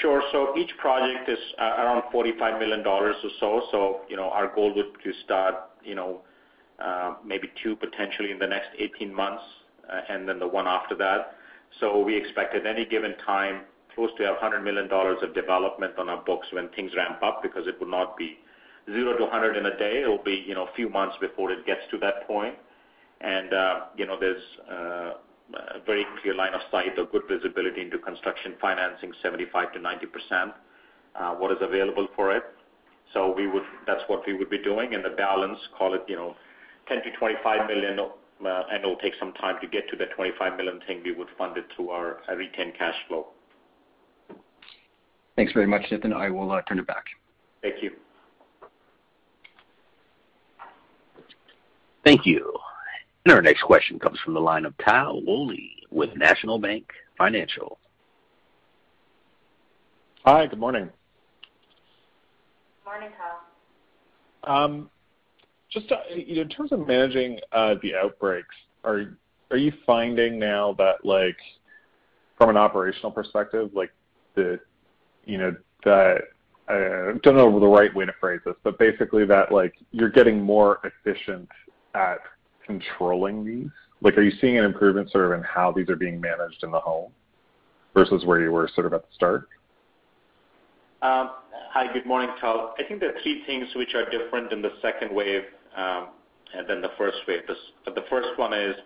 Sure. 0.00 0.22
So 0.32 0.56
each 0.56 0.70
project 0.78 1.28
is 1.28 1.38
around 1.58 2.02
$45 2.12 2.58
million 2.58 2.86
or 2.86 3.12
so. 3.40 3.62
So, 3.70 4.00
you 4.08 4.16
know, 4.16 4.30
our 4.30 4.54
goal 4.54 4.74
would 4.74 4.86
to 5.04 5.12
start 5.24 5.54
you 5.84 5.94
know, 5.94 6.20
uh 6.84 7.14
maybe 7.24 7.48
two 7.62 7.74
potentially 7.76 8.30
in 8.30 8.38
the 8.38 8.46
next 8.46 8.68
18 8.78 9.12
months, 9.12 9.42
and 10.08 10.28
then 10.28 10.38
the 10.38 10.46
one 10.46 10.66
after 10.66 10.94
that. 10.96 11.34
So 11.80 12.02
we 12.02 12.16
expect 12.16 12.54
at 12.54 12.66
any 12.66 12.84
given 12.84 13.14
time, 13.26 13.62
close 13.94 14.10
to 14.18 14.22
$100 14.22 14.62
million 14.62 14.88
of 14.90 15.34
development 15.34 15.98
on 15.98 16.08
our 16.08 16.22
books 16.24 16.46
when 16.52 16.68
things 16.70 16.92
ramp 16.96 17.22
up, 17.22 17.42
because 17.42 17.66
it 17.66 17.78
will 17.80 17.90
not 17.90 18.16
be 18.16 18.38
zero 18.86 19.16
to 19.16 19.24
100 19.24 19.56
in 19.56 19.66
a 19.66 19.76
day. 19.76 20.02
It 20.04 20.08
will 20.08 20.22
be 20.22 20.44
you 20.46 20.54
know, 20.54 20.64
a 20.66 20.72
few 20.74 20.88
months 20.88 21.16
before 21.20 21.50
it 21.52 21.66
gets 21.66 21.80
to 21.90 21.98
that 21.98 22.26
point. 22.26 22.54
And 23.20 23.52
uh, 23.52 23.80
you 23.96 24.06
know, 24.06 24.16
there's 24.18 24.42
a 25.54 25.80
very 25.84 26.04
clear 26.20 26.34
line 26.34 26.54
of 26.54 26.60
sight 26.70 26.98
or 26.98 27.06
good 27.06 27.22
visibility 27.28 27.80
into 27.80 27.98
construction 27.98 28.54
financing, 28.60 29.12
75%-90%, 29.24 30.52
uh, 31.14 31.34
what 31.34 31.50
is 31.50 31.58
available 31.60 32.06
for 32.14 32.34
it. 32.36 32.42
So 33.14 33.32
we 33.34 33.46
would 33.46 33.62
that's 33.86 34.02
what 34.06 34.26
we 34.26 34.34
would 34.34 34.50
be 34.50 34.58
doing. 34.58 34.94
And 34.94 35.04
the 35.04 35.10
balance, 35.10 35.58
call 35.76 35.94
it 35.94 36.06
$10 36.06 36.16
million-$25 36.88 37.66
million, 37.66 37.98
uh, 37.98 38.62
and 38.70 38.84
it'll 38.84 38.96
take 38.96 39.14
some 39.18 39.32
time 39.34 39.56
to 39.62 39.66
get 39.66 39.88
to 39.90 39.96
that 39.96 40.10
25 40.14 40.56
million 40.56 40.80
thing. 40.86 41.02
We 41.02 41.12
would 41.12 41.28
fund 41.38 41.56
it 41.56 41.64
through 41.74 41.90
our 41.90 42.18
uh, 42.28 42.34
retained 42.34 42.74
cash 42.76 42.94
flow. 43.08 43.28
Thanks 45.36 45.52
very 45.52 45.66
much, 45.66 45.82
Nitin. 45.90 46.12
I 46.12 46.30
will 46.30 46.60
turn 46.68 46.78
it 46.78 46.86
back. 46.86 47.04
Thank 47.62 47.82
you. 47.82 47.92
Thank 52.04 52.26
you. 52.26 52.58
Our 53.28 53.42
next 53.42 53.62
question 53.62 53.98
comes 53.98 54.18
from 54.24 54.32
the 54.32 54.40
line 54.40 54.64
of 54.64 54.76
Tal 54.78 55.20
Woolley 55.22 55.76
with 55.90 56.16
National 56.16 56.58
Bank 56.58 56.90
Financial. 57.18 57.78
Hi, 60.24 60.46
good 60.46 60.58
morning. 60.58 60.88
Morning, 62.86 63.10
Tal. 64.44 64.56
Um, 64.56 64.90
just 65.70 65.92
uh, 65.92 65.96
in 66.14 66.48
terms 66.48 66.72
of 66.72 66.86
managing 66.86 67.38
uh, 67.52 67.74
the 67.82 67.94
outbreaks, 67.96 68.54
are 68.82 69.04
you 69.52 69.72
finding 69.84 70.38
now 70.38 70.74
that 70.78 71.04
like 71.04 71.36
from 72.38 72.48
an 72.48 72.56
operational 72.56 73.10
perspective, 73.10 73.70
like 73.74 73.92
the 74.36 74.58
you 75.26 75.36
know 75.36 75.54
that 75.84 76.22
uh, 76.70 76.72
I 76.72 77.18
don't 77.22 77.36
know 77.36 77.60
the 77.60 77.66
right 77.66 77.94
way 77.94 78.06
to 78.06 78.12
phrase 78.18 78.40
this, 78.46 78.54
but 78.64 78.78
basically 78.78 79.26
that 79.26 79.52
like 79.52 79.74
you're 79.90 80.08
getting 80.08 80.40
more 80.42 80.80
efficient 80.82 81.46
at 81.94 82.20
controlling 82.68 83.44
these? 83.44 83.70
Like, 84.00 84.16
are 84.16 84.22
you 84.22 84.32
seeing 84.40 84.58
an 84.58 84.64
improvement 84.64 85.10
sort 85.10 85.24
of 85.24 85.32
in 85.32 85.42
how 85.42 85.72
these 85.72 85.88
are 85.88 85.96
being 85.96 86.20
managed 86.20 86.62
in 86.62 86.70
the 86.70 86.78
home 86.78 87.10
versus 87.94 88.24
where 88.24 88.40
you 88.40 88.52
were 88.52 88.70
sort 88.74 88.86
of 88.86 88.92
at 88.92 89.02
the 89.02 89.08
start? 89.12 89.48
Um, 91.02 91.30
hi, 91.72 91.92
good 91.92 92.06
morning, 92.06 92.30
Tal. 92.40 92.74
I 92.78 92.84
think 92.84 93.00
there 93.00 93.10
are 93.10 93.20
three 93.22 93.42
things 93.46 93.66
which 93.74 93.94
are 93.94 94.08
different 94.08 94.52
in 94.52 94.62
the 94.62 94.72
second 94.82 95.12
wave 95.12 95.42
um, 95.76 96.08
than 96.68 96.80
the 96.80 96.90
first 96.96 97.16
wave. 97.26 97.40
The 97.86 97.90
uh, 97.90 98.04
first 98.08 98.28
one 98.36 98.52
is 98.52 98.76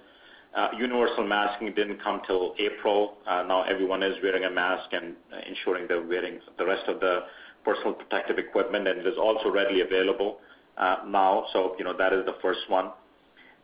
uh, 0.54 0.68
universal 0.78 1.26
masking 1.26 1.74
didn't 1.74 2.02
come 2.02 2.22
till 2.26 2.54
April. 2.58 3.14
Uh, 3.26 3.42
now 3.42 3.64
everyone 3.64 4.02
is 4.02 4.14
wearing 4.22 4.44
a 4.44 4.50
mask 4.50 4.90
and 4.92 5.14
ensuring 5.46 5.86
they're 5.88 6.06
wearing 6.06 6.38
the 6.58 6.64
rest 6.64 6.86
of 6.88 7.00
the 7.00 7.20
personal 7.64 7.94
protective 7.94 8.38
equipment, 8.38 8.86
and 8.86 9.00
it 9.00 9.06
is 9.06 9.18
also 9.18 9.50
readily 9.50 9.80
available 9.80 10.38
now. 11.06 11.46
So 11.52 11.74
you 11.78 11.84
know 11.84 11.96
that 11.96 12.12
is 12.12 12.24
the 12.26 12.36
first 12.42 12.60
one. 12.68 12.90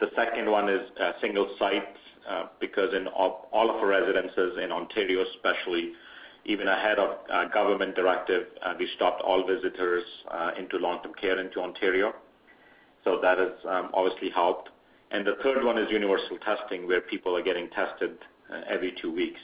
The 0.01 0.09
second 0.15 0.51
one 0.51 0.69
is 0.69 0.81
uh, 1.01 1.13
single 1.21 1.55
sites, 1.59 1.99
uh, 2.29 2.45
because 2.61 2.95
in 2.95 3.07
all 3.09 3.49
of 3.53 3.77
our 3.77 3.87
residences 3.87 4.59
in 4.63 4.71
Ontario 4.71 5.25
especially, 5.35 5.93
even 6.45 6.69
ahead 6.69 6.99
of 6.99 7.17
uh, 7.33 7.49
government 7.49 7.95
directive, 7.97 8.47
we 8.79 8.89
stopped 8.97 9.21
all 9.23 9.47
visitors 9.47 10.05
into 10.59 10.79
long-term 10.79 11.13
care 11.21 11.39
into 11.41 11.61
Ontario. 11.61 12.15
So 13.05 13.19
that 13.21 13.39
has 13.39 13.53
um, 13.69 13.91
obviously 13.93 14.31
helped. 14.31 14.71
And 15.11 15.27
the 15.27 15.37
third 15.43 15.65
one 15.65 15.79
is 15.79 15.91
universal 15.91 16.39
testing, 16.39 16.87
where 16.87 17.01
people 17.01 17.37
are 17.37 17.43
getting 17.43 17.69
tested 17.71 18.19
every 18.71 18.95
two 19.01 19.13
weeks. 19.13 19.41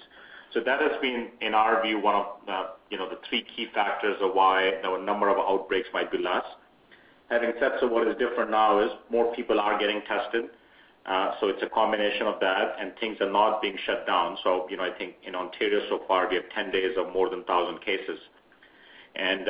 So 0.52 0.61
that 0.61 0.80
has 0.80 0.92
been, 1.02 1.30
in 1.40 1.52
our 1.52 1.82
view, 1.82 2.00
one 2.00 2.14
of 2.14 2.26
the 2.46 2.62
you 2.90 2.96
know 2.96 3.09
the 3.09 3.18
three 3.28 3.44
key 3.57 3.66
factors 3.74 4.16
of 4.20 4.34
why 4.34 4.78
the 4.82 4.96
number 4.98 5.28
of 5.28 5.36
outbreaks 5.36 5.88
might 5.92 6.12
be 6.12 6.18
less. 6.18 6.44
Having 7.30 7.52
said 7.60 7.72
so, 7.80 7.86
what 7.86 8.06
is 8.06 8.16
different 8.18 8.50
now 8.50 8.80
is 8.80 8.90
more 9.10 9.34
people 9.34 9.58
are 9.60 9.78
getting 9.78 10.02
tested. 10.02 10.50
Uh 11.06 11.32
so 11.38 11.48
it's 11.48 11.62
a 11.62 11.68
combination 11.68 12.26
of 12.26 12.40
that, 12.40 12.76
and 12.80 12.92
things 13.00 13.16
are 13.20 13.30
not 13.30 13.60
being 13.60 13.76
shut 13.84 14.06
down. 14.06 14.38
So, 14.42 14.66
you 14.70 14.76
know, 14.76 14.84
I 14.84 14.90
think 14.98 15.16
in 15.22 15.34
Ontario 15.34 15.80
so 15.88 16.00
far, 16.08 16.28
we 16.28 16.36
have 16.36 16.48
10 16.54 16.70
days 16.70 16.96
of 16.96 17.12
more 17.12 17.28
than 17.28 17.40
1,000 17.40 17.80
cases. 17.80 18.18
And 19.16 19.46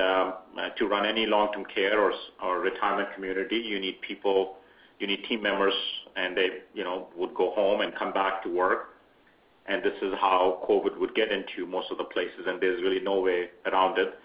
to 0.76 0.86
run 0.86 1.06
any 1.06 1.26
long-term 1.26 1.66
care 1.74 1.98
or 2.42 2.60
retirement 2.60 3.08
community, 3.14 3.56
you 3.56 3.78
need 3.80 4.00
people, 4.00 4.56
you 4.98 5.06
need 5.06 5.24
team 5.28 5.42
members, 5.42 5.74
and 6.16 6.36
they 6.36 6.48
you 6.74 6.84
know, 6.84 7.08
would 7.16 7.34
go 7.34 7.50
home 7.52 7.80
and 7.80 7.94
come 7.94 8.12
back 8.12 8.42
to 8.44 8.48
work. 8.50 8.90
And 9.66 9.82
this 9.82 9.94
is 10.02 10.12
how 10.20 10.62
COVID 10.68 10.98
would 10.98 11.14
get 11.14 11.32
into 11.32 11.66
most 11.66 11.90
of 11.90 11.98
the 11.98 12.04
places, 12.04 12.46
and 12.46 12.60
there's 12.60 12.82
really 12.82 13.00
no 13.00 13.20
way 13.20 13.50
around 13.64 13.98
it, 13.98 14.18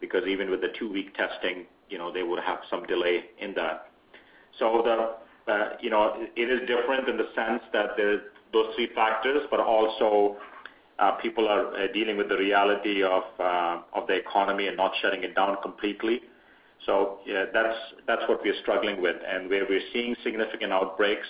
because 0.00 0.24
even 0.26 0.50
with 0.50 0.60
the 0.62 0.72
two-week 0.78 1.14
testing, 1.14 1.66
they 2.12 2.22
would 2.22 2.42
have 2.42 2.58
some 2.70 2.84
delay 2.84 3.24
in 3.38 3.54
that. 3.54 3.88
So 4.58 4.82
uh 5.48 5.70
you 5.80 5.90
know, 5.90 6.14
it 6.34 6.50
is 6.50 6.60
different 6.66 7.08
in 7.08 7.16
the 7.16 7.28
sense 7.34 7.62
that 7.72 7.90
there's 7.96 8.22
those 8.52 8.74
three 8.74 8.88
factors, 8.94 9.42
but 9.50 9.60
also 9.60 10.36
uh, 10.98 11.12
people 11.12 11.46
are 11.48 11.74
uh, 11.74 11.92
dealing 11.92 12.16
with 12.16 12.28
the 12.28 12.36
reality 12.36 13.02
uh, 13.38 13.80
of 13.92 14.06
the 14.06 14.14
economy 14.14 14.66
and 14.66 14.76
not 14.76 14.92
shutting 15.02 15.22
it 15.24 15.34
down 15.34 15.56
completely. 15.62 16.20
So 16.84 17.18
yeah 17.26 17.46
that's 17.52 17.76
that's 18.06 18.22
what 18.28 18.42
we're 18.42 18.60
struggling 18.62 19.00
with. 19.00 19.16
And 19.28 19.48
where 19.48 19.66
we're 19.68 19.86
seeing 19.92 20.14
significant 20.22 20.72
outbreaks 20.72 21.26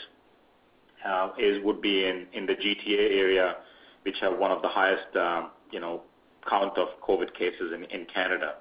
is 1.38 1.62
would 1.64 1.80
be 1.80 2.04
in 2.06 2.46
the 2.46 2.54
GTA 2.54 3.18
area, 3.18 3.56
which 4.02 4.16
have 4.20 4.38
one 4.38 4.50
of 4.50 4.62
the 4.62 4.68
highest 4.68 5.08
you 5.70 5.80
know 5.80 6.02
count 6.48 6.78
of 6.78 6.88
COVID 7.06 7.34
cases 7.34 7.72
in 7.90 8.06
Canada. 8.06 8.54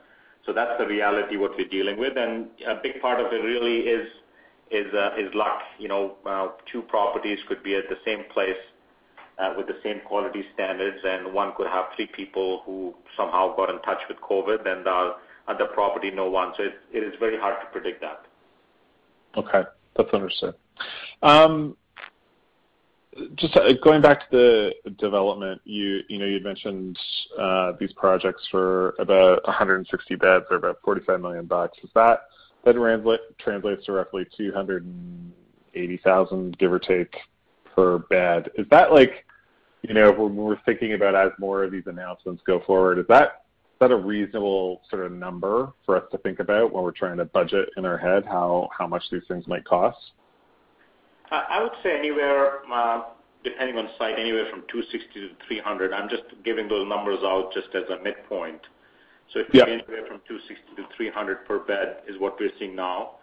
So 0.45 0.53
that's 0.53 0.77
the 0.77 0.85
reality 0.85 1.37
what 1.37 1.57
we're 1.57 1.67
dealing 1.67 1.97
with. 1.97 2.17
And 2.17 2.47
a 2.67 2.75
big 2.81 3.01
part 3.01 3.19
of 3.19 3.33
it 3.33 3.43
really 3.43 3.79
is 3.79 4.93
uh, 4.93 5.11
luck. 5.33 5.61
You 5.79 5.87
know, 5.87 6.15
uh, 6.25 6.49
Two 6.71 6.81
properties 6.83 7.39
could 7.47 7.63
be 7.63 7.75
at 7.75 7.89
the 7.89 7.97
same 8.05 8.25
place 8.33 8.57
uh, 9.39 9.53
with 9.57 9.67
the 9.67 9.77
same 9.83 10.01
quality 10.05 10.43
standards, 10.53 10.97
and 11.03 11.33
one 11.33 11.53
could 11.57 11.67
have 11.67 11.85
three 11.95 12.07
people 12.07 12.61
who 12.65 12.93
somehow 13.17 13.55
got 13.55 13.69
in 13.69 13.81
touch 13.81 13.99
with 14.07 14.17
COVID, 14.19 14.67
and 14.67 14.85
the 14.85 15.15
other 15.47 15.65
property, 15.73 16.11
no 16.11 16.29
one. 16.29 16.53
So 16.57 16.63
It 16.93 17.03
is 17.03 17.13
very 17.19 17.37
hard 17.37 17.55
to 17.61 17.67
predict 17.71 18.01
that. 18.01 18.25
Okay. 19.37 19.63
That's 19.95 20.13
understood. 20.13 20.55
Um, 21.21 21.77
Just 23.35 23.55
uh, 23.55 23.71
going 23.81 24.01
back 24.01 24.29
to 24.29 24.73
the 24.83 24.89
development, 24.97 25.61
you 25.63 26.03
know, 26.09 26.25
you'd 26.25 26.43
mentioned 26.43 26.99
uh, 27.39 27.71
these 27.79 27.93
projects 27.93 28.45
for 28.51 28.93
about 28.99 29.41
160 29.47 30.15
beds 30.15 30.43
or 30.51 30.57
about 30.57 30.79
45 30.83 31.21
million 31.21 31.45
bucks. 31.45 31.77
Is 31.81 31.89
that 31.95 32.23
translates 33.39 33.85
to 33.85 33.93
roughly 33.93 34.27
280,000, 34.35 36.57
give 36.57 36.73
or 36.73 36.79
take, 36.79 37.15
per 37.75 37.99
bed. 37.99 38.49
Is 38.57 38.65
that 38.71 38.91
like, 38.91 39.25
you 39.81 39.93
know, 39.93 40.11
when 40.11 40.35
we're 40.35 40.59
thinking 40.65 40.91
about 40.93 41.15
as 41.15 41.31
more 41.37 41.63
of 41.63 41.71
these 41.71 41.83
announcements 41.85 42.41
go 42.45 42.61
forward, 42.65 42.99
is 42.99 43.05
that 43.07 43.43
a 43.91 43.95
reasonable 43.95 44.81
sort 44.89 45.05
of 45.05 45.11
number 45.11 45.71
for 45.85 45.95
us 45.95 46.03
to 46.11 46.17
think 46.19 46.39
about 46.39 46.73
when 46.73 46.83
we're 46.83 46.91
trying 46.91 47.17
to 47.17 47.25
budget 47.25 47.69
in 47.77 47.85
our 47.85 47.97
head 47.97 48.25
how 48.25 48.67
much 48.89 49.03
these 49.11 49.21
things 49.27 49.47
might 49.47 49.63
cost? 49.63 49.97
I 51.31 51.61
would 51.61 51.71
say 51.83 51.97
anywhere, 51.97 52.61
uh, 52.71 53.03
depending 53.43 53.77
on 53.77 53.89
site, 53.97 54.17
anywhere 54.19 54.45
from 54.49 54.61
260 54.71 55.13
to 55.13 55.29
300. 55.47 55.93
I'm 55.93 56.09
just 56.09 56.23
giving 56.43 56.67
those 56.67 56.87
numbers 56.87 57.19
out 57.23 57.51
just 57.53 57.69
as 57.75 57.83
a 57.89 58.01
midpoint. 58.03 58.61
Yeah. 59.35 59.41
It 59.41 59.45
could 59.45 59.65
be 59.65 59.73
anywhere 59.73 60.07
from 60.07 60.21
260 60.27 60.81
to 60.81 60.87
300 60.95 61.45
per 61.45 61.59
bed 61.59 62.03
is 62.07 62.19
what 62.19 62.39
we're 62.39 62.51
seeing 62.59 62.75
now. 62.75 63.17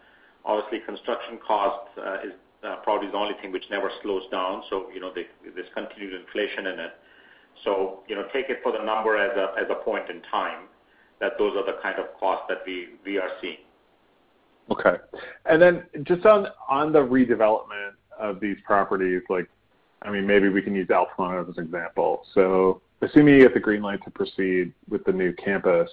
Obviously, 0.44 0.80
construction 0.84 1.38
cost 1.46 1.88
uh, 1.96 2.26
is 2.26 2.32
uh, 2.64 2.76
probably 2.82 3.08
the 3.08 3.16
only 3.16 3.34
thing 3.40 3.52
which 3.52 3.64
never 3.70 3.90
slows 4.02 4.22
down. 4.30 4.62
So, 4.68 4.90
you 4.92 5.00
know, 5.00 5.12
there's 5.14 5.72
continued 5.74 6.14
inflation 6.14 6.66
in 6.66 6.78
it. 6.80 6.92
So, 7.64 8.00
you 8.08 8.16
know, 8.16 8.26
take 8.32 8.50
it 8.50 8.58
for 8.62 8.72
the 8.72 8.82
number 8.82 9.16
as 9.16 9.36
a 9.36 9.54
as 9.60 9.70
a 9.70 9.84
point 9.84 10.10
in 10.10 10.22
time, 10.30 10.66
that 11.20 11.38
those 11.38 11.54
are 11.56 11.64
the 11.64 11.78
kind 11.82 11.98
of 11.98 12.06
costs 12.18 12.46
that 12.48 12.62
we 12.66 13.18
are 13.18 13.30
seeing. 13.40 13.62
Okay. 14.70 14.96
And 15.46 15.60
then 15.60 15.84
just 16.04 16.24
on 16.24 16.44
the 16.92 17.00
redevelopment 17.00 17.92
of 18.18 18.40
these 18.40 18.56
properties, 18.64 19.22
like, 19.28 19.48
I 20.02 20.10
mean, 20.10 20.26
maybe 20.26 20.48
we 20.48 20.62
can 20.62 20.74
use 20.74 20.90
Altamont 20.90 21.48
as 21.48 21.56
an 21.56 21.64
example. 21.64 22.26
So 22.34 22.80
assuming 23.02 23.34
you 23.34 23.42
get 23.42 23.54
the 23.54 23.60
green 23.60 23.82
light 23.82 24.02
to 24.04 24.10
proceed 24.10 24.72
with 24.88 25.04
the 25.04 25.12
new 25.12 25.32
campus, 25.32 25.90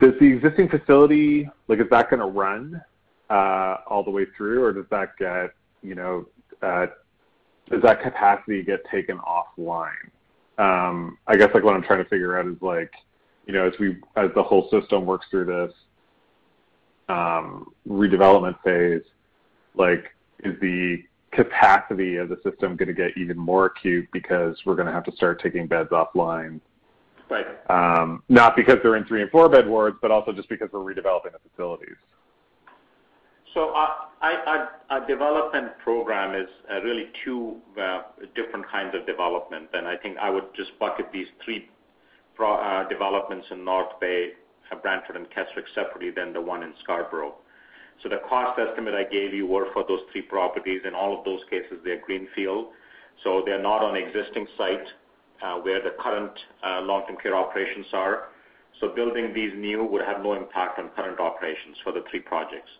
does 0.00 0.14
the 0.18 0.26
existing 0.26 0.68
facility, 0.68 1.48
like, 1.68 1.78
is 1.78 1.86
that 1.90 2.10
going 2.10 2.20
to 2.20 2.26
run 2.26 2.82
uh, 3.30 3.76
all 3.88 4.02
the 4.02 4.10
way 4.10 4.26
through, 4.36 4.64
or 4.64 4.72
does 4.72 4.86
that 4.90 5.16
get, 5.16 5.50
you 5.82 5.94
know, 5.94 6.26
uh, 6.62 6.86
does 7.70 7.82
that 7.82 8.02
capacity 8.02 8.62
get 8.62 8.80
taken 8.90 9.18
offline? 9.18 10.10
Um, 10.58 11.18
I 11.26 11.36
guess 11.36 11.50
like, 11.54 11.62
what 11.62 11.74
I'm 11.74 11.82
trying 11.82 12.02
to 12.02 12.08
figure 12.10 12.38
out 12.38 12.46
is, 12.46 12.60
like, 12.60 12.92
you 13.46 13.52
know, 13.52 13.66
as 13.68 14.30
the 14.34 14.42
whole 14.42 14.68
system 14.70 15.06
works 15.06 15.26
through 15.30 15.46
this 15.46 15.72
Um, 17.08 17.72
redevelopment 17.88 18.56
phase, 18.62 19.02
Like, 19.74 20.14
is 20.44 20.58
the 20.60 21.02
capacity 21.32 22.16
of 22.16 22.28
the 22.28 22.36
system 22.44 22.76
going 22.76 22.88
to 22.88 22.94
get 22.94 23.16
even 23.16 23.38
more 23.38 23.66
acute 23.66 24.08
because 24.12 24.56
we're 24.64 24.74
going 24.74 24.86
to 24.86 24.92
have 24.92 25.04
to 25.04 25.12
start 25.12 25.40
taking 25.42 25.66
beds 25.66 25.90
offline? 25.90 26.60
Right. 27.30 27.46
Um, 27.70 28.22
not 28.28 28.56
because 28.56 28.76
they're 28.82 28.96
in 28.96 29.04
three 29.06 29.22
and 29.22 29.30
four-bed 29.30 29.66
wards, 29.66 29.96
but 30.02 30.10
also 30.10 30.32
just 30.32 30.48
because 30.48 30.68
we're 30.72 30.80
redeveloping 30.80 31.32
the 31.32 31.38
facilities. 31.50 31.96
So, 33.54 33.70
uh, 33.70 33.88
our 34.22 35.06
development 35.06 35.72
program 35.82 36.34
is 36.34 36.48
uh, 36.70 36.80
really 36.82 37.06
two 37.24 37.56
uh, 37.80 38.02
different 38.34 38.66
kinds 38.70 38.94
of 38.94 39.06
development, 39.06 39.68
and 39.72 39.86
I 39.86 39.96
think 39.96 40.16
I 40.18 40.30
would 40.30 40.54
just 40.54 40.78
bucket 40.78 41.06
these 41.12 41.26
three 41.44 41.68
developments 42.88 43.46
in 43.50 43.64
North 43.64 44.00
Bay, 44.00 44.32
Brantford, 44.76 45.16
and 45.16 45.28
Keswick 45.30 45.64
separately 45.74 46.10
than 46.10 46.32
the 46.32 46.40
one 46.40 46.62
in 46.62 46.72
Scarborough. 46.82 47.34
So 48.02 48.08
the 48.08 48.20
cost 48.28 48.58
estimate 48.58 48.94
I 48.94 49.04
gave 49.04 49.32
you 49.32 49.46
were 49.46 49.66
for 49.72 49.84
those 49.86 50.00
three 50.10 50.22
properties. 50.22 50.82
In 50.86 50.94
all 50.94 51.16
of 51.16 51.24
those 51.24 51.40
cases, 51.50 51.78
they're 51.84 52.00
greenfield, 52.00 52.68
so 53.22 53.42
they're 53.44 53.62
not 53.62 53.82
on 53.82 53.96
existing 53.96 54.46
site 54.56 54.86
uh, 55.42 55.56
where 55.56 55.82
the 55.82 55.94
current 56.00 56.32
uh, 56.64 56.80
long-term 56.80 57.16
care 57.22 57.36
operations 57.36 57.86
are. 57.92 58.28
So 58.80 58.88
building 58.88 59.32
these 59.34 59.52
new 59.56 59.84
would 59.84 60.02
have 60.02 60.22
no 60.22 60.34
impact 60.34 60.78
on 60.78 60.88
current 60.96 61.20
operations 61.20 61.76
for 61.84 61.92
the 61.92 62.02
three 62.10 62.20
projects. 62.20 62.70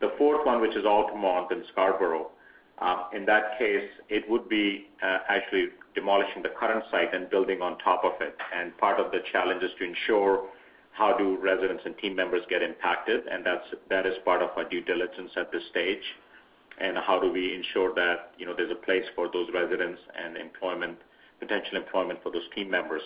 The 0.00 0.12
fourth 0.18 0.46
one, 0.46 0.60
which 0.60 0.76
is 0.76 0.84
Altamont 0.84 1.50
in 1.50 1.64
Scarborough, 1.72 2.30
um, 2.78 3.04
in 3.14 3.24
that 3.26 3.58
case, 3.58 3.88
it 4.08 4.28
would 4.28 4.48
be 4.48 4.88
uh, 5.02 5.18
actually 5.28 5.66
demolishing 5.94 6.42
the 6.42 6.48
current 6.48 6.84
site 6.90 7.14
and 7.14 7.30
building 7.30 7.62
on 7.62 7.78
top 7.78 8.02
of 8.04 8.12
it. 8.20 8.36
And 8.54 8.76
part 8.78 8.98
of 8.98 9.12
the 9.12 9.18
challenge 9.30 9.62
is 9.62 9.70
to 9.78 9.84
ensure 9.84 10.48
how 10.92 11.16
do 11.16 11.38
residents 11.40 11.82
and 11.86 11.96
team 11.98 12.14
members 12.14 12.42
get 12.48 12.62
impacted, 12.62 13.26
and 13.26 13.44
that 13.46 13.62
is 13.72 13.78
that 13.88 14.06
is 14.06 14.14
part 14.24 14.42
of 14.42 14.50
our 14.56 14.68
due 14.68 14.82
diligence 14.82 15.32
at 15.36 15.50
this 15.50 15.62
stage. 15.70 16.04
And 16.78 16.96
how 16.96 17.20
do 17.20 17.30
we 17.30 17.54
ensure 17.54 17.94
that 17.94 18.32
you 18.38 18.46
know 18.46 18.54
there's 18.56 18.70
a 18.70 18.86
place 18.86 19.04
for 19.14 19.30
those 19.32 19.48
residents 19.54 20.00
and 20.22 20.36
employment 20.36 20.98
potential 21.42 21.76
employment 21.76 22.20
for 22.22 22.30
those 22.30 22.48
team 22.54 22.70
members. 22.70 23.02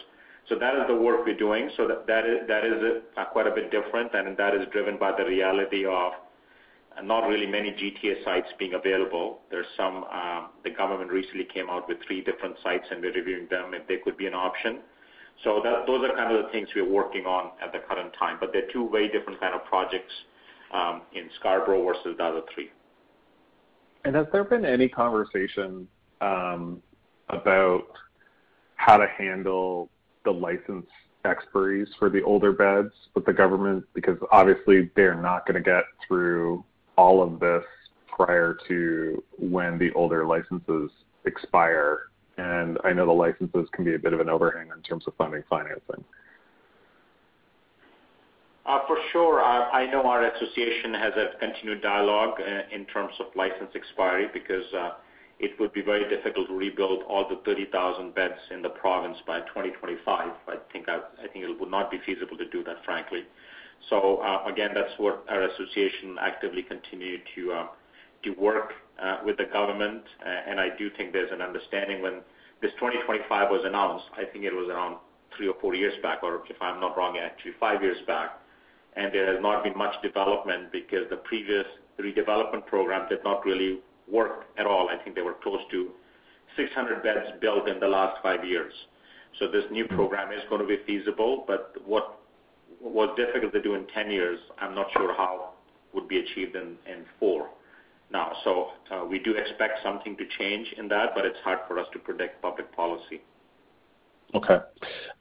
So 0.48 0.56
that 0.58 0.74
is 0.76 0.82
the 0.86 0.94
work 0.94 1.26
we're 1.26 1.36
doing. 1.36 1.70
So 1.76 1.88
that 1.88 2.26
is 2.26 2.46
that 2.46 2.64
is 2.64 3.02
quite 3.32 3.46
a 3.46 3.54
bit 3.54 3.70
different, 3.70 4.14
and 4.14 4.36
that 4.36 4.54
is 4.54 4.66
driven 4.72 4.96
by 4.96 5.12
the 5.16 5.24
reality 5.24 5.84
of 5.86 6.12
not 7.02 7.28
really 7.28 7.46
many 7.46 7.72
GTA 7.72 8.24
sites 8.24 8.48
being 8.58 8.74
available. 8.74 9.40
There's 9.50 9.66
some 9.76 10.04
um 10.04 10.50
the 10.62 10.70
government 10.70 11.10
recently 11.10 11.44
came 11.52 11.68
out 11.68 11.88
with 11.88 11.98
three 12.06 12.22
different 12.22 12.56
sites, 12.62 12.86
and 12.90 13.02
we're 13.02 13.12
reviewing 13.12 13.48
them 13.50 13.74
if 13.74 13.86
they 13.88 13.96
could 13.96 14.16
be 14.16 14.26
an 14.26 14.34
option. 14.34 14.80
So 15.44 15.62
those 15.62 16.04
are 16.04 16.16
kind 16.16 16.34
of 16.34 16.46
the 16.46 16.50
things 16.50 16.68
we're 16.74 16.88
working 16.88 17.26
on 17.26 17.52
at 17.62 17.72
the 17.72 17.78
current 17.78 18.12
time. 18.18 18.38
But 18.40 18.52
they're 18.52 18.68
two 18.72 18.88
very 18.90 19.08
different 19.08 19.38
kind 19.40 19.54
of 19.54 19.64
projects 19.64 20.12
um, 20.72 21.02
in 21.14 21.28
Scarborough 21.38 21.84
versus 21.84 22.16
the 22.16 22.24
other 22.24 22.42
three. 22.54 22.70
Has 24.04 24.26
there 24.32 24.44
been 24.44 24.64
any 24.64 24.88
conversation 24.88 25.88
um, 26.20 26.82
about 27.28 27.86
how 28.76 28.96
to 28.96 29.06
handle 29.18 29.90
the 30.24 30.30
license 30.30 30.86
expiries 31.24 31.88
for 31.98 32.08
the 32.08 32.22
older 32.22 32.52
beds 32.52 32.92
with 33.14 33.26
the 33.26 33.32
government? 33.32 33.84
Because 33.94 34.16
obviously 34.30 34.90
they're 34.94 35.20
not 35.20 35.46
going 35.46 35.56
to 35.56 35.60
get 35.60 35.84
through 36.06 36.64
all 36.96 37.22
of 37.22 37.40
this 37.40 37.64
prior 38.08 38.56
to 38.68 39.22
when 39.38 39.78
the 39.78 39.92
older 39.94 40.24
licenses 40.26 40.90
expire. 41.24 42.10
I 42.38 42.92
know 42.92 43.06
the 43.06 43.12
licenses 43.12 43.68
can 43.72 43.84
be 43.84 43.94
a 43.94 43.98
bit 43.98 44.12
of 44.12 44.20
an 44.20 44.28
overhang 44.28 44.68
in 44.74 44.82
terms 44.82 45.04
of 45.06 45.14
funding 45.16 45.42
financing. 45.48 46.04
Uh, 48.66 48.80
for 48.86 48.96
sure. 49.12 49.40
I 49.40 49.88
know 49.90 50.02
our 50.02 50.24
association 50.24 50.92
has 50.94 51.12
a 51.14 51.38
continued 51.38 51.82
dialogue 51.82 52.40
uh, 52.40 52.74
in 52.74 52.84
terms 52.86 53.12
of 53.20 53.26
license 53.36 53.70
expiry 53.74 54.28
because 54.32 54.64
uh, 54.74 54.90
it 55.38 55.52
would 55.60 55.72
be 55.72 55.82
very 55.82 56.08
difficult 56.08 56.48
to 56.48 56.54
rebuild 56.54 57.04
all 57.04 57.28
the 57.28 57.40
30,000 57.44 58.14
beds 58.14 58.34
in 58.50 58.62
the 58.62 58.70
province 58.70 59.18
by 59.24 59.40
2025. 59.40 60.30
I 60.48 60.56
think 60.72 60.86
it 60.88 61.60
would 61.60 61.70
not 61.70 61.90
be 61.92 61.98
feasible 62.04 62.36
to 62.38 62.48
do 62.48 62.64
that, 62.64 62.84
frankly. 62.84 63.22
So 63.90 64.16
uh 64.16 64.50
again, 64.50 64.70
that's 64.74 64.98
what 64.98 65.24
our 65.28 65.42
association 65.42 66.16
actively 66.20 66.62
continue 66.62 67.18
to 67.34 67.52
to 68.24 68.30
work 68.30 68.72
uh, 69.02 69.18
with 69.24 69.36
the 69.36 69.44
government, 69.44 70.02
uh, 70.24 70.50
and 70.50 70.60
I 70.60 70.68
do 70.78 70.90
think 70.96 71.12
there's 71.12 71.32
an 71.32 71.42
understanding 71.42 72.02
when 72.02 72.20
this 72.62 72.72
2025 72.80 73.50
was 73.50 73.62
announced, 73.64 74.06
I 74.16 74.24
think 74.24 74.44
it 74.44 74.54
was 74.54 74.68
around 74.70 74.96
three 75.36 75.48
or 75.48 75.54
four 75.60 75.74
years 75.74 75.94
back, 76.02 76.22
or 76.22 76.42
if 76.48 76.56
I'm 76.60 76.80
not 76.80 76.96
wrong, 76.96 77.18
actually 77.18 77.52
five 77.60 77.82
years 77.82 77.98
back. 78.06 78.40
And 78.96 79.12
there 79.12 79.30
has 79.32 79.42
not 79.42 79.62
been 79.62 79.76
much 79.76 79.94
development 80.02 80.72
because 80.72 81.04
the 81.10 81.16
previous 81.16 81.66
redevelopment 82.00 82.66
program 82.66 83.08
did 83.10 83.22
not 83.24 83.44
really 83.44 83.80
work 84.10 84.46
at 84.58 84.66
all. 84.66 84.88
I 84.88 85.02
think 85.02 85.14
they 85.14 85.22
were 85.22 85.36
close 85.42 85.60
to 85.70 85.90
600 86.56 87.02
beds 87.02 87.26
built 87.40 87.68
in 87.68 87.78
the 87.78 87.88
last 87.88 88.22
five 88.22 88.44
years. 88.44 88.72
So 89.38 89.48
this 89.48 89.64
new 89.70 89.86
program 89.86 90.32
is 90.32 90.40
gonna 90.48 90.66
be 90.66 90.78
feasible, 90.86 91.44
but 91.46 91.74
what 91.84 92.20
was 92.80 93.10
difficult 93.16 93.52
to 93.52 93.60
do 93.60 93.74
in 93.74 93.86
10 93.88 94.10
years, 94.10 94.38
I'm 94.58 94.74
not 94.74 94.86
sure 94.92 95.14
how 95.14 95.50
would 95.92 96.08
be 96.08 96.20
achieved 96.20 96.56
in 96.56 96.76
four 97.20 97.50
now. 98.10 98.32
So 98.44 98.70
we 99.08 99.18
do 99.18 99.32
expect 99.32 99.82
something 99.82 100.16
to 100.16 100.24
change 100.38 100.74
in 100.78 100.88
that, 100.88 101.14
but 101.14 101.24
it's 101.24 101.38
hard 101.44 101.60
for 101.66 101.78
us 101.78 101.86
to 101.92 101.98
predict 101.98 102.40
public 102.42 102.74
policy. 102.74 103.22
Okay. 104.34 104.58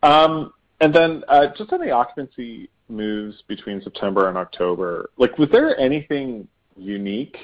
Um 0.04 0.54
and 0.82 0.94
then 0.94 1.24
uh 1.28 1.48
just 1.58 1.72
on 1.72 1.80
the 1.80 1.92
occupancy 1.92 2.70
moves 2.88 3.42
between 3.48 3.82
September 3.82 4.30
and 4.30 4.38
October, 4.38 5.10
like, 5.18 5.38
was 5.38 5.50
there 5.52 5.78
anything 5.80 6.48
unique, 6.78 7.38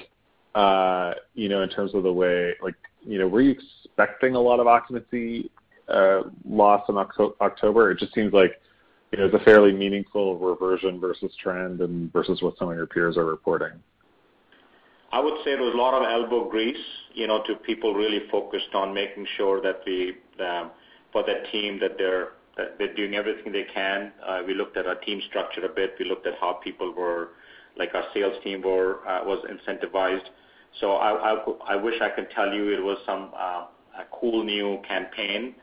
you 0.54 1.48
know, 1.48 1.62
in 1.62 1.68
terms 1.68 1.94
of 1.94 2.02
the 2.02 2.12
way, 2.12 2.54
like, 2.62 2.76
you 3.04 3.18
know, 3.18 3.26
were 3.26 3.40
you 3.40 3.50
expecting 3.50 4.36
a 4.36 4.40
lot 4.40 4.60
of 4.60 4.66
occupancy 4.66 5.50
loss 6.44 6.88
in 6.88 6.96
October? 6.96 7.90
It 7.90 7.98
just 7.98 8.14
seems 8.14 8.32
like, 8.32 8.60
you 9.10 9.18
know, 9.18 9.26
it's 9.26 9.34
a 9.34 9.44
fairly 9.44 9.72
meaningful 9.72 10.38
reversion 10.38 11.00
versus 11.00 11.32
trend 11.42 11.80
and 11.80 12.12
versus 12.12 12.40
what 12.40 12.56
some 12.56 12.70
of 12.70 12.76
your 12.76 12.86
peers 12.86 13.16
are 13.16 13.24
reporting. 13.24 13.72
I 15.12 15.20
would 15.20 15.34
say 15.44 15.52
there 15.52 15.62
was 15.62 15.74
a 15.74 15.76
lot 15.76 15.92
of 15.92 16.02
elbow 16.10 16.48
grease, 16.48 16.84
you 17.12 17.26
know, 17.26 17.42
to 17.46 17.54
people 17.56 17.92
really 17.94 18.22
focused 18.30 18.74
on 18.74 18.94
making 18.94 19.26
sure 19.36 19.60
that 19.60 19.82
we 19.86 20.16
for 21.12 21.22
that 21.26 21.50
team, 21.52 21.78
that 21.80 21.98
they're 21.98 22.30
that 22.56 22.78
they're 22.78 22.94
doing 22.94 23.14
everything 23.14 23.52
they 23.52 23.66
can. 23.74 24.12
Uh, 24.26 24.40
we 24.46 24.54
looked 24.54 24.76
at 24.78 24.86
our 24.86 24.94
team 24.96 25.20
structure 25.28 25.64
a 25.64 25.68
bit. 25.68 25.94
We 25.98 26.06
looked 26.06 26.26
at 26.26 26.34
how 26.40 26.54
people 26.64 26.92
were, 26.92 27.30
like 27.76 27.94
our 27.94 28.04
sales 28.14 28.34
team 28.42 28.60
uh, 28.60 29.20
was 29.24 29.44
incentivized. 29.50 30.28
So 30.80 30.92
I 30.92 31.44
I 31.68 31.76
wish 31.76 32.00
I 32.00 32.08
could 32.08 32.30
tell 32.30 32.50
you 32.50 32.72
it 32.72 32.82
was 32.82 32.96
some 33.04 33.32
uh, 33.36 33.66
a 34.00 34.04
cool 34.18 34.42
new 34.44 34.80
campaign. 34.88 35.54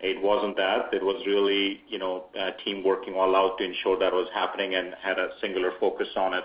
It 0.00 0.20
wasn't 0.20 0.56
that. 0.56 0.92
It 0.92 1.02
was 1.02 1.22
really, 1.26 1.80
you 1.88 1.98
know, 1.98 2.24
a 2.34 2.50
team 2.64 2.82
working 2.84 3.14
all 3.14 3.34
out 3.36 3.56
to 3.58 3.64
ensure 3.64 3.98
that 4.00 4.12
was 4.12 4.28
happening 4.34 4.74
and 4.74 4.94
had 5.00 5.18
a 5.18 5.28
singular 5.40 5.72
focus 5.78 6.08
on 6.16 6.34
it 6.34 6.44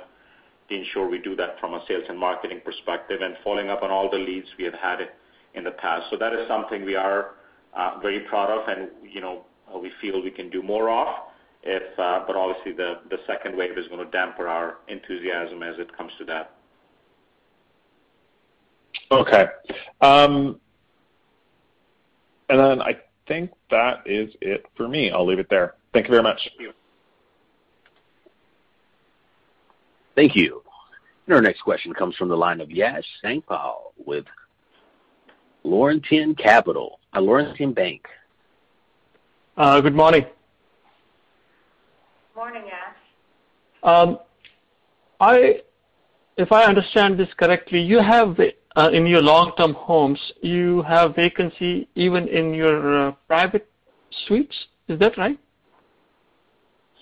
to 0.71 0.77
ensure 0.77 1.09
we 1.09 1.19
do 1.19 1.35
that 1.35 1.59
from 1.59 1.73
a 1.73 1.83
sales 1.87 2.05
and 2.09 2.17
marketing 2.17 2.61
perspective 2.63 3.21
and 3.21 3.35
following 3.43 3.69
up 3.69 3.83
on 3.83 3.91
all 3.91 4.09
the 4.09 4.17
leads 4.17 4.47
we 4.57 4.63
have 4.63 4.73
had 4.73 4.99
in 5.53 5.63
the 5.63 5.71
past. 5.71 6.05
So 6.09 6.17
that 6.17 6.33
is 6.33 6.47
something 6.47 6.85
we 6.85 6.95
are 6.95 7.31
uh, 7.77 7.99
very 8.01 8.21
proud 8.21 8.49
of 8.49 8.67
and, 8.67 8.89
you 9.03 9.21
know, 9.21 9.43
uh, 9.73 9.77
we 9.77 9.91
feel 10.01 10.21
we 10.21 10.31
can 10.31 10.49
do 10.49 10.63
more 10.63 10.89
of 10.89 11.07
if, 11.63 11.99
uh, 11.99 12.23
but 12.25 12.35
obviously 12.35 12.71
the 12.73 12.95
second 13.27 13.55
wave 13.55 13.77
is 13.77 13.87
gonna 13.89 14.05
dampen 14.05 14.45
our 14.45 14.77
enthusiasm 14.87 15.61
as 15.61 15.75
it 15.77 15.95
comes 15.95 16.11
to 16.17 16.25
that. 16.25 16.55
Okay. 19.11 19.45
Um 19.99 20.59
and 22.49 22.59
then 22.59 22.81
I 22.81 22.97
think 23.27 23.51
that 23.69 24.03
is 24.05 24.33
it 24.41 24.65
for 24.75 24.87
me. 24.87 25.11
I'll 25.11 25.25
leave 25.25 25.39
it 25.39 25.47
there. 25.49 25.75
Thank 25.93 26.07
you 26.07 26.11
very 26.11 26.23
much. 26.23 26.49
Thank 30.15 30.35
you. 30.35 30.60
Thank 31.31 31.39
you. 31.39 31.45
Our 31.45 31.49
next 31.49 31.61
question 31.61 31.93
comes 31.93 32.17
from 32.17 32.27
the 32.27 32.35
line 32.35 32.59
of 32.59 32.69
Yash 32.69 33.05
Sankpal 33.23 33.93
with 34.05 34.25
Laurentian 35.63 36.35
Capital, 36.35 36.99
a 37.13 37.21
Laurentian 37.21 37.71
Bank. 37.71 38.05
Uh, 39.55 39.79
good 39.79 39.95
morning. 39.95 40.25
Morning, 42.35 42.63
Yash. 42.65 42.97
Um, 43.81 44.19
if 46.35 46.51
I 46.51 46.65
understand 46.65 47.17
this 47.17 47.29
correctly, 47.37 47.79
you 47.79 47.99
have 47.99 48.37
uh, 48.75 48.89
in 48.91 49.05
your 49.05 49.21
long-term 49.21 49.73
homes, 49.75 50.19
you 50.41 50.81
have 50.81 51.15
vacancy 51.15 51.87
even 51.95 52.27
in 52.27 52.53
your 52.53 53.07
uh, 53.07 53.11
private 53.29 53.71
suites. 54.27 54.65
Is 54.89 54.99
that 54.99 55.17
right? 55.17 55.39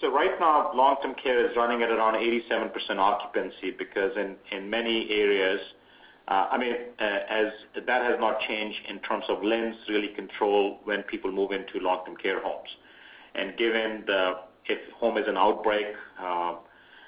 So 0.01 0.09
right 0.11 0.39
now, 0.39 0.71
long-term 0.73 1.15
care 1.21 1.49
is 1.49 1.57
running 1.57 1.81
at 1.83 1.89
around 1.89 2.13
87% 2.13 2.71
occupancy 2.97 3.71
because 3.77 4.11
in 4.51 4.69
many 4.69 5.09
areas, 5.11 5.59
uh, 6.29 6.47
I 6.51 6.57
mean, 6.57 6.73
uh, 6.99 7.03
as 7.03 7.47
that 7.85 8.03
has 8.03 8.15
not 8.19 8.39
changed 8.47 8.77
in 8.87 8.99
terms 8.99 9.25
of 9.27 9.39
LHINs 9.39 9.75
really 9.89 10.09
control 10.09 10.79
when 10.85 11.03
people 11.03 11.31
move 11.31 11.51
into 11.51 11.79
long-term 11.79 12.15
care 12.17 12.41
homes. 12.41 12.69
And 13.35 13.57
given 13.57 14.03
the 14.05 14.35
if 14.67 14.79
home 14.93 15.17
is 15.17 15.27
an 15.27 15.35
outbreak, 15.35 15.87
uh, 16.21 16.55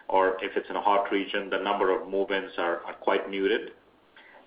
or 0.10 0.38
if 0.44 0.58
it's 0.58 0.70
in 0.70 0.76
a 0.76 0.82
hot 0.82 1.12
region, 1.12 1.50
the 1.50 1.60
number 1.60 1.96
of 1.96 2.10
move-ins 2.10 2.52
are 2.58 2.82
quite 3.00 3.30
muted. 3.30 3.72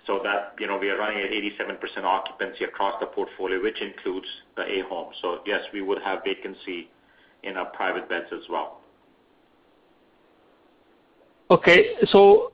So 0.06 0.20
that, 0.22 0.54
you 0.58 0.66
know, 0.66 0.76
we 0.76 0.90
are 0.90 0.98
running 0.98 1.22
at 1.22 1.30
87% 1.30 2.04
occupancy 2.04 2.64
across 2.64 3.00
the 3.00 3.06
portfolio, 3.06 3.62
which 3.62 3.80
includes 3.80 4.26
the 4.56 4.64
A 4.70 4.80
home. 4.80 5.12
So 5.22 5.40
yes, 5.46 5.62
we 5.72 5.80
would 5.80 6.02
have 6.02 6.22
vacancy 6.24 6.90
in 7.44 7.56
our 7.56 7.66
private 7.66 8.08
beds 8.08 8.26
as 8.32 8.48
well. 8.48 8.80
Okay. 11.50 11.94
So 12.06 12.52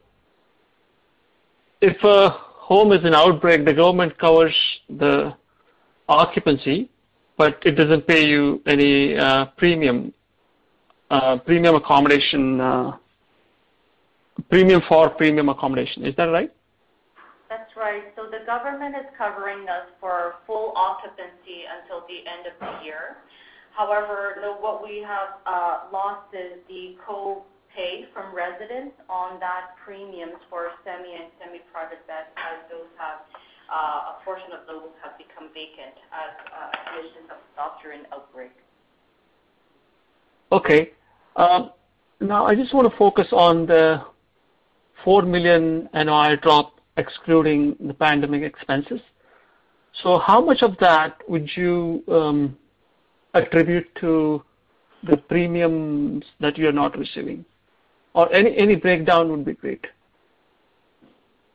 if 1.81 2.03
a 2.05 2.31
home 2.31 2.93
is 2.93 3.05
an 3.05 3.15
outbreak, 3.15 3.65
the 3.65 3.75
government 3.75 4.19
covers 4.19 4.55
the 4.89 5.35
occupancy, 6.09 6.91
but 7.37 7.59
it 7.65 7.73
doesn't 7.73 8.07
pay 8.07 8.27
you 8.27 8.61
any 8.67 9.17
uh, 9.17 9.47
premium 9.57 10.13
uh, 11.11 11.39
premium 11.39 11.75
accommodation, 11.75 12.61
uh, 12.61 12.93
premium 14.49 14.81
for 14.89 15.11
premium 15.11 15.49
accommodation. 15.49 16.05
Is 16.05 16.15
that 16.17 16.27
right? 16.27 16.53
That's 17.49 17.75
right. 17.77 18.05
So 18.15 18.31
the 18.31 18.47
government 18.47 18.95
is 18.95 19.07
covering 19.19 19.69
us 19.69 19.91
for 19.99 20.37
full 20.47 20.73
occupancy 20.77 21.67
until 21.67 22.07
the 22.07 22.23
end 22.31 22.47
of 22.47 22.55
the 22.61 22.85
year. 22.85 23.17
However, 23.77 24.37
what 24.61 24.83
we 24.83 25.05
have 25.07 25.41
uh, 25.47 25.89
lost 25.93 26.35
is 26.35 26.59
the 26.69 26.97
co-pay 27.07 28.07
from 28.13 28.35
residents 28.35 28.95
on 29.09 29.41
that 29.41 29.77
premiums 29.85 30.39
for 30.51 30.71
semi 30.85 31.15
and 31.15 31.31
semi-private 31.39 32.07
beds 32.07 32.29
as 32.37 32.69
those 32.71 32.91
have 32.99 33.21
uh, 33.73 34.19
a 34.19 34.25
portion 34.25 34.53
of 34.53 34.67
those 34.67 34.91
have 35.03 35.17
become 35.17 35.49
vacant 35.55 35.95
as 36.13 36.35
uh, 36.51 36.91
admissions 36.91 37.31
of 37.31 37.39
stopped 37.53 37.83
during 37.83 38.03
outbreak. 38.13 38.51
Okay. 40.53 40.91
Um, 41.37 41.71
now 42.21 42.47
I 42.47 42.55
just 42.55 42.75
wanna 42.75 42.91
focus 42.99 43.29
on 43.33 43.67
the 43.67 44.03
4 45.05 45.23
million 45.23 45.89
NOI 45.95 46.37
drop 46.37 46.81
excluding 46.97 47.77
the 47.81 47.95
pandemic 47.95 48.43
expenses. 48.43 49.01
So 50.03 50.19
how 50.19 50.45
much 50.45 50.63
of 50.63 50.77
that 50.81 51.19
would 51.29 51.49
you 51.57 52.03
um, 52.09 52.57
attribute 53.35 53.89
to 54.01 54.43
the 55.05 55.17
premiums 55.17 56.25
that 56.41 56.59
you're 56.59 56.73
not 56.73 56.99
receiving? 56.99 57.45
Or 58.15 58.33
any 58.33 58.75
breakdown 58.75 59.31
would 59.31 59.45
be 59.45 59.55
great. 59.55 59.87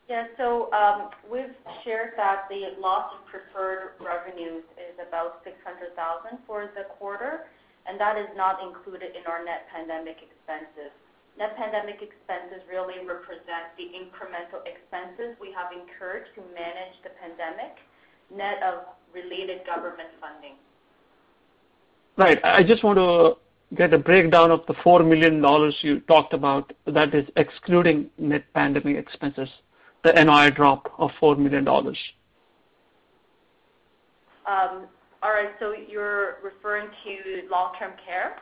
Yeah. 0.08 0.30
So 0.38 0.72
um, 0.72 1.10
we've 1.26 1.56
shared 1.84 2.14
that 2.18 2.46
the 2.50 2.78
loss 2.80 3.12
of 3.18 3.26
preferred 3.26 3.98
revenues 3.98 4.64
is 4.78 4.94
about 5.02 5.42
600,000 5.44 5.98
for 6.46 6.70
the 6.78 6.86
quarter, 6.96 7.50
and 7.90 8.00
that 8.00 8.18
is 8.18 8.30
not 8.38 8.62
included 8.62 9.18
in 9.18 9.26
our 9.26 9.44
net 9.44 9.66
pandemic 9.74 10.22
expenses. 10.22 10.94
Net 11.36 11.58
pandemic 11.58 12.00
expenses 12.00 12.64
really 12.70 13.04
represent 13.04 13.74
the 13.76 13.92
incremental 13.92 14.64
expenses 14.64 15.36
we 15.42 15.52
have 15.52 15.74
incurred 15.74 16.30
to 16.38 16.42
manage 16.54 16.96
the 17.04 17.12
pandemic, 17.20 17.76
net 18.32 18.62
of 18.64 18.88
related 19.12 19.66
government 19.66 20.14
funding. 20.22 20.56
Right. 22.18 22.40
I 22.44 22.64
just 22.64 22.84
want 22.84 22.98
to 22.98 23.76
get 23.76 23.94
a 23.94 23.98
breakdown 23.98 24.52
of 24.52 24.62
the 24.68 24.76
4 24.84 25.04
million 25.04 25.42
dollars 25.42 25.76
you 25.82 26.00
talked 26.02 26.34
about 26.34 26.72
that 26.86 27.14
is 27.14 27.28
excluding 27.36 28.10
net 28.18 28.46
pandemic 28.54 28.98
expenses, 28.98 29.50
the 30.04 30.14
NOI 30.14 30.50
drop 30.52 30.94
of 30.98 31.12
4 31.20 31.36
million 31.36 31.64
dollars. 31.64 31.98
All 35.26 35.32
right. 35.32 35.50
So 35.60 35.74
you're 35.74 36.38
referring 36.44 36.88
to 37.04 37.50
long-term 37.50 37.94
care? 38.06 38.38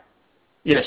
Yes. 0.66 0.84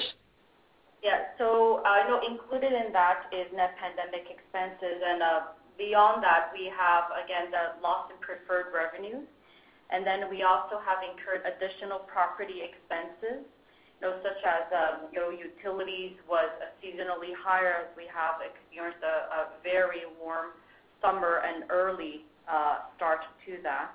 Yeah. 1.02 1.32
So 1.38 1.80
I 1.86 2.06
know 2.06 2.20
included 2.20 2.72
in 2.72 2.92
that 2.92 3.32
is 3.32 3.48
net 3.56 3.74
pandemic 3.80 4.28
expenses. 4.28 5.00
And 5.00 5.22
uh, 5.22 5.40
beyond 5.78 6.22
that, 6.22 6.52
we 6.52 6.68
have, 6.68 7.04
again, 7.16 7.50
the 7.50 7.80
loss 7.80 8.10
in 8.12 8.20
preferred 8.20 8.76
revenues. 8.76 9.24
And 9.90 10.02
then 10.02 10.26
we 10.30 10.42
also 10.42 10.82
have 10.82 10.98
incurred 11.06 11.46
additional 11.46 12.02
property 12.10 12.66
expenses, 12.66 13.46
such 14.02 14.42
as, 14.44 14.66
um, 14.74 15.08
know, 15.14 15.30
utilities 15.30 16.18
was 16.28 16.50
seasonally 16.82 17.32
higher 17.38 17.86
as 17.86 17.88
we 17.96 18.04
have 18.10 18.42
experienced 18.42 19.02
a 19.02 19.48
very 19.62 20.02
warm 20.20 20.50
summer 21.00 21.42
and 21.46 21.64
early 21.70 22.26
uh, 22.50 22.86
start 22.96 23.20
to 23.46 23.58
that, 23.62 23.94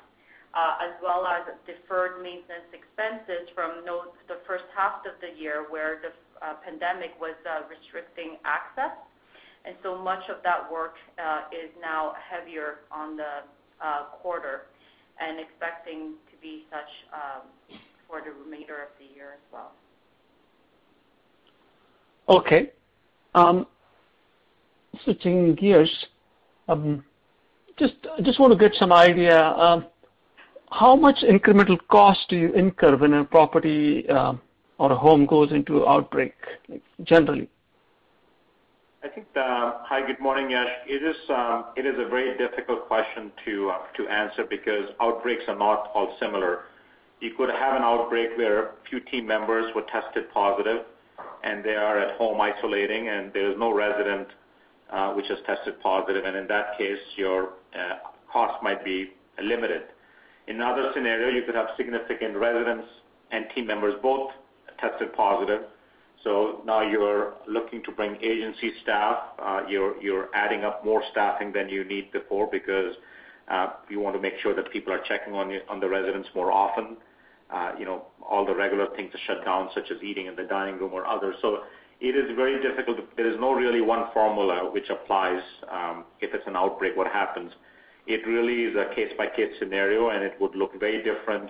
uh, 0.54 0.84
as 0.84 0.96
well 1.04 1.28
as 1.28 1.44
deferred 1.68 2.24
maintenance 2.24 2.68
expenses 2.72 3.48
from 3.54 3.84
the 3.86 4.40
first 4.48 4.66
half 4.76 5.06
of 5.06 5.14
the 5.20 5.32
year 5.40 5.68
where 5.70 6.00
the 6.02 6.12
uh, 6.42 6.56
pandemic 6.64 7.12
was 7.20 7.36
restricting 7.70 8.38
access. 8.44 8.96
And 9.64 9.76
so 9.84 9.96
much 9.96 10.24
of 10.30 10.42
that 10.44 10.72
work 10.72 10.96
is 11.52 11.70
now 11.80 12.16
heavier 12.18 12.80
on 12.92 13.18
the 13.18 13.46
quarter 14.24 14.71
and 15.22 15.40
expecting 15.40 16.14
to 16.32 16.38
be 16.42 16.64
such 16.70 16.90
um, 17.14 17.48
for 18.08 18.22
the 18.22 18.32
remainder 18.44 18.82
of 18.82 18.90
the 19.00 19.16
year 19.16 19.34
as 19.34 19.54
well. 19.54 19.72
Okay. 22.28 22.72
Um, 23.36 23.68
switching 25.04 25.56
gears, 25.56 26.06
um 26.68 27.04
just 28.24 28.40
want 28.40 28.54
to 28.54 28.60
get 28.60 28.76
some 28.78 28.92
idea, 28.92 29.40
um, 29.40 29.86
how 30.72 30.96
much 30.96 31.18
incremental 31.24 31.78
cost 31.90 32.20
do 32.30 32.38
you 32.38 32.54
incur 32.54 32.96
when 32.96 33.14
a 33.14 33.26
property 33.26 34.06
or 34.10 34.92
a 34.92 34.96
home 34.96 35.26
goes 35.26 35.52
into 35.52 35.88
outbreak, 35.88 36.34
generally? 37.04 37.50
I 39.04 39.08
think, 39.08 39.26
um, 39.36 39.82
hi, 39.90 40.06
good 40.06 40.20
morning, 40.20 40.52
Yash. 40.52 40.70
Um, 41.30 41.66
it 41.76 41.88
is 41.88 41.96
a 41.98 42.08
very 42.08 42.38
difficult 42.38 42.88
question 42.88 43.32
to 43.46 43.72
uh, 43.72 43.78
to 43.98 44.08
answer 44.08 44.46
because 44.48 44.90
outbreaks 45.02 45.42
are 45.48 45.58
not 45.58 45.90
all 45.96 46.16
similar. 46.20 46.66
You 47.20 47.34
could 47.36 47.50
have 47.50 47.76
an 47.76 47.82
outbreak 47.82 48.38
where 48.38 48.64
a 48.64 48.72
few 48.88 49.00
team 49.00 49.26
members 49.26 49.74
were 49.74 49.86
tested 49.92 50.32
positive, 50.32 50.86
and 51.44 51.64
they 51.64 51.74
are 51.74 51.98
at 51.98 52.16
home 52.18 52.40
isolating, 52.40 53.08
and 53.08 53.34
there 53.34 53.50
is 53.52 53.58
no 53.58 53.74
resident 53.74 54.28
uh, 54.92 55.14
which 55.14 55.26
has 55.30 55.40
tested 55.48 55.82
positive, 55.82 56.24
and 56.24 56.38
in 56.38 56.46
that 56.48 56.78
case, 56.78 57.00
your 57.18 57.54
uh, 57.74 57.96
cost 58.32 58.62
might 58.62 58.86
be 58.86 59.14
limited. 59.42 59.82
In 60.48 60.58
another 60.58 60.92
scenario, 60.94 61.30
you 61.30 61.44
could 61.44 61.56
have 61.56 61.70
significant 61.76 62.38
residents 62.38 62.86
and 63.32 63.46
team 63.56 63.66
members 63.66 63.96
both 64.04 64.30
tested 64.80 65.12
positive. 65.14 65.62
So 66.24 66.62
now 66.66 66.82
you're 66.88 67.34
looking 67.48 67.84
to 67.84 67.92
bring 67.92 68.16
agency 68.22 68.72
staff. 68.84 69.18
Uh 69.40 69.62
you're 69.68 70.02
you're 70.02 70.30
adding 70.34 70.64
up 70.64 70.86
more 70.86 71.04
staffing 71.12 71.52
than 71.52 71.70
you 71.70 71.84
need 71.84 72.12
before 72.12 72.48
because 72.52 72.96
you 73.90 74.00
want 74.00 74.16
to 74.16 74.22
make 74.22 74.34
sure 74.42 74.56
that 74.56 74.72
people 74.72 74.94
are 74.94 75.02
checking 75.08 75.34
on 75.34 75.80
the 75.80 75.90
residents 75.90 76.30
more 76.34 76.52
often. 76.52 76.98
Uh, 77.50 77.72
you 77.78 77.84
know, 77.84 78.06
all 78.30 78.46
the 78.46 78.56
regular 78.56 78.88
things 78.96 79.14
are 79.14 79.20
shut 79.28 79.44
down, 79.44 79.70
such 79.76 79.92
as 79.92 80.02
eating 80.02 80.28
in 80.28 80.36
the 80.38 80.44
dining 80.44 80.80
room 80.80 80.94
or 80.94 81.06
others. 81.06 81.36
So 81.42 81.64
it 82.00 82.16
is 82.16 82.34
very 82.36 82.62
difficult. 82.62 82.98
There 83.18 83.30
is 83.30 83.38
no 83.42 83.52
really 83.52 83.82
one 83.82 84.06
formula 84.14 84.72
which 84.72 84.90
applies 84.90 85.42
if 86.22 86.34
it's 86.34 86.48
an 86.48 86.56
outbreak, 86.56 86.96
what 86.96 87.08
happens. 87.08 87.52
It 88.08 88.26
really 88.26 88.64
is 88.64 88.76
a 88.78 88.96
case-by-case 88.96 89.54
scenario, 89.60 90.10
and 90.10 90.24
it 90.24 90.34
would 90.40 90.56
look 90.56 90.80
very 90.80 91.04
different 91.04 91.50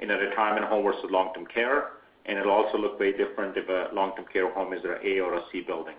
in 0.00 0.10
a 0.10 0.18
retirement 0.18 0.66
home 0.66 0.84
versus 0.84 1.06
long-term 1.08 1.46
care, 1.46 1.90
and 2.28 2.38
it'll 2.38 2.52
also 2.52 2.76
look 2.78 2.98
very 2.98 3.16
different 3.16 3.56
if 3.56 3.68
a 3.68 3.94
long-term 3.94 4.26
care 4.32 4.52
home 4.52 4.72
is 4.74 4.84
an 4.84 4.96
A 5.02 5.20
or 5.20 5.34
a 5.34 5.42
C 5.50 5.62
building. 5.62 5.94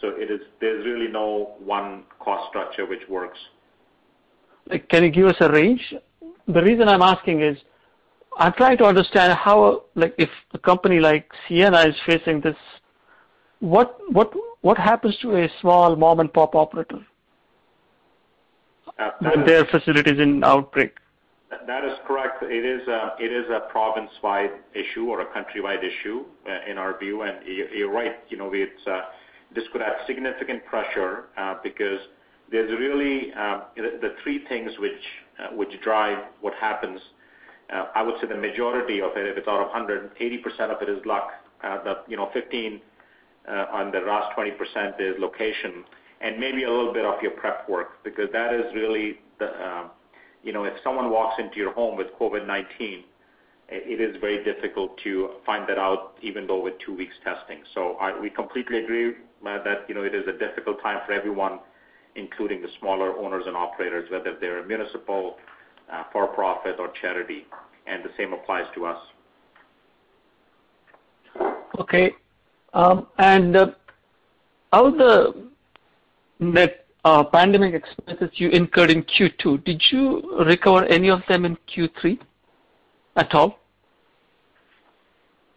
So 0.00 0.08
it 0.08 0.30
is 0.30 0.40
there's 0.60 0.84
really 0.84 1.10
no 1.10 1.54
one 1.64 2.04
cost 2.18 2.48
structure 2.48 2.84
which 2.84 3.08
works. 3.08 3.38
Can 4.90 5.04
you 5.04 5.10
give 5.10 5.26
us 5.26 5.36
a 5.40 5.50
range? 5.50 5.94
The 6.46 6.62
reason 6.62 6.88
I'm 6.88 7.02
asking 7.02 7.42
is, 7.42 7.56
I'm 8.38 8.52
trying 8.52 8.76
to 8.78 8.84
understand 8.84 9.32
how, 9.32 9.84
like 9.94 10.14
if 10.18 10.28
a 10.52 10.58
company 10.58 11.00
like 11.00 11.30
Sienna 11.48 11.80
is 11.82 11.94
facing 12.06 12.40
this, 12.40 12.56
what 13.60 13.98
happens 14.76 15.16
to 15.22 15.36
a 15.36 15.48
small 15.60 15.96
mom-and-pop 15.96 16.54
operator 16.54 17.00
uh, 18.98 19.10
when 19.20 19.44
their 19.46 19.64
facility 19.64 20.12
is 20.12 20.20
in 20.20 20.44
outbreak? 20.44 20.96
That 21.50 21.84
is 21.84 21.92
correct. 22.06 22.42
It 22.42 22.64
is 22.64 23.48
a 23.50 23.60
province-wide 23.70 24.50
issue 24.74 25.06
or 25.06 25.22
a 25.22 25.26
countrywide 25.26 25.82
issue 25.82 26.24
uh, 26.46 26.70
in 26.70 26.76
our 26.76 26.98
view. 26.98 27.22
And 27.22 27.38
you're 27.46 27.90
right, 27.90 28.16
you 28.28 28.36
know, 28.36 28.48
uh, 28.48 29.00
this 29.54 29.64
could 29.72 29.80
add 29.80 29.94
significant 30.06 30.66
pressure 30.66 31.24
uh, 31.38 31.54
because 31.62 32.00
there's 32.50 32.70
really 32.78 33.32
the 33.76 34.14
three 34.22 34.44
things 34.48 34.72
which 34.78 34.92
which 35.52 35.70
drive 35.82 36.18
what 36.40 36.52
happens. 36.54 37.00
I 37.70 38.02
would 38.02 38.14
say 38.20 38.26
the 38.26 38.36
majority 38.36 39.00
of 39.00 39.16
it, 39.16 39.26
if 39.26 39.36
it's 39.36 39.48
out 39.48 39.60
of 39.60 39.68
100, 39.68 40.16
80% 40.18 40.60
of 40.74 40.82
it 40.82 40.88
is 40.88 41.04
luck. 41.06 41.30
The 41.62 41.96
15 42.32 42.80
on 43.48 43.90
the 43.90 44.00
last 44.00 44.36
20% 44.36 45.00
is 45.00 45.14
location 45.18 45.84
and 46.20 46.38
maybe 46.38 46.64
a 46.64 46.70
little 46.70 46.92
bit 46.92 47.04
of 47.04 47.22
your 47.22 47.32
prep 47.32 47.68
work, 47.68 48.02
because 48.02 48.28
that 48.32 48.52
is 48.52 48.64
really 48.74 49.18
um, 49.40 49.90
if 50.64 50.74
someone 50.82 51.10
walks 51.10 51.36
into 51.38 51.56
your 51.56 51.72
home 51.72 51.96
with 51.96 52.08
COVID-19, 52.18 53.04
it 53.70 54.00
is 54.00 54.16
very 54.20 54.42
difficult 54.44 54.98
to 55.04 55.30
find 55.44 55.68
that 55.68 55.78
out, 55.78 56.16
even 56.22 56.46
though 56.46 56.62
with 56.62 56.74
two 56.84 56.94
weeks 56.94 57.14
testing. 57.22 57.58
So 57.74 57.98
we 58.20 58.30
completely 58.30 58.82
agree 58.84 59.14
that 59.44 59.84
you 59.88 59.94
know 59.94 60.02
it 60.02 60.14
is 60.14 60.26
a 60.26 60.32
difficult 60.32 60.80
time 60.82 61.00
for 61.06 61.12
everyone, 61.12 61.60
including 62.14 62.62
the 62.62 62.68
smaller 62.80 63.16
owners 63.16 63.44
and 63.46 63.56
operators, 63.56 64.10
whether 64.10 64.36
they're 64.40 64.64
municipal, 64.66 65.36
uh, 65.92 66.04
for-profit, 66.12 66.76
or 66.78 66.90
charity, 67.00 67.46
and 67.86 68.02
the 68.02 68.10
same 68.16 68.32
applies 68.32 68.66
to 68.74 68.86
us. 68.86 68.98
Okay. 71.78 72.12
Um, 72.74 73.06
uh, 73.18 73.66
out 74.72 74.86
of 74.86 74.98
the 74.98 75.48
net 76.40 76.87
pandemic 77.04 77.74
expenses 77.74 78.30
you 78.34 78.48
incurred 78.50 78.90
in 78.90 79.02
Q2, 79.02 79.64
did 79.64 79.82
you 79.90 80.44
recover 80.44 80.84
any 80.86 81.10
of 81.10 81.22
them 81.28 81.44
in 81.44 81.56
Q3 81.68 82.18
at 83.16 83.34
all? 83.34 83.58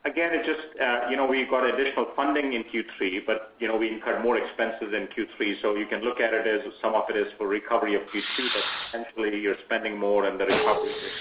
Again, 0.04 0.34
it 0.34 0.44
just, 0.44 0.82
uh, 0.82 1.10
you 1.12 1.16
know, 1.16 1.28
we 1.28 1.46
got 1.46 1.64
additional 1.64 2.08
funding 2.16 2.54
in 2.54 2.64
Q3, 2.64 3.24
but 3.28 3.54
you 3.60 3.68
know, 3.68 3.78
we 3.78 3.88
incurred 3.88 4.24
more 4.24 4.36
expenses 4.36 4.94
in 4.96 5.08
Q3. 5.08 5.62
So 5.62 5.76
You 5.76 5.86
can 5.86 6.02
look 6.02 6.20
at 6.20 6.34
it 6.34 6.48
as 6.48 6.62
some 6.82 6.96
of 6.96 7.04
it 7.10 7.16
is 7.16 7.32
for 7.38 7.48
recovery 7.48 7.94
of 7.94 8.02
Q2, 8.04 8.48
but 8.54 8.64
essentially 8.88 9.39
you're 9.39 9.58
spending 9.66 9.98
more 9.98 10.26
and 10.26 10.39
the 10.39 10.46
recovery 10.46 10.89
is 10.89 11.12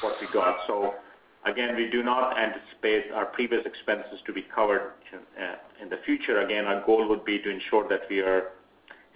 what 0.00 0.16
we 0.20 0.26
got. 0.32 0.58
So 0.66 0.94
again, 1.46 1.76
we 1.76 1.88
do 1.90 2.02
not 2.02 2.36
anticipate 2.36 3.12
our 3.12 3.26
previous 3.26 3.64
expenses 3.64 4.18
to 4.26 4.32
be 4.32 4.42
covered 4.42 4.94
in 5.80 5.88
the 5.88 5.98
future. 6.04 6.40
Again, 6.40 6.64
our 6.64 6.84
goal 6.84 7.08
would 7.08 7.24
be 7.24 7.38
to 7.38 7.48
ensure 7.48 7.88
that 7.88 8.02
we 8.10 8.18
are 8.18 8.50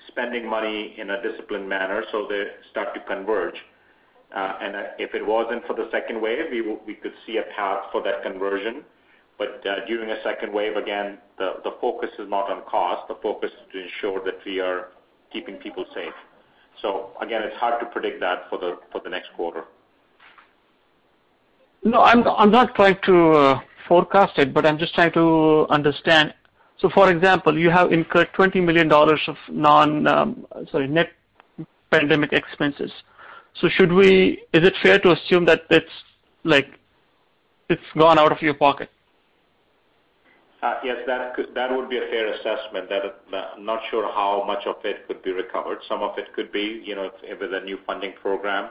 spending 0.08 0.48
money 0.48 0.94
in 0.98 1.10
a 1.10 1.22
disciplined 1.22 1.68
manner 1.68 2.02
so 2.10 2.26
they 2.28 2.44
start 2.70 2.94
to 2.94 3.00
converge. 3.00 3.56
Uh, 4.34 4.58
and 4.60 4.76
uh, 4.76 4.82
if 4.98 5.14
it 5.14 5.24
wasn't 5.26 5.64
for 5.66 5.74
the 5.74 5.88
second 5.90 6.20
wave, 6.20 6.46
we 6.50 6.60
we 6.86 6.94
could 6.94 7.14
see 7.26 7.38
a 7.38 7.44
path 7.56 7.84
for 7.92 8.02
that 8.02 8.22
conversion. 8.22 8.84
But 9.38 9.64
uh 9.66 9.86
during 9.86 10.10
a 10.10 10.22
second 10.22 10.52
wave, 10.52 10.76
again, 10.76 11.18
the 11.38 11.72
focus 11.80 12.10
is 12.18 12.28
not 12.28 12.50
on 12.50 12.62
cost. 12.64 13.08
The 13.08 13.14
focus 13.22 13.50
is 13.52 13.72
to 13.72 13.82
ensure 13.84 14.22
that 14.24 14.38
we 14.44 14.60
are 14.60 14.88
keeping 15.32 15.56
people 15.56 15.84
safe. 15.94 16.12
So 16.82 17.10
again, 17.20 17.42
it's 17.42 17.56
hard 17.56 17.80
to 17.80 17.86
predict 17.86 18.20
that 18.20 18.48
for 18.50 18.58
the 18.58 18.78
for 18.92 19.00
the 19.00 19.10
next 19.10 19.30
quarter. 19.36 19.64
No, 21.84 22.02
I'm 22.02 22.26
I'm 22.26 22.50
not 22.50 22.74
trying 22.74 22.98
to 23.04 23.30
uh, 23.30 23.60
forecast 23.86 24.38
it, 24.38 24.52
but 24.52 24.66
I'm 24.66 24.78
just 24.78 24.94
trying 24.94 25.12
to 25.12 25.66
understand. 25.70 26.34
So 26.78 26.88
for 26.88 27.10
example, 27.10 27.58
you 27.58 27.70
have 27.70 27.92
incurred 27.92 28.28
$20 28.34 28.64
million 28.64 28.90
of 28.92 29.36
non, 29.50 30.06
um, 30.06 30.46
sorry, 30.70 30.86
net 30.86 31.10
pandemic 31.90 32.32
expenses. 32.32 32.92
So 33.60 33.68
should 33.68 33.92
we, 33.92 34.44
is 34.52 34.66
it 34.66 34.74
fair 34.82 34.98
to 35.00 35.12
assume 35.12 35.44
that 35.46 35.62
it's 35.70 35.86
like, 36.44 36.68
it's 37.68 37.82
gone 37.96 38.18
out 38.18 38.30
of 38.30 38.40
your 38.40 38.54
pocket? 38.54 38.90
Yes, 40.82 40.98
that 41.06 41.36
that 41.54 41.70
would 41.70 41.88
be 41.88 41.98
a 41.98 42.06
fair 42.10 42.32
assessment. 42.32 42.90
I'm 42.90 43.64
not 43.64 43.80
sure 43.90 44.10
how 44.12 44.42
much 44.44 44.66
of 44.66 44.76
it 44.84 45.06
could 45.06 45.22
be 45.22 45.30
recovered. 45.30 45.78
Some 45.88 46.02
of 46.02 46.18
it 46.18 46.32
could 46.34 46.50
be 46.50 46.82
you 46.84 46.96
know, 46.96 47.10
if, 47.22 47.40
with 47.40 47.54
a 47.54 47.60
new 47.60 47.78
funding 47.86 48.14
program, 48.20 48.70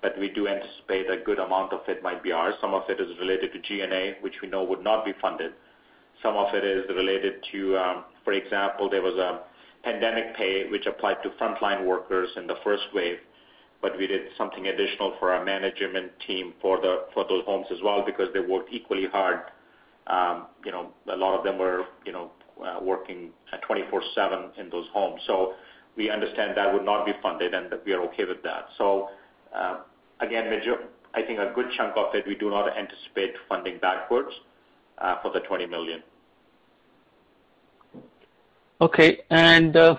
but 0.00 0.18
we 0.18 0.30
do 0.30 0.48
anticipate 0.48 1.10
a 1.10 1.18
good 1.18 1.38
amount 1.38 1.74
of 1.74 1.80
it 1.86 2.02
might 2.02 2.22
be 2.22 2.32
ours. 2.32 2.54
Some 2.62 2.72
of 2.72 2.88
it 2.88 2.98
is 2.98 3.08
related 3.18 3.52
to 3.52 3.58
G&A, 3.60 4.16
which 4.22 4.36
we 4.40 4.48
know 4.48 4.64
would 4.64 4.82
not 4.82 5.04
be 5.04 5.12
funded. 5.20 5.52
Some 6.22 6.36
of 6.36 6.54
it 6.54 6.64
is 6.64 6.84
related 6.88 7.44
to, 7.52 7.76
um, 7.78 8.04
for 8.24 8.32
example, 8.32 8.90
there 8.90 9.02
was 9.02 9.14
a 9.14 9.40
pandemic 9.84 10.36
pay 10.36 10.68
which 10.68 10.86
applied 10.86 11.22
to 11.22 11.30
frontline 11.40 11.86
workers 11.86 12.28
in 12.36 12.46
the 12.46 12.56
first 12.64 12.82
wave, 12.92 13.18
but 13.80 13.96
we 13.96 14.06
did 14.06 14.22
something 14.36 14.66
additional 14.66 15.14
for 15.18 15.32
our 15.32 15.44
management 15.44 16.10
team 16.26 16.54
for 16.60 16.80
those 16.80 17.44
homes 17.44 17.66
as 17.70 17.78
well 17.82 18.02
because 18.04 18.28
they 18.34 18.40
worked 18.40 18.72
equally 18.72 19.06
hard. 19.06 19.40
Um, 20.08 20.46
you 20.64 20.72
know, 20.72 20.90
a 21.12 21.16
lot 21.16 21.38
of 21.38 21.44
them 21.44 21.58
were 21.58 21.84
you 22.04 22.12
know, 22.12 22.30
uh, 22.64 22.78
working 22.82 23.30
uh, 23.52 23.58
24/7 23.68 24.58
in 24.58 24.70
those 24.70 24.86
homes. 24.92 25.20
So 25.26 25.54
we 25.96 26.10
understand 26.10 26.56
that 26.56 26.72
would 26.72 26.84
not 26.84 27.06
be 27.06 27.12
funded, 27.22 27.54
and 27.54 27.70
that 27.70 27.84
we 27.84 27.92
are 27.92 28.02
okay 28.04 28.24
with 28.24 28.42
that. 28.42 28.68
So 28.78 29.10
um 29.54 29.78
again, 30.20 30.44
I 31.14 31.22
think 31.22 31.38
a 31.38 31.52
good 31.54 31.66
chunk 31.76 31.96
of 31.96 32.14
it, 32.14 32.26
we 32.26 32.34
do 32.34 32.50
not 32.50 32.76
anticipate 32.76 33.34
funding 33.48 33.78
backwards 33.78 34.32
Uh, 35.00 35.14
for 35.22 35.30
the 35.30 35.38
20 35.38 35.66
million. 35.66 36.02
Okay. 38.80 39.20
Uh, 39.30 39.94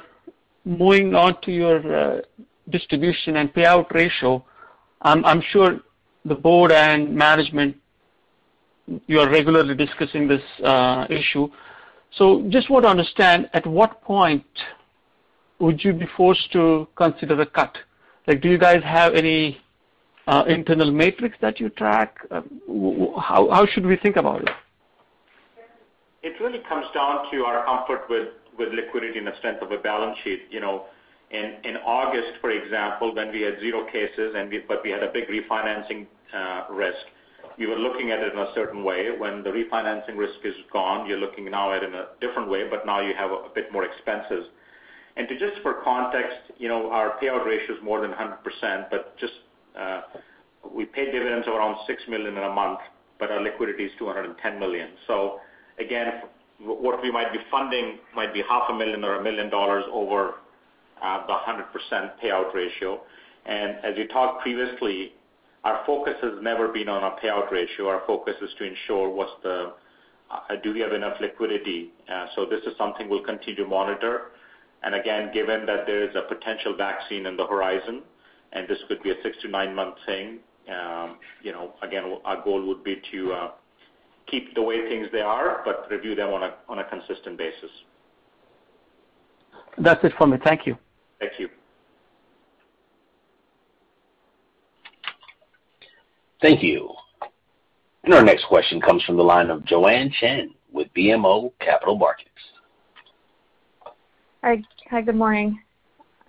moving 0.66 1.16
on 1.16 1.40
to 1.42 1.52
your 1.54 1.78
uh, 1.96 2.22
distribution 2.70 3.38
and 3.38 3.54
payout 3.54 3.90
ratio, 3.94 4.44
I'm 5.02 5.42
sure 5.54 5.80
the 6.26 6.36
board 6.36 6.74
and 6.74 7.16
management, 7.16 7.78
you 9.08 9.22
are 9.22 9.30
regularly 9.30 9.74
discussing 9.74 10.28
this 10.28 10.42
issue. 11.10 11.48
So 12.18 12.46
just 12.50 12.70
want 12.70 12.84
to 12.84 12.90
understand, 12.90 13.50
at 13.54 13.66
what 13.66 14.02
point 14.02 14.46
would 15.60 15.82
you 15.82 15.94
be 15.94 16.08
forced 16.18 16.52
to 16.52 16.90
consider 16.98 17.40
a 17.40 17.46
cut? 17.46 17.78
Like 18.28 18.42
do 18.42 18.50
you 18.50 18.58
guys 18.58 18.84
have 18.84 19.14
any 19.14 19.62
internal 20.48 20.92
metrics 20.92 21.38
that 21.40 21.58
you 21.62 21.70
track? 21.70 22.18
How 22.30 23.66
should 23.72 23.86
we 23.86 23.96
think 23.96 24.18
about 24.18 24.42
it? 24.42 24.50
It 26.22 26.40
really 26.42 26.60
comes 26.68 26.86
down 26.94 27.32
to 27.32 27.46
our 27.46 27.66
comfort 27.66 28.10
with 28.10 28.30
with 28.58 28.74
liquidity 28.74 29.20
and 29.20 29.28
the 29.28 29.38
strength 29.38 29.62
of 29.62 29.72
a 29.72 29.78
balance 29.78 30.18
sheet. 30.24 30.44
You 30.50 30.60
know, 30.60 30.86
in 31.32 31.56
in 31.64 31.78
August, 31.78 32.40
for 32.42 32.52
example, 32.52 33.16
when 33.16 33.32
we 33.32 33.42
had 33.42 33.60
zero 33.60 33.86
cases, 33.86 34.36
and 34.36 34.50
we 34.50 34.60
but 34.68 34.84
we 34.84 34.90
had 34.90 35.04
a 35.04 35.12
big 35.12 35.28
refinancing 35.28 36.08
risk, 36.70 37.06
we 37.58 37.68
were 37.68 37.78
looking 37.78 38.12
at 38.12 38.20
it 38.20 38.34
in 38.34 38.40
a 38.40 38.52
certain 38.54 38.84
way. 38.84 39.12
When 39.18 39.44
the 39.44 39.50
refinancing 39.50 40.18
risk 40.18 40.40
is 40.44 40.56
gone, 40.72 41.08
you're 41.08 41.20
looking 41.20 41.50
now 41.50 41.72
at 41.72 41.84
it 41.84 41.90
in 41.90 41.96
a 41.96 42.08
different 42.20 42.50
way, 42.50 42.68
but 42.70 42.86
now 42.86 43.00
you 43.00 43.14
have 43.16 43.32
a 43.32 43.50
bit 43.54 43.72
more 43.72 43.86
expenses. 43.86 44.46
And 45.18 45.28
to 45.28 45.38
just 45.38 45.62
for 45.62 45.76
context, 45.84 46.38
you 46.58 46.68
know, 46.70 46.92
our 46.92 47.18
payout 47.20 47.46
ratio 47.46 47.76
is 47.76 47.84
more 47.84 48.02
than 48.02 48.12
100%, 48.12 48.90
but 48.90 49.18
just 49.18 49.34
uh 49.78 50.02
we 50.76 50.84
pay 50.84 51.10
dividends 51.10 51.48
of 51.48 51.54
around 51.54 51.78
6 51.88 52.04
million 52.10 52.38
in 52.38 52.44
a 52.44 52.54
month, 52.54 52.80
but 53.18 53.32
our 53.32 53.42
liquidity 53.42 53.86
is 53.86 53.92
$210 54.00 54.60
million. 54.60 54.90
Again, 55.80 56.24
what 56.60 57.02
we 57.02 57.12
might 57.12 57.32
be 57.32 57.40
funding 57.50 58.00
might 58.16 58.34
be 58.34 58.44
half 58.48 58.64
a 58.70 58.74
million 58.74 59.04
or 59.04 59.20
$1 59.20 59.24
million 59.24 59.52
over 59.54 60.36
the 61.02 61.34
100% 61.34 62.12
payout 62.24 62.54
ratio. 62.54 63.02
And 63.46 63.78
as 63.84 63.96
we 63.98 64.08
talked 64.08 64.42
previously, 64.42 65.14
our 65.64 65.82
focus 65.86 66.16
has 66.22 66.34
never 66.42 66.68
been 66.68 66.90
on 66.90 67.04
a 67.04 67.16
payout 67.24 67.52
ratio. 67.52 67.88
Our 67.88 68.04
focus 68.06 68.36
is 68.42 68.50
to 68.58 68.66
ensure 68.66 69.10
what's 69.10 69.32
the 69.44 69.74
uh, 70.32 70.56
do 70.64 70.74
we 70.74 70.80
have 70.80 70.94
enough 70.94 71.18
liquidity. 71.20 71.92
So 72.36 72.46
this 72.46 72.62
is 72.66 72.78
something 72.78 73.10
we'll 73.10 73.24
continue 73.24 73.64
to 73.64 73.70
monitor. 73.70 74.32
And 74.84 74.96
again, 74.96 75.32
given 75.34 75.66
that 75.66 75.86
there 75.88 76.08
is 76.08 76.16
a 76.16 76.22
potential 76.22 76.76
vaccine 76.78 77.26
in 77.26 77.36
the 77.36 77.46
horizon, 77.46 78.04
and 78.54 78.68
this 78.68 78.78
could 78.88 79.02
be 79.02 79.10
a 79.10 79.16
six 79.24 79.38
to 79.42 79.48
nine-month 79.48 79.96
thing, 80.06 80.40
um, 80.70 81.18
you 81.42 81.52
know, 81.52 81.74
again, 81.82 82.04
our 82.26 82.44
goal 82.44 82.66
would 82.68 82.84
be 82.84 83.02
to 83.12 83.34
keep 84.30 84.54
the 84.56 84.62
way 84.62 84.88
things 84.90 85.08
they 85.12 85.22
are, 85.22 85.62
but 85.66 85.88
review 85.90 86.16
them 86.16 86.30
on 86.30 86.80
a 86.80 86.84
consistent 86.86 87.38
basis. 87.38 87.72
That's 89.78 90.04
it 90.04 90.14
for 90.18 90.28
me. 90.28 90.38
Thank 90.44 90.66
you. 90.66 90.78
Thank 91.20 91.34
you. 91.40 91.50
Thank 96.42 96.64
you. 96.64 96.94
And 98.04 98.14
Our 98.14 98.24
next 98.24 98.46
question 98.46 98.80
comes 98.80 99.04
from 99.04 99.18
the 99.18 99.24
line 99.24 99.50
of 99.50 99.66
Joanne 99.66 100.12
Chen 100.20 100.54
with 100.72 100.88
BMO 100.96 101.52
Capital 101.60 101.98
Markets. 101.98 102.30
Hi. 104.44 104.64
Hi, 104.90 105.02
Good 105.02 105.16
morning. 105.16 105.60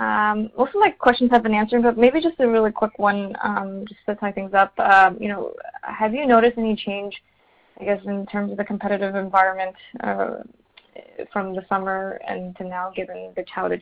Um, 0.00 0.50
most 0.56 0.70
of 0.74 0.80
my 0.80 0.90
questions 0.90 1.30
have 1.30 1.42
been 1.42 1.54
answered, 1.54 1.82
but 1.82 1.98
maybe 1.98 2.22
just 2.22 2.40
a 2.40 2.48
really 2.48 2.72
quick 2.72 2.98
one, 2.98 3.36
um, 3.44 3.84
just 3.86 4.00
to 4.08 4.14
tie 4.14 4.32
things 4.32 4.54
up. 4.54 4.72
Um, 4.80 5.18
you 5.20 5.28
know, 5.28 5.52
Have 5.82 6.14
you 6.14 6.26
noticed 6.26 6.56
any 6.58 6.74
change, 6.74 7.14
I 7.80 7.84
guess, 7.84 8.00
in 8.04 8.26
terms 8.26 8.50
of 8.52 8.58
the 8.58 8.64
competitive 8.64 9.14
environment 9.14 9.74
uh, 10.00 10.36
from 11.32 11.54
the 11.54 11.64
summer 11.68 12.20
and 12.26 12.54
to 12.56 12.64
now, 12.64 12.92
given 12.94 13.32
how 13.48 13.68
the 13.68 13.76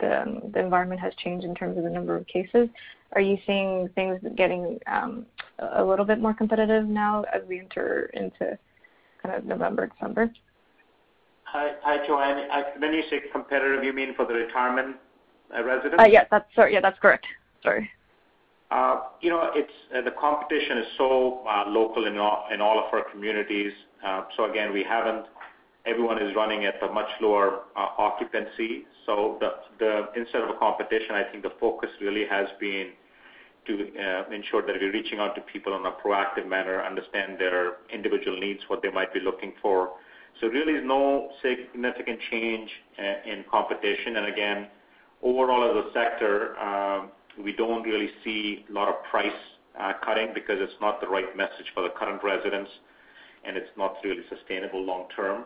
um, 0.00 0.42
the 0.52 0.60
environment 0.60 1.00
has 1.00 1.14
changed 1.14 1.46
in 1.46 1.54
terms 1.54 1.78
of 1.78 1.84
the 1.84 1.90
number 1.90 2.16
of 2.16 2.26
cases? 2.26 2.68
Are 3.12 3.20
you 3.20 3.38
seeing 3.46 3.88
things 3.94 4.20
getting 4.36 4.78
um, 4.86 5.26
a 5.58 5.84
little 5.84 6.04
bit 6.04 6.18
more 6.18 6.34
competitive 6.34 6.86
now 6.86 7.24
as 7.32 7.42
we 7.48 7.60
enter 7.60 8.10
into 8.14 8.58
kind 9.22 9.34
of 9.34 9.44
November, 9.44 9.86
December? 9.86 10.32
Hi, 11.44 12.06
Joanne. 12.06 12.48
When 12.78 12.94
you 12.94 13.02
say 13.10 13.20
competitive, 13.30 13.84
you 13.84 13.92
mean 13.92 14.14
for 14.14 14.26
the 14.26 14.32
retirement 14.32 14.96
uh, 15.54 15.62
residents? 15.62 16.02
Uh, 16.02 16.06
yeah, 16.06 16.24
that's 16.80 16.98
correct. 16.98 17.26
Sorry. 17.62 17.90
Uh, 18.72 19.02
you 19.20 19.28
know, 19.28 19.40
uh, 19.40 20.00
the 20.02 20.10
competition 20.18 20.78
is 20.78 20.86
so 20.96 21.44
uh, 21.46 21.64
local 21.68 22.06
in 22.06 22.16
all 22.16 22.78
of 22.78 22.94
our 22.94 23.04
communities. 23.12 23.72
Um 24.02 24.24
so 24.36 24.50
again, 24.50 24.72
we 24.72 24.82
haven't 24.82 25.26
everyone 25.84 26.18
is 26.22 26.34
running 26.34 26.64
at 26.64 26.82
a 26.82 26.92
much 26.92 27.10
lower 27.20 27.60
occupancy. 27.76 28.84
So, 29.06 29.38
instead 30.16 30.42
of 30.42 30.50
a 30.50 30.58
competition, 30.58 31.14
I 31.14 31.24
think 31.30 31.42
the 31.42 31.54
focus 31.58 31.90
really 32.00 32.24
has 32.30 32.46
been 32.60 32.90
to 33.66 33.72
ensure 34.32 34.62
that 34.66 34.74
we're 34.80 34.92
reaching 34.92 35.18
out 35.18 35.34
to 35.34 35.40
people 35.52 35.76
in 35.76 35.84
a 35.86 35.92
proactive 36.02 36.48
manner, 36.48 36.82
understand 36.84 37.38
their 37.38 37.78
individual 37.92 38.38
needs, 38.38 38.60
what 38.68 38.80
they 38.82 38.90
might 38.90 39.12
be 39.12 39.20
looking 39.20 39.52
for. 39.60 39.90
So 40.40 40.46
really 40.48 40.84
no 40.84 41.30
significant 41.42 42.18
change 42.30 42.70
in 43.26 43.44
competition. 43.50 44.16
And 44.16 44.26
again, 44.26 44.68
overall 45.22 45.62
as 45.70 45.84
a 45.84 45.92
sector, 45.92 46.58
um, 46.58 47.10
we 47.42 47.52
don't 47.52 47.82
really 47.82 48.10
see 48.24 48.64
a 48.68 48.72
lot 48.72 48.88
of 48.88 48.96
price 49.10 49.32
uh, 49.78 49.92
cutting 50.04 50.28
because 50.34 50.56
it's 50.60 50.80
not 50.80 51.00
the 51.00 51.06
right 51.06 51.36
message 51.36 51.66
for 51.74 51.82
the 51.82 51.90
current 51.90 52.22
residents, 52.22 52.70
and 53.44 53.56
it's 53.56 53.70
not 53.76 53.96
really 54.04 54.22
sustainable 54.28 54.82
long 54.82 55.06
term. 55.14 55.44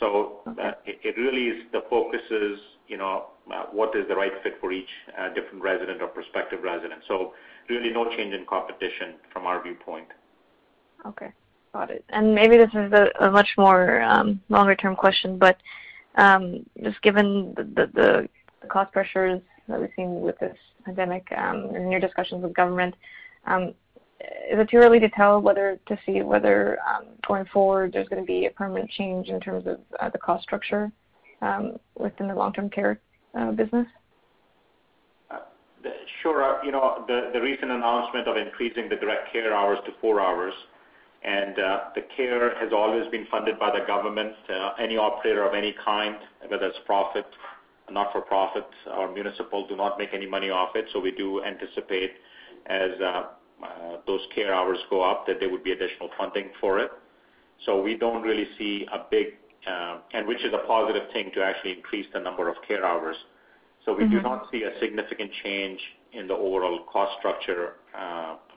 So 0.00 0.40
uh, 0.46 0.72
it 0.84 1.16
really 1.16 1.48
is 1.48 1.66
the 1.72 1.82
focus 1.90 2.22
is 2.30 2.58
you 2.92 2.98
know, 2.98 3.28
uh, 3.50 3.64
what 3.72 3.96
is 3.96 4.06
the 4.06 4.14
right 4.14 4.32
fit 4.42 4.58
for 4.60 4.70
each 4.70 4.88
different 5.34 5.62
resident 5.62 6.02
or 6.02 6.08
prospective 6.08 6.62
resident. 6.62 7.02
So 7.08 7.32
really 7.70 7.90
no 7.90 8.04
change 8.14 8.34
in 8.34 8.44
competition 8.44 9.14
from 9.32 9.46
our 9.46 9.62
viewpoint. 9.62 10.08
Okay. 11.06 11.32
Got 11.72 11.90
it. 11.90 12.04
And 12.10 12.34
maybe 12.34 12.58
this 12.58 12.68
is 12.74 12.92
a 13.18 13.30
much 13.30 13.48
more 13.56 14.02
um, 14.02 14.42
longer-term 14.50 14.94
question, 14.94 15.38
but 15.38 15.56
um, 16.16 16.66
just 16.82 17.00
given 17.00 17.54
the 17.56 18.28
cost 18.68 18.92
pressures 18.92 19.40
that 19.72 19.80
we've 19.80 19.90
seen 19.96 20.20
with 20.20 20.38
this 20.38 20.56
pandemic 20.84 21.26
um, 21.36 21.70
and 21.74 21.90
your 21.90 22.00
discussions 22.00 22.42
with 22.42 22.54
government, 22.54 22.94
um, 23.46 23.74
is 24.20 24.58
it 24.58 24.68
too 24.70 24.76
early 24.76 25.00
to 25.00 25.08
tell 25.10 25.40
whether 25.40 25.80
to 25.86 25.98
see 26.06 26.22
whether, 26.22 26.78
um, 26.88 27.06
going 27.26 27.44
forward, 27.46 27.92
there's 27.92 28.08
going 28.08 28.22
to 28.22 28.26
be 28.26 28.46
a 28.46 28.50
permanent 28.50 28.88
change 28.90 29.28
in 29.28 29.40
terms 29.40 29.66
of 29.66 29.80
uh, 29.98 30.08
the 30.10 30.18
cost 30.18 30.44
structure 30.44 30.92
within 31.96 32.28
the 32.28 32.34
long-term 32.34 32.70
care 32.70 33.00
uh, 33.36 33.50
business? 33.50 33.86
Sure. 36.22 36.40
Uh, 36.44 36.62
you 36.64 36.70
know, 36.70 37.04
the, 37.08 37.30
the 37.32 37.40
recent 37.40 37.72
announcement 37.72 38.28
of 38.28 38.36
increasing 38.36 38.88
the 38.88 38.94
direct 38.94 39.32
care 39.32 39.52
hours 39.52 39.78
to 39.86 39.92
four 40.00 40.20
hours, 40.20 40.54
and 41.24 41.56
the 41.56 42.02
care 42.16 42.56
has 42.60 42.72
always 42.72 43.10
been 43.10 43.26
funded 43.28 43.58
by 43.58 43.70
the 43.76 43.84
government. 43.86 44.34
Any 44.78 44.96
operator 44.96 45.44
of 45.44 45.54
any 45.54 45.74
kind, 45.84 46.16
whether 46.46 46.66
it's 46.66 46.78
profit, 46.86 47.26
not-for-profit, 47.90 48.66
or 48.96 49.12
municipal, 49.12 49.66
do 49.66 49.76
not 49.76 49.98
make 49.98 50.10
any 50.14 50.26
money 50.26 50.50
off 50.50 50.70
it. 50.74 50.86
So 50.92 51.00
we 51.00 51.10
do 51.10 51.42
anticipate 51.42 52.12
as 52.66 52.90
uh, 53.00 53.04
uh, 53.62 53.96
those 54.06 54.20
care 54.34 54.54
hours 54.54 54.78
go 54.90 55.02
up, 55.02 55.26
that 55.26 55.40
there 55.40 55.50
would 55.50 55.64
be 55.64 55.72
additional 55.72 56.10
funding 56.18 56.50
for 56.60 56.78
it. 56.78 56.90
So 57.66 57.80
we 57.80 57.96
don't 57.96 58.22
really 58.22 58.48
see 58.58 58.86
a 58.92 58.98
big, 59.10 59.26
uh, 59.66 59.98
and 60.14 60.26
which 60.26 60.42
is 60.44 60.52
a 60.52 60.66
positive 60.66 61.10
thing 61.12 61.30
to 61.34 61.42
actually 61.42 61.72
increase 61.72 62.06
the 62.12 62.20
number 62.20 62.48
of 62.48 62.56
care 62.66 62.84
hours. 62.84 63.16
So 63.84 63.94
we 63.94 64.04
do 64.04 64.16
mm-hmm. 64.16 64.26
not 64.26 64.48
see 64.50 64.62
a 64.62 64.78
significant 64.80 65.30
change 65.44 65.80
in 66.12 66.28
the 66.28 66.34
overall 66.34 66.80
cost 66.92 67.12
structure 67.18 67.74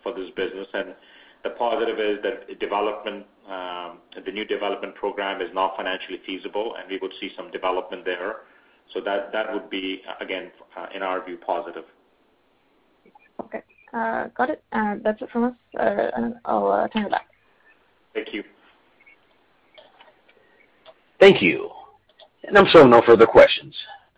for 0.04 0.14
this 0.14 0.30
business. 0.36 0.68
And 0.74 0.94
the 1.44 1.52
positive 1.52 2.00
is 2.00 2.20
that 2.24 2.60
development 2.60 3.26
um 3.50 4.00
the 4.26 4.32
new 4.32 4.46
development 4.46 4.96
program 4.96 5.42
is 5.42 5.50
now 5.54 5.74
financially 5.78 6.20
feasible, 6.26 6.76
and 6.78 6.90
we 6.90 6.98
would 7.02 7.14
see 7.20 7.30
some 7.38 7.52
development 7.52 8.06
there. 8.06 8.38
So 8.94 9.02
that 9.02 9.54
would 9.54 9.70
be, 9.70 10.02
uh, 10.08 10.24
again, 10.24 10.52
uh, 10.78 10.88
in 10.96 11.02
our 11.04 11.24
view, 11.26 11.38
positive. 11.38 11.84
Okay. 13.42 13.62
Uh, 13.94 14.28
got 14.36 14.50
it. 14.50 14.64
That's 14.72 15.22
it 15.22 15.30
from 15.32 15.46
us. 15.46 15.56
I'll 16.46 16.90
turn 16.90 17.06
it 17.06 17.12
back. 17.12 17.28
Thank 18.14 18.34
you. 18.34 18.44
Thank 21.20 21.42
you. 21.42 21.70
And 22.44 22.58
I'm 22.58 22.68
showing 22.68 22.90
no 22.90 23.02
further 23.06 23.26
questions. 23.26 23.76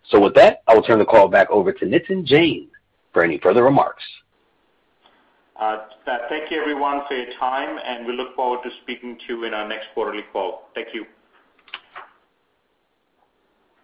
So 0.10 0.20
with 0.20 0.36
that, 0.36 0.62
I 0.68 0.76
will 0.76 0.84
turn 0.84 1.00
the 1.00 1.06
call 1.06 1.28
back 1.28 1.50
over 1.50 1.72
to 1.72 1.86
Nitin 1.86 2.26
Jain 2.26 2.70
for 3.14 3.24
any 3.24 3.40
further 3.40 3.64
remarks. 3.64 4.04
Thank 6.30 6.52
you 6.52 6.62
everyone 6.62 7.02
for 7.08 7.16
your 7.16 7.34
time, 7.40 7.80
and 7.84 8.06
we 8.06 8.14
look 8.14 8.36
forward 8.36 8.60
to 8.64 8.70
speaking 8.84 9.18
to 9.28 9.36
you 9.36 9.44
in 9.46 9.54
our 9.54 9.68
next 9.68 9.88
quarterly 9.94 10.24
call. 10.32 10.70
Thank 10.76 10.90
you. 10.94 11.06